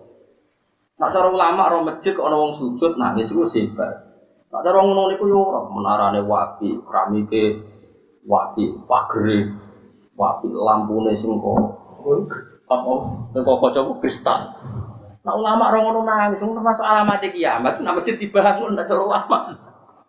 Nak 0.93 1.09
cara 1.09 1.27
ulama 1.33 1.73
orang 1.73 1.89
masjid 1.89 2.13
wong 2.13 2.53
sujud 2.53 3.01
nangis 3.01 3.33
iku 3.33 3.41
sebar. 3.49 4.05
Nak 4.53 4.61
cara 4.61 4.77
ngono 4.85 5.09
niku 5.09 5.25
yo 5.25 5.41
ora 5.41 5.65
menarane 5.65 6.21
wapi, 6.21 6.77
keramike 6.85 7.57
wapi, 8.29 8.77
pagere 8.85 9.49
wapi, 10.13 10.47
lampune 10.53 11.17
sing 11.17 11.33
kok 11.41 11.57
apa 12.69 12.93
sing 13.33 13.41
kok 13.41 13.57
kocok 13.57 13.97
kristal. 14.05 14.53
Nak 15.23 15.35
ulama 15.39 15.73
orang 15.73 15.83
ngono 15.89 16.01
nangis, 16.05 16.43
termasuk 16.43 16.85
alamat 16.85 17.25
kiamat, 17.31 17.81
nak 17.81 17.95
masjid 17.97 18.13
dibangun 18.19 18.77
nak 18.77 18.85
cara 18.85 19.01
ulama. 19.01 19.39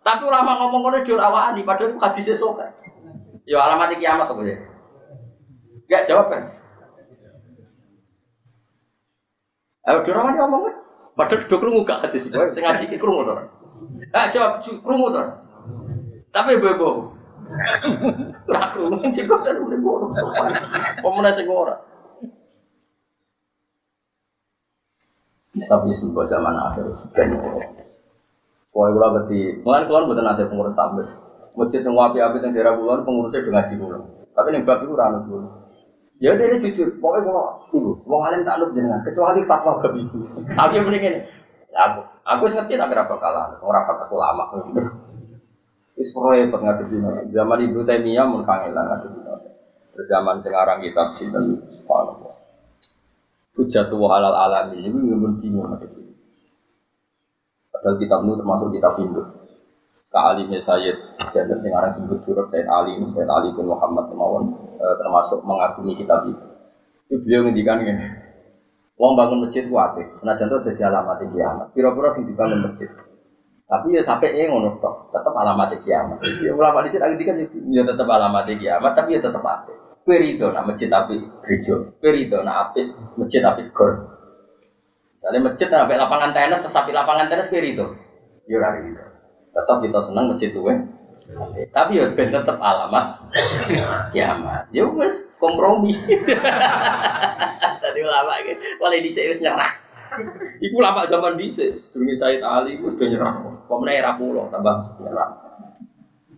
Tapi 0.05 0.21
ulama 0.21 0.53
ngomong 0.61 0.81
ngono 0.85 0.97
jur 1.01 1.17
awani 1.17 1.65
padahal 1.65 1.97
itu 1.97 1.99
hadis 2.03 2.29
esok. 2.37 2.61
Yo 3.49 3.57
alamat 3.57 3.97
kiamat 3.97 4.29
apa 4.29 4.41
ya? 4.45 4.57
Gak 5.89 6.05
jawab 6.05 6.29
kan? 6.29 6.64
Ayo, 9.85 10.01
Durawan 10.01 10.33
ngomong 10.33 10.61
kan? 10.65 10.75
Padahal 11.15 11.47
do 11.47 11.55
krungu 11.61 11.87
gak 11.87 12.03
hadis 12.09 12.27
iki. 12.27 12.35
Sing 12.51 12.63
ngaji 12.65 12.83
iki 12.91 12.97
krungu 12.99 13.23
to. 13.23 13.33
Ah 14.11 14.27
jawab 14.27 14.59
krungu 14.61 15.15
to. 15.15 15.23
Tapi 16.35 16.59
bebo. 16.59 17.15
Ora 18.49 18.63
krungu 18.73 18.99
sing 19.15 19.23
kok 19.29 19.47
kan 19.47 19.55
udah 19.55 19.79
ngono. 19.79 20.05
Pemene 20.99 21.31
sing 21.31 21.47
ora. 21.47 21.79
Tapi 25.55 25.87
sebuah 25.95 26.25
zaman 26.27 26.51
akhir 26.51 26.83
dan 27.15 27.31
Wah, 28.75 28.91
berarti, 28.91 29.63
mulai 29.63 29.87
keluar 29.87 30.03
bukan 30.03 30.27
ada 30.27 30.51
pengurus 30.51 30.75
tampil. 30.75 31.07
Masjid 31.55 31.79
yang 31.79 31.95
wapi-api 31.95 32.43
yang 32.43 32.51
daerah 32.51 32.75
kulon 32.75 33.07
pengurusnya 33.07 33.47
dengan 33.47 33.63
cikulon. 33.71 34.03
Tapi 34.35 34.51
yang 34.51 34.67
bab 34.67 34.83
itu 34.83 34.91
ranut 34.91 35.23
dulu. 35.31 35.47
Ya 36.23 36.31
udah 36.31 36.45
ini 36.47 36.63
jujur, 36.63 36.95
pokoknya 37.03 37.27
kalau 37.27 37.45
ibu, 37.75 37.91
mau 38.07 38.23
alim 38.23 38.47
tak 38.47 38.55
lup 38.63 38.71
jenengan, 38.71 39.03
kecuali 39.03 39.43
fatwa 39.43 39.83
ke 39.83 39.99
ibu. 39.99 40.23
Aku 40.55 40.71
yang 40.71 40.87
mendingin, 40.87 41.27
aku, 41.75 42.07
aku 42.23 42.43
ngerti 42.55 42.79
tak 42.79 42.87
berapa 42.87 43.13
kalah, 43.19 43.59
orang 43.59 43.83
kata 43.83 44.03
aku 44.07 44.15
lama. 44.15 44.43
Is 45.95 46.11
proyek 46.11 46.51
ngadepi 46.51 46.99
di 46.99 47.31
Zaman 47.31 47.59
ibu 47.71 47.83
Taimiyah 47.87 48.27
mun 48.27 48.43
kangelan 48.43 48.83
ngadepi 48.83 49.19
Zaman 50.11 50.43
sekarang 50.43 50.83
kita 50.83 51.15
sinten 51.15 51.63
subhanallah. 51.71 52.35
Hujjatu 53.55 53.95
halal 54.03 54.35
alami 54.35 54.83
ini 54.83 55.15
pun 55.15 55.39
bingung 55.39 55.71
ngadepi. 55.71 56.03
Padahal 57.71 57.95
kitab 57.95 58.27
itu 58.27 58.35
termasuk 58.39 58.67
kitab 58.75 58.93
Hindu. 58.99 59.23
Sa'alimnya 60.03 60.59
Sayyid 60.63 60.95
Zainal 61.31 61.59
sekarang 61.63 61.91
sebut 61.95 62.19
surat 62.27 62.47
Sayyid 62.51 62.67
Ali 62.67 62.99
Sayyid 63.07 63.31
Ali 63.31 63.55
bin 63.55 63.71
Muhammad 63.71 64.11
Temawon 64.11 64.64
Eh, 64.75 64.95
termasuk 64.99 65.39
mengagumi 65.47 65.95
kitab 65.95 66.27
itu. 66.27 66.45
Itu 67.07 67.23
beliau 67.23 67.47
ngendikan 67.47 67.79
ini. 67.79 67.95
Wong 68.95 69.19
bangun 69.19 69.43
masjid 69.43 69.67
ku 69.67 69.75
apik, 69.75 70.15
senajan 70.15 70.47
itu 70.47 70.71
jadi 70.71 70.87
alamat 70.87 71.19
kiamat. 71.27 71.67
Piro-piro 71.75 72.15
sing 72.15 72.23
dibangun 72.27 72.63
masjid. 72.63 72.87
Tapi 73.65 73.97
ya 73.97 74.01
sampai 74.03 74.37
ini 74.37 74.47
ngono 74.47 74.79
tok, 74.79 75.11
tetap 75.11 75.35
alamat 75.35 75.75
kiamat. 75.83 76.23
Ya 76.39 76.55
ulama 76.55 76.85
di 76.85 76.95
sini 76.95 77.23
kan 77.27 77.35
ya 77.71 77.81
tetap 77.83 78.07
alamat 78.07 78.47
kiamat, 78.55 78.91
tapi 78.95 79.17
ya 79.17 79.19
tetap 79.19 79.43
apik. 79.43 79.75
Kowe 80.05 80.15
rido 80.21 80.53
nak 80.53 80.69
masjid 80.69 80.85
api 80.85 81.17
gereja, 81.41 81.81
kowe 81.97 82.11
rido 82.13 82.45
nak 82.45 82.69
api 82.69 82.93
masjid 83.17 83.41
api 83.41 83.73
gor. 83.73 84.05
Misalnya 85.17 85.49
masjid 85.49 85.65
sampai 85.65 85.97
lapangan 85.97 86.29
tenis, 86.29 86.61
terus 86.61 86.77
lapangan 86.77 87.25
tenis 87.25 87.49
kowe 87.49 87.57
rido. 87.57 87.85
Ya 88.45 88.61
rido. 88.69 89.01
Tetap 89.49 89.77
kita 89.81 89.99
senang 90.05 90.29
masjid 90.29 90.53
tuh 90.53 90.61
tapi 91.73 91.97
ya 91.97 92.13
ben 92.13 92.29
tetep 92.29 92.57
alamat 92.61 93.25
kiamat. 94.13 94.69
Ya 94.69 94.85
wes 94.85 95.25
kompromi. 95.41 95.91
Tadi 97.81 97.99
ulama 98.01 98.33
iki, 98.45 98.53
wale 98.77 99.01
dhisik 99.01 99.33
wis 99.33 99.41
nyerah. 99.41 99.73
Iku 100.61 100.77
lama 100.79 101.09
zaman 101.09 101.35
dhisik, 101.35 101.81
sedurunge 101.81 102.15
Said 102.15 102.45
Ali 102.45 102.77
wis 102.77 102.93
do 102.93 103.05
nyerah. 103.09 103.41
Pemene 103.65 103.97
era 103.97 104.13
kula 104.15 104.53
tambah 104.53 105.01
nyerah. 105.01 105.29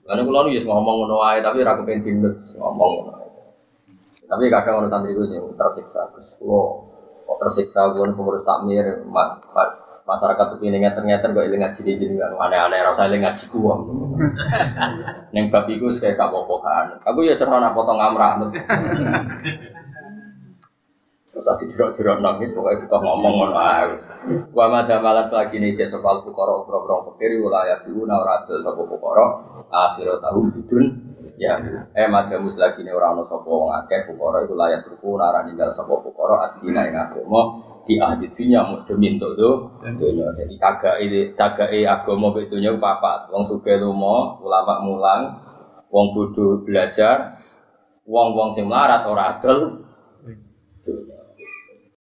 Karena 0.08 0.24
kula 0.24 0.40
nu 0.48 0.56
ya 0.56 0.64
ngomong 0.64 0.96
ngono 1.04 1.16
wae 1.20 1.44
tapi 1.44 1.68
ora 1.68 1.76
kepen 1.84 2.08
tindak 2.08 2.40
ngomong 2.56 2.92
ngono. 3.04 3.14
Tapi 4.28 4.44
kadang 4.48 4.84
ono 4.84 4.88
santri 4.88 5.12
ku 5.12 5.28
sing 5.28 5.44
tersiksa. 5.60 6.16
Terus 6.16 6.32
kok 6.40 7.38
tersiksa 7.44 7.92
kula 7.92 8.16
pengurus 8.16 8.48
takmir, 8.48 9.04
masyarakat 10.08 10.46
tuh 10.56 10.64
ini 10.64 10.88
ternyata 10.88 11.36
gak 11.36 11.46
ilang 11.52 11.68
ngaji 11.68 11.82
di 12.00 12.16
kan 12.16 12.32
aneh-aneh 12.40 12.80
rasa 12.80 13.12
ilang 13.12 13.28
ngaji 13.28 13.44
gua 13.52 13.76
neng 15.36 15.52
babi 15.52 15.76
gue 15.76 16.00
kayak 16.00 16.16
kabokohan 16.16 16.96
aku 17.04 17.28
ya 17.28 17.36
nak 17.36 17.76
potong 17.76 18.00
amrah 18.00 18.40
terus 21.28 21.44
tadi 21.44 21.70
jerok-jerok 21.70 22.18
nangis 22.24 22.50
pokoknya 22.50 22.88
kita 22.88 22.98
ngomong 22.98 23.34
ngono 23.38 23.54
wa 24.58 24.66
madha 24.74 24.98
malas 24.98 25.30
lagi 25.30 25.62
nih 25.62 25.78
cek 25.78 25.94
soal 25.94 26.26
fukara 26.26 26.66
bro-bro 26.66 27.14
fakir 27.14 27.38
wilayah 27.38 27.84
diuna 27.86 28.16
ora 28.18 28.42
adil 28.42 28.64
sapa 28.66 28.82
fukara 28.82 29.26
akhir 29.70 30.18
tahun 30.18 30.46
bidun 30.58 30.86
ya. 31.38 31.62
Eh 31.94 32.10
madha 32.10 32.42
lagi 32.42 32.82
nih 32.82 32.90
ora 32.90 33.14
ono 33.14 33.30
sapa 33.30 33.46
wong 33.46 33.70
akeh 33.86 34.10
fukara 34.10 34.50
iku 34.50 34.58
layak 34.58 34.90
ruku 34.90 35.14
ora 35.14 35.46
ninggal 35.46 35.78
sapa 35.78 35.94
fukara 36.02 36.36
adina 36.50 36.90
ing 36.90 36.96
agama 36.96 37.42
di 37.88 37.96
ahli 37.98 38.28
dunia 38.36 38.84
demi 38.84 39.16
untuk 39.16 39.32
tuh 39.40 39.56
dunia 39.80 40.28
jadi 40.36 40.56
ini 41.08 41.20
ini 41.32 41.82
agama 41.88 42.36
betunya 42.36 42.76
papat 42.76 43.32
wong 43.32 43.48
suge 43.48 43.80
lumo 43.80 44.44
ulama 44.44 44.84
mulang 44.84 45.22
wong 45.88 46.12
bodoh 46.12 46.68
belajar 46.68 47.40
wong 48.04 48.36
wong 48.36 48.50
sing 48.52 48.68
melarat 48.68 49.08
ora 49.08 49.40
adol 49.40 49.88